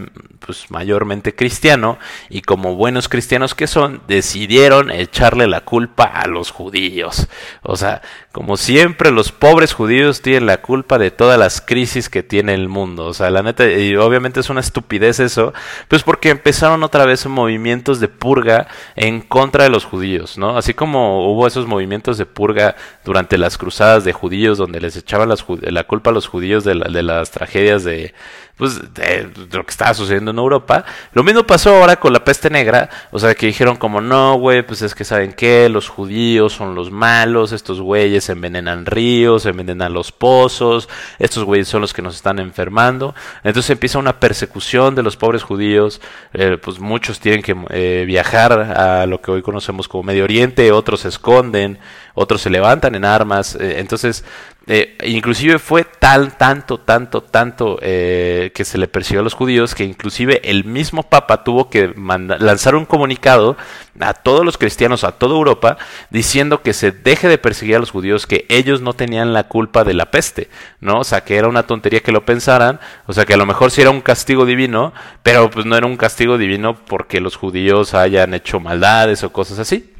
pues 0.47 0.71
mayormente 0.71 1.35
cristiano 1.35 1.99
y 2.29 2.41
como 2.41 2.75
buenos 2.75 3.09
cristianos 3.09 3.53
que 3.53 3.67
son, 3.67 4.01
decidieron 4.07 4.89
echarle 4.89 5.45
la 5.45 5.61
culpa 5.61 6.05
a 6.05 6.25
los 6.25 6.51
judíos. 6.51 7.27
O 7.61 7.75
sea, 7.75 8.01
como 8.31 8.55
siempre 8.55 9.11
los 9.11 9.33
pobres 9.33 9.73
judíos 9.73 10.21
tienen 10.21 10.45
la 10.45 10.61
culpa 10.61 10.97
de 10.97 11.11
todas 11.11 11.37
las 11.37 11.59
crisis 11.59 12.09
que 12.09 12.23
tiene 12.23 12.53
el 12.53 12.69
mundo. 12.69 13.05
O 13.07 13.13
sea, 13.13 13.29
la 13.29 13.43
neta, 13.43 13.69
y 13.69 13.95
obviamente 13.97 14.39
es 14.39 14.49
una 14.49 14.61
estupidez 14.61 15.19
eso, 15.19 15.53
pues 15.89 16.03
porque 16.03 16.29
empezaron 16.29 16.81
otra 16.83 17.05
vez 17.05 17.25
movimientos 17.25 17.99
de 17.99 18.07
purga 18.07 18.67
en 18.95 19.19
contra 19.19 19.65
de 19.65 19.69
los 19.69 19.83
judíos, 19.83 20.37
¿no? 20.37 20.57
Así 20.57 20.73
como 20.73 21.29
hubo 21.29 21.45
esos 21.45 21.67
movimientos 21.67 22.17
de 22.17 22.25
purga 22.25 22.77
durante 23.03 23.37
las 23.37 23.57
cruzadas 23.57 24.05
de 24.05 24.13
judíos 24.13 24.57
donde 24.57 24.79
les 24.79 24.95
echaban 24.95 25.27
la 25.29 25.83
culpa 25.83 26.11
a 26.11 26.13
los 26.13 26.27
judíos 26.27 26.63
de 26.63 26.75
las 26.75 27.31
tragedias 27.31 27.83
de, 27.83 28.13
pues, 28.57 28.93
de, 28.93 29.29
lo 29.51 29.63
que 29.63 29.71
estaba 29.71 29.93
sucediendo 29.93 30.31
en 30.31 30.37
Europa. 30.37 30.83
Lo 31.13 31.23
mismo 31.23 31.45
pasó 31.45 31.75
ahora 31.75 31.95
con 31.97 32.11
la 32.11 32.23
peste 32.23 32.49
negra, 32.49 32.89
o 33.11 33.19
sea, 33.19 33.35
que 33.35 33.45
dijeron 33.45 33.77
como, 33.77 34.01
no, 34.01 34.37
güey, 34.37 34.63
pues 34.63 34.81
es 34.81 34.95
que 34.95 35.05
saben 35.05 35.33
qué, 35.33 35.69
los 35.69 35.87
judíos 35.87 36.53
son 36.53 36.75
los 36.75 36.91
malos, 36.91 37.51
estos 37.51 37.79
güeyes 37.79 38.29
envenenan 38.29 38.85
ríos, 38.85 39.45
envenenan 39.45 39.93
los 39.93 40.11
pozos, 40.11 40.89
estos 41.19 41.43
güeyes 41.43 41.67
son 41.67 41.81
los 41.81 41.93
que 41.93 42.01
nos 42.01 42.15
están 42.15 42.39
enfermando. 42.39 43.13
Entonces 43.43 43.69
empieza 43.69 43.99
una 43.99 44.19
persecución 44.19 44.95
de 44.95 45.03
los 45.03 45.17
pobres 45.17 45.43
judíos, 45.43 46.01
eh, 46.33 46.57
pues 46.61 46.79
muchos 46.79 47.19
tienen 47.19 47.41
que 47.41 47.55
eh, 47.69 48.05
viajar 48.05 48.53
a 48.53 49.05
lo 49.05 49.21
que 49.21 49.31
hoy 49.31 49.41
conocemos 49.41 49.87
como 49.87 50.03
Medio 50.03 50.23
Oriente, 50.23 50.71
otros 50.71 51.01
se 51.01 51.09
esconden, 51.09 51.79
otros 52.13 52.41
se 52.41 52.49
levantan 52.49 52.95
en 52.95 53.05
armas, 53.05 53.55
eh, 53.55 53.79
entonces 53.79 54.25
eh, 54.69 54.97
inclusive 55.05 55.59
fue 55.59 55.85
tal, 55.85 56.35
tanto, 56.35 56.77
tanto, 56.77 57.21
tanto 57.21 57.79
eh, 57.81 58.51
que 58.53 58.65
se 58.65 58.77
le 58.77 58.89
persiguió 58.89 59.21
a 59.21 59.23
los 59.23 59.33
judíos 59.33 59.73
que 59.73 59.85
inclusive 59.85 60.41
el 60.43 60.65
mismo 60.65 61.03
Papa 61.03 61.45
tuvo 61.45 61.69
que 61.69 61.93
lanzar 61.95 62.75
un 62.75 62.85
comunicado 62.85 63.55
a 64.01 64.13
todos 64.13 64.43
los 64.43 64.57
cristianos, 64.57 65.05
a 65.05 65.13
toda 65.13 65.35
Europa, 65.35 65.77
diciendo 66.09 66.61
que 66.61 66.73
se 66.73 66.91
deje 66.91 67.29
de 67.29 67.37
perseguir 67.37 67.77
a 67.77 67.79
los 67.79 67.91
judíos, 67.91 68.27
que 68.27 68.45
ellos 68.49 68.81
no 68.81 68.93
tenían 68.93 69.31
la 69.31 69.47
culpa 69.47 69.85
de 69.85 69.93
la 69.93 70.11
peste, 70.11 70.49
¿no? 70.81 70.99
O 70.99 71.03
sea, 71.05 71.21
que 71.21 71.37
era 71.37 71.47
una 71.47 71.63
tontería 71.63 72.01
que 72.01 72.11
lo 72.11 72.25
pensaran, 72.25 72.81
o 73.05 73.13
sea, 73.13 73.25
que 73.25 73.35
a 73.35 73.37
lo 73.37 73.45
mejor 73.45 73.71
sí 73.71 73.81
era 73.81 73.89
un 73.89 74.01
castigo 74.01 74.45
divino, 74.45 74.93
pero 75.23 75.49
pues 75.49 75.65
no 75.65 75.77
era 75.77 75.87
un 75.87 75.97
castigo 75.97 76.37
divino 76.37 76.75
porque 76.75 77.21
los 77.21 77.37
judíos 77.37 77.93
hayan 77.93 78.33
hecho 78.33 78.59
maldades 78.59 79.23
o 79.23 79.31
cosas 79.31 79.59
así. 79.59 79.93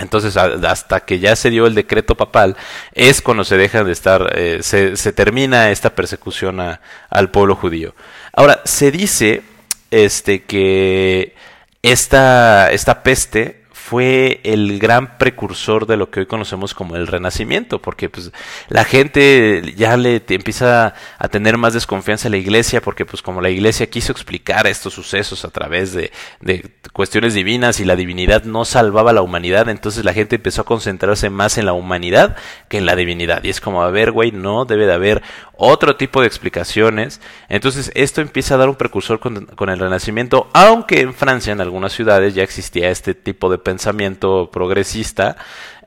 Entonces, 0.00 0.36
hasta 0.36 1.00
que 1.00 1.18
ya 1.18 1.36
se 1.36 1.50
dio 1.50 1.66
el 1.66 1.74
decreto 1.74 2.16
papal, 2.16 2.56
es 2.92 3.20
cuando 3.22 3.44
se 3.44 3.56
deja 3.56 3.84
de 3.84 3.92
estar, 3.92 4.32
eh, 4.36 4.60
se, 4.62 5.12
termina 5.12 5.70
esta 5.70 5.94
persecución 5.94 6.60
al 6.60 7.30
pueblo 7.30 7.56
judío. 7.56 7.94
Ahora, 8.32 8.60
se 8.64 8.90
dice 8.90 9.42
este, 9.90 10.44
que 10.44 11.34
esta, 11.82 12.70
esta 12.70 13.02
peste 13.02 13.59
fue 13.90 14.40
el 14.44 14.78
gran 14.78 15.18
precursor 15.18 15.84
de 15.84 15.96
lo 15.96 16.12
que 16.12 16.20
hoy 16.20 16.26
conocemos 16.26 16.74
como 16.74 16.94
el 16.94 17.08
renacimiento, 17.08 17.82
porque 17.82 18.08
pues 18.08 18.30
la 18.68 18.84
gente 18.84 19.74
ya 19.76 19.96
le 19.96 20.22
empieza 20.28 20.94
a 21.18 21.28
tener 21.28 21.58
más 21.58 21.74
desconfianza 21.74 22.28
en 22.28 22.32
la 22.32 22.38
iglesia, 22.38 22.80
porque 22.80 23.04
pues 23.04 23.20
como 23.20 23.40
la 23.40 23.50
iglesia 23.50 23.90
quiso 23.90 24.12
explicar 24.12 24.68
estos 24.68 24.94
sucesos 24.94 25.44
a 25.44 25.50
través 25.50 25.92
de, 25.92 26.12
de 26.40 26.70
cuestiones 26.92 27.34
divinas 27.34 27.80
y 27.80 27.84
la 27.84 27.96
divinidad 27.96 28.44
no 28.44 28.64
salvaba 28.64 29.10
a 29.10 29.14
la 29.14 29.22
humanidad, 29.22 29.68
entonces 29.68 30.04
la 30.04 30.12
gente 30.12 30.36
empezó 30.36 30.62
a 30.62 30.66
concentrarse 30.66 31.28
más 31.28 31.58
en 31.58 31.66
la 31.66 31.72
humanidad 31.72 32.36
que 32.68 32.78
en 32.78 32.86
la 32.86 32.94
divinidad. 32.94 33.42
Y 33.42 33.48
es 33.48 33.60
como, 33.60 33.82
a 33.82 33.90
ver, 33.90 34.12
güey, 34.12 34.30
no 34.30 34.66
debe 34.66 34.86
de 34.86 34.92
haber 34.92 35.20
otro 35.56 35.96
tipo 35.96 36.20
de 36.20 36.28
explicaciones. 36.28 37.20
Entonces 37.48 37.90
esto 37.94 38.20
empieza 38.20 38.54
a 38.54 38.58
dar 38.58 38.68
un 38.68 38.76
precursor 38.76 39.18
con, 39.18 39.46
con 39.46 39.68
el 39.68 39.80
renacimiento, 39.80 40.48
aunque 40.54 41.00
en 41.00 41.12
Francia, 41.12 41.52
en 41.52 41.60
algunas 41.60 41.92
ciudades, 41.92 42.34
ya 42.34 42.44
existía 42.44 42.88
este 42.88 43.14
tipo 43.14 43.50
de 43.50 43.58
pensamiento 43.58 43.79
progresista. 44.50 45.36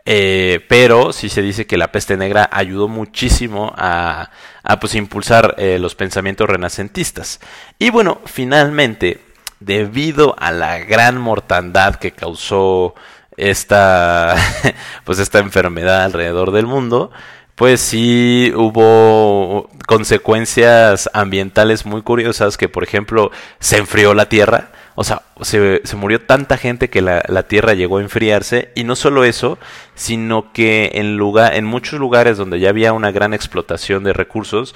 Eh, 0.05 0.65
pero 0.67 1.13
sí 1.13 1.29
se 1.29 1.41
dice 1.41 1.65
que 1.65 1.77
la 1.77 1.93
peste 1.93 2.17
negra 2.17 2.49
ayudó 2.51 2.89
muchísimo 2.89 3.73
a, 3.77 4.31
a 4.61 4.79
pues 4.79 4.95
impulsar 4.95 5.55
eh, 5.57 5.79
los 5.79 5.95
pensamientos 5.95 6.49
renacentistas. 6.49 7.39
Y 7.79 7.89
bueno, 7.89 8.19
finalmente, 8.25 9.21
debido 9.61 10.35
a 10.39 10.51
la 10.51 10.79
gran 10.79 11.19
mortandad 11.19 11.95
que 11.95 12.11
causó 12.11 12.95
esta 13.37 14.35
pues 15.05 15.19
esta 15.19 15.39
enfermedad 15.39 16.03
alrededor 16.03 16.51
del 16.51 16.67
mundo, 16.67 17.11
pues 17.55 17.79
sí 17.79 18.51
hubo 18.55 19.69
consecuencias 19.87 21.09
ambientales 21.13 21.85
muy 21.85 22.01
curiosas 22.01 22.57
que 22.57 22.67
por 22.67 22.83
ejemplo 22.83 23.31
se 23.59 23.77
enfrió 23.77 24.13
la 24.13 24.27
tierra 24.27 24.71
o 24.95 25.03
sea, 25.03 25.23
se, 25.41 25.81
se 25.83 25.95
murió 25.95 26.21
tanta 26.21 26.57
gente 26.57 26.89
que 26.89 27.01
la, 27.01 27.23
la, 27.27 27.43
Tierra 27.43 27.73
llegó 27.73 27.97
a 27.97 28.01
enfriarse. 28.01 28.71
Y 28.75 28.83
no 28.83 28.95
solo 28.95 29.23
eso, 29.23 29.57
sino 29.95 30.51
que 30.53 30.91
en, 30.95 31.17
lugar, 31.17 31.55
en 31.55 31.65
muchos 31.65 31.99
lugares 31.99 32.37
donde 32.37 32.59
ya 32.59 32.69
había 32.69 32.93
una 32.93 33.11
gran 33.11 33.33
explotación 33.33 34.03
de 34.03 34.13
recursos, 34.13 34.75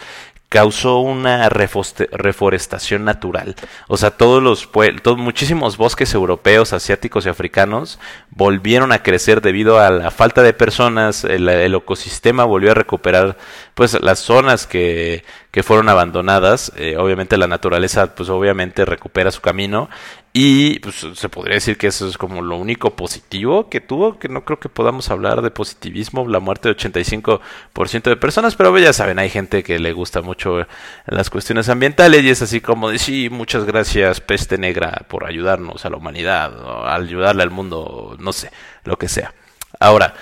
causó 0.49 0.99
una 0.99 1.49
reforestación 1.49 3.03
natural. 3.03 3.55
O 3.88 3.97
sea, 3.97 4.11
todos 4.11 4.41
los 4.41 4.70
todos, 5.03 5.18
muchísimos 5.18 5.78
bosques 5.78 6.13
europeos, 6.13 6.72
asiáticos 6.72 7.26
y 7.26 7.30
africanos 7.30 7.99
volvieron 8.30 8.93
a 8.93 9.03
crecer 9.03 9.41
debido 9.41 9.80
a 9.80 9.89
la 9.89 10.09
falta 10.09 10.43
de 10.43 10.53
personas, 10.53 11.26
el, 11.26 11.49
el 11.49 11.76
ecosistema 11.76 12.45
volvió 12.45 12.72
a 12.72 12.76
recuperar 12.76 13.38
pues 13.78 13.96
las 14.02 14.18
zonas 14.18 14.66
que, 14.66 15.24
que 15.52 15.62
fueron 15.62 15.88
abandonadas. 15.88 16.72
Eh, 16.78 16.98
obviamente 16.98 17.38
la 17.38 17.46
naturaleza 17.46 18.16
pues 18.16 18.28
obviamente 18.28 18.86
recupera 18.86 19.30
su 19.30 19.40
camino 19.40 19.88
y 20.34 20.80
pues, 20.80 21.06
se 21.14 21.30
podría 21.30 21.54
decir 21.54 21.78
que 21.78 21.86
eso 21.86 22.08
es 22.08 22.18
como 22.18 22.42
lo 22.42 22.58
único 22.58 22.96
positivo 22.96 23.70
que 23.70 23.80
tuvo, 23.80 24.18
que 24.18 24.30
no 24.30 24.46
creo 24.46 24.60
que 24.60 24.68
podamos 24.68 25.12
hablar 25.12 25.44
de 25.44 25.52
positivismo, 25.52 26.28
la 26.28 26.40
muerte 26.40 26.70
de 26.70 26.76
85% 26.76 28.02
de 28.02 28.18
personas, 28.18 28.56
pero 28.56 28.76
ya 28.80 28.94
saben, 28.94 29.20
hay 29.20 29.30
gente 29.30 29.62
que 29.62 29.78
le 29.78 29.94
gusta 29.94 30.24
mucho 30.24 30.66
las 31.06 31.30
cuestiones 31.30 31.70
ambientales 31.70 32.24
y 32.24 32.32
es 32.32 32.42
así 32.42 32.62
como 32.62 32.90
de 32.90 32.98
sí, 32.98 33.30
muchas 33.30 33.64
gracias 33.64 34.22
peste 34.22 34.58
negra 34.58 35.06
por 35.08 35.28
ayudarnos 35.28 35.86
a 35.86 35.92
la 35.92 35.98
humanidad, 35.98 36.52
o 36.66 36.88
ayudarle 36.88 37.44
al 37.44 37.52
mundo, 37.52 38.16
no 38.20 38.34
sé, 38.34 38.50
lo 38.86 38.98
que 38.98 39.08
sea. 39.08 39.36
Ahora, 39.80 40.16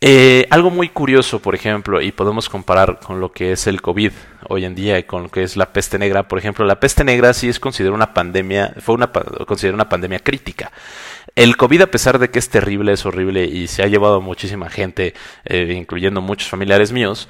eh, 0.00 0.46
algo 0.50 0.70
muy 0.70 0.88
curioso, 0.88 1.40
por 1.40 1.56
ejemplo, 1.56 2.00
y 2.00 2.12
podemos 2.12 2.48
comparar 2.48 3.00
con 3.00 3.20
lo 3.20 3.32
que 3.32 3.50
es 3.50 3.66
el 3.66 3.82
COVID 3.82 4.12
hoy 4.48 4.64
en 4.64 4.76
día 4.76 4.96
y 4.98 5.02
con 5.02 5.24
lo 5.24 5.28
que 5.28 5.42
es 5.42 5.56
la 5.56 5.72
peste 5.72 5.98
negra. 5.98 6.28
Por 6.28 6.38
ejemplo, 6.38 6.64
la 6.64 6.78
peste 6.78 7.02
negra 7.02 7.32
sí 7.34 7.48
es 7.48 7.58
considerada 7.58 7.96
una 7.96 8.14
pandemia, 8.14 8.74
fue 8.78 8.94
una, 8.94 9.10
considerada 9.10 9.74
una 9.74 9.88
pandemia 9.88 10.20
crítica. 10.20 10.70
El 11.34 11.56
COVID, 11.56 11.82
a 11.82 11.90
pesar 11.90 12.20
de 12.20 12.30
que 12.30 12.38
es 12.38 12.48
terrible, 12.48 12.92
es 12.92 13.06
horrible 13.06 13.44
y 13.44 13.66
se 13.66 13.82
ha 13.82 13.86
llevado 13.86 14.16
a 14.16 14.20
muchísima 14.20 14.70
gente, 14.70 15.14
eh, 15.44 15.74
incluyendo 15.76 16.20
muchos 16.20 16.48
familiares 16.48 16.92
míos, 16.92 17.28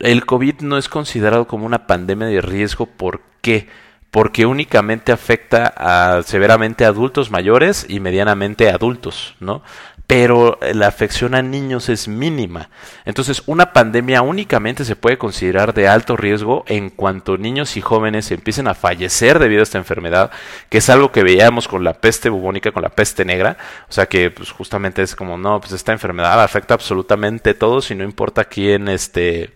el 0.00 0.26
COVID 0.26 0.60
no 0.62 0.76
es 0.76 0.88
considerado 0.88 1.46
como 1.46 1.66
una 1.66 1.86
pandemia 1.86 2.26
de 2.26 2.40
riesgo. 2.40 2.86
¿Por 2.86 3.20
qué? 3.42 3.68
porque 4.10 4.46
únicamente 4.46 5.12
afecta 5.12 5.72
a, 5.76 6.22
severamente 6.22 6.84
a 6.84 6.88
adultos 6.88 7.30
mayores 7.30 7.84
y 7.88 8.00
medianamente 8.00 8.70
adultos, 8.70 9.36
¿no? 9.38 9.62
Pero 10.08 10.58
la 10.72 10.86
afección 10.86 11.34
a 11.34 11.42
niños 11.42 11.90
es 11.90 12.08
mínima. 12.08 12.70
Entonces, 13.04 13.42
una 13.44 13.74
pandemia 13.74 14.22
únicamente 14.22 14.86
se 14.86 14.96
puede 14.96 15.18
considerar 15.18 15.74
de 15.74 15.86
alto 15.86 16.16
riesgo 16.16 16.64
en 16.66 16.88
cuanto 16.88 17.36
niños 17.36 17.76
y 17.76 17.82
jóvenes 17.82 18.30
empiecen 18.30 18.68
a 18.68 18.74
fallecer 18.74 19.38
debido 19.38 19.60
a 19.60 19.64
esta 19.64 19.76
enfermedad, 19.76 20.30
que 20.70 20.78
es 20.78 20.88
algo 20.88 21.12
que 21.12 21.22
veíamos 21.22 21.68
con 21.68 21.84
la 21.84 21.92
peste 21.92 22.30
bubónica, 22.30 22.72
con 22.72 22.82
la 22.82 22.88
peste 22.88 23.26
negra. 23.26 23.58
O 23.90 23.92
sea 23.92 24.06
que, 24.06 24.30
pues, 24.30 24.50
justamente 24.50 25.02
es 25.02 25.14
como, 25.14 25.36
no, 25.36 25.60
pues 25.60 25.72
esta 25.72 25.92
enfermedad 25.92 26.42
afecta 26.42 26.72
absolutamente 26.72 27.50
a 27.50 27.58
todos 27.58 27.90
y 27.90 27.94
no 27.94 28.02
importa 28.02 28.46
quién, 28.46 28.88
este, 28.88 29.52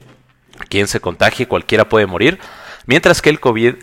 quién 0.69 0.87
se 0.87 1.01
contagie, 1.01 1.49
cualquiera 1.49 1.89
puede 1.89 2.05
morir. 2.05 2.39
Mientras 2.85 3.23
que 3.23 3.31
el 3.31 3.41
COVID 3.41 3.77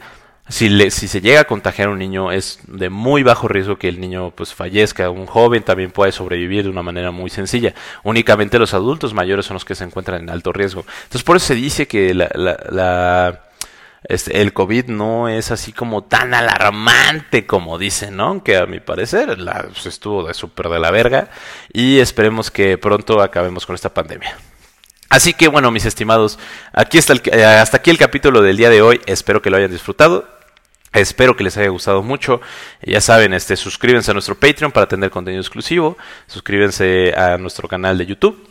si, 0.49 0.67
le, 0.67 0.89
si 0.89 1.07
se 1.07 1.21
llega 1.21 1.41
a 1.41 1.45
contagiar 1.45 1.87
a 1.87 1.91
un 1.91 1.99
niño 1.99 2.31
es 2.31 2.59
de 2.67 2.89
muy 2.89 3.21
bajo 3.21 3.47
riesgo 3.47 3.77
que 3.77 3.87
el 3.87 3.99
niño 3.99 4.31
pues 4.31 4.53
fallezca. 4.53 5.09
Un 5.11 5.27
joven 5.27 5.63
también 5.63 5.91
puede 5.91 6.11
sobrevivir 6.11 6.63
de 6.63 6.69
una 6.69 6.81
manera 6.81 7.11
muy 7.11 7.29
sencilla. 7.29 7.75
Únicamente 8.03 8.57
los 8.57 8.73
adultos 8.73 9.13
mayores 9.13 9.45
son 9.45 9.53
los 9.53 9.65
que 9.65 9.75
se 9.75 9.83
encuentran 9.83 10.23
en 10.23 10.29
alto 10.29 10.51
riesgo. 10.51 10.85
Entonces 11.03 11.23
por 11.23 11.37
eso 11.37 11.47
se 11.47 11.55
dice 11.55 11.87
que 11.87 12.15
la, 12.15 13.41
este, 14.03 14.41
el 14.41 14.51
COVID 14.53 14.85
no 14.87 15.29
es 15.29 15.51
así 15.51 15.71
como 15.71 16.03
tan 16.03 16.33
alarmante 16.33 17.45
como 17.45 17.77
dicen, 17.77 18.17
¿no? 18.17 18.43
Que 18.43 18.57
a 18.57 18.65
mi 18.65 18.79
parecer 18.79 19.37
la, 19.37 19.67
pues, 19.71 19.85
estuvo 19.85 20.27
de 20.27 20.33
súper 20.33 20.69
de 20.69 20.79
la 20.79 20.89
verga 20.89 21.29
y 21.71 21.99
esperemos 21.99 22.49
que 22.49 22.79
pronto 22.79 23.21
acabemos 23.21 23.67
con 23.67 23.75
esta 23.75 23.93
pandemia. 23.93 24.35
Así 25.09 25.33
que 25.33 25.47
bueno, 25.47 25.69
mis 25.69 25.85
estimados, 25.85 26.39
aquí 26.73 26.97
está 26.97 27.13
el, 27.13 27.21
eh, 27.25 27.43
hasta 27.43 27.77
aquí 27.77 27.91
el 27.91 27.97
capítulo 27.99 28.41
del 28.41 28.57
día 28.57 28.71
de 28.71 28.81
hoy. 28.81 28.99
Espero 29.05 29.43
que 29.43 29.51
lo 29.51 29.57
hayan 29.57 29.71
disfrutado. 29.71 30.38
Espero 30.93 31.35
que 31.35 31.43
les 31.43 31.57
haya 31.57 31.69
gustado 31.69 32.01
mucho. 32.01 32.41
Ya 32.81 33.01
saben, 33.01 33.33
este, 33.33 33.55
suscríbanse 33.55 34.11
a 34.11 34.13
nuestro 34.13 34.35
Patreon 34.35 34.71
para 34.71 34.87
tener 34.87 35.09
contenido 35.09 35.41
exclusivo. 35.41 35.97
Suscríbanse 36.27 37.13
a 37.15 37.37
nuestro 37.37 37.67
canal 37.67 37.97
de 37.97 38.05
YouTube. 38.05 38.47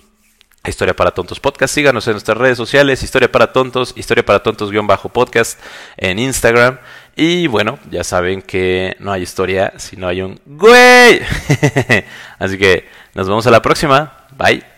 Historia 0.67 0.95
para 0.95 1.13
Tontos 1.13 1.41
Podcast. 1.41 1.75
Síganos 1.75 2.07
en 2.07 2.13
nuestras 2.13 2.37
redes 2.37 2.57
sociales. 2.57 3.03
Historia 3.03 3.31
para 3.31 3.53
Tontos. 3.53 3.95
Historia 3.97 4.25
para 4.25 4.43
Tontos-podcast 4.43 5.59
en 5.97 6.19
Instagram. 6.19 6.79
Y 7.17 7.47
bueno, 7.47 7.79
ya 7.91 8.05
saben 8.05 8.43
que 8.43 8.97
no 9.01 9.13
hay 9.13 9.23
historia 9.23 9.73
si 9.77 9.97
no 9.97 10.07
hay 10.09 10.23
un 10.23 10.41
güey. 10.45 11.21
Así 12.39 12.59
que 12.59 12.89
nos 13.15 13.29
vemos 13.29 13.47
a 13.47 13.51
la 13.51 13.63
próxima. 13.63 14.27
Bye. 14.37 14.78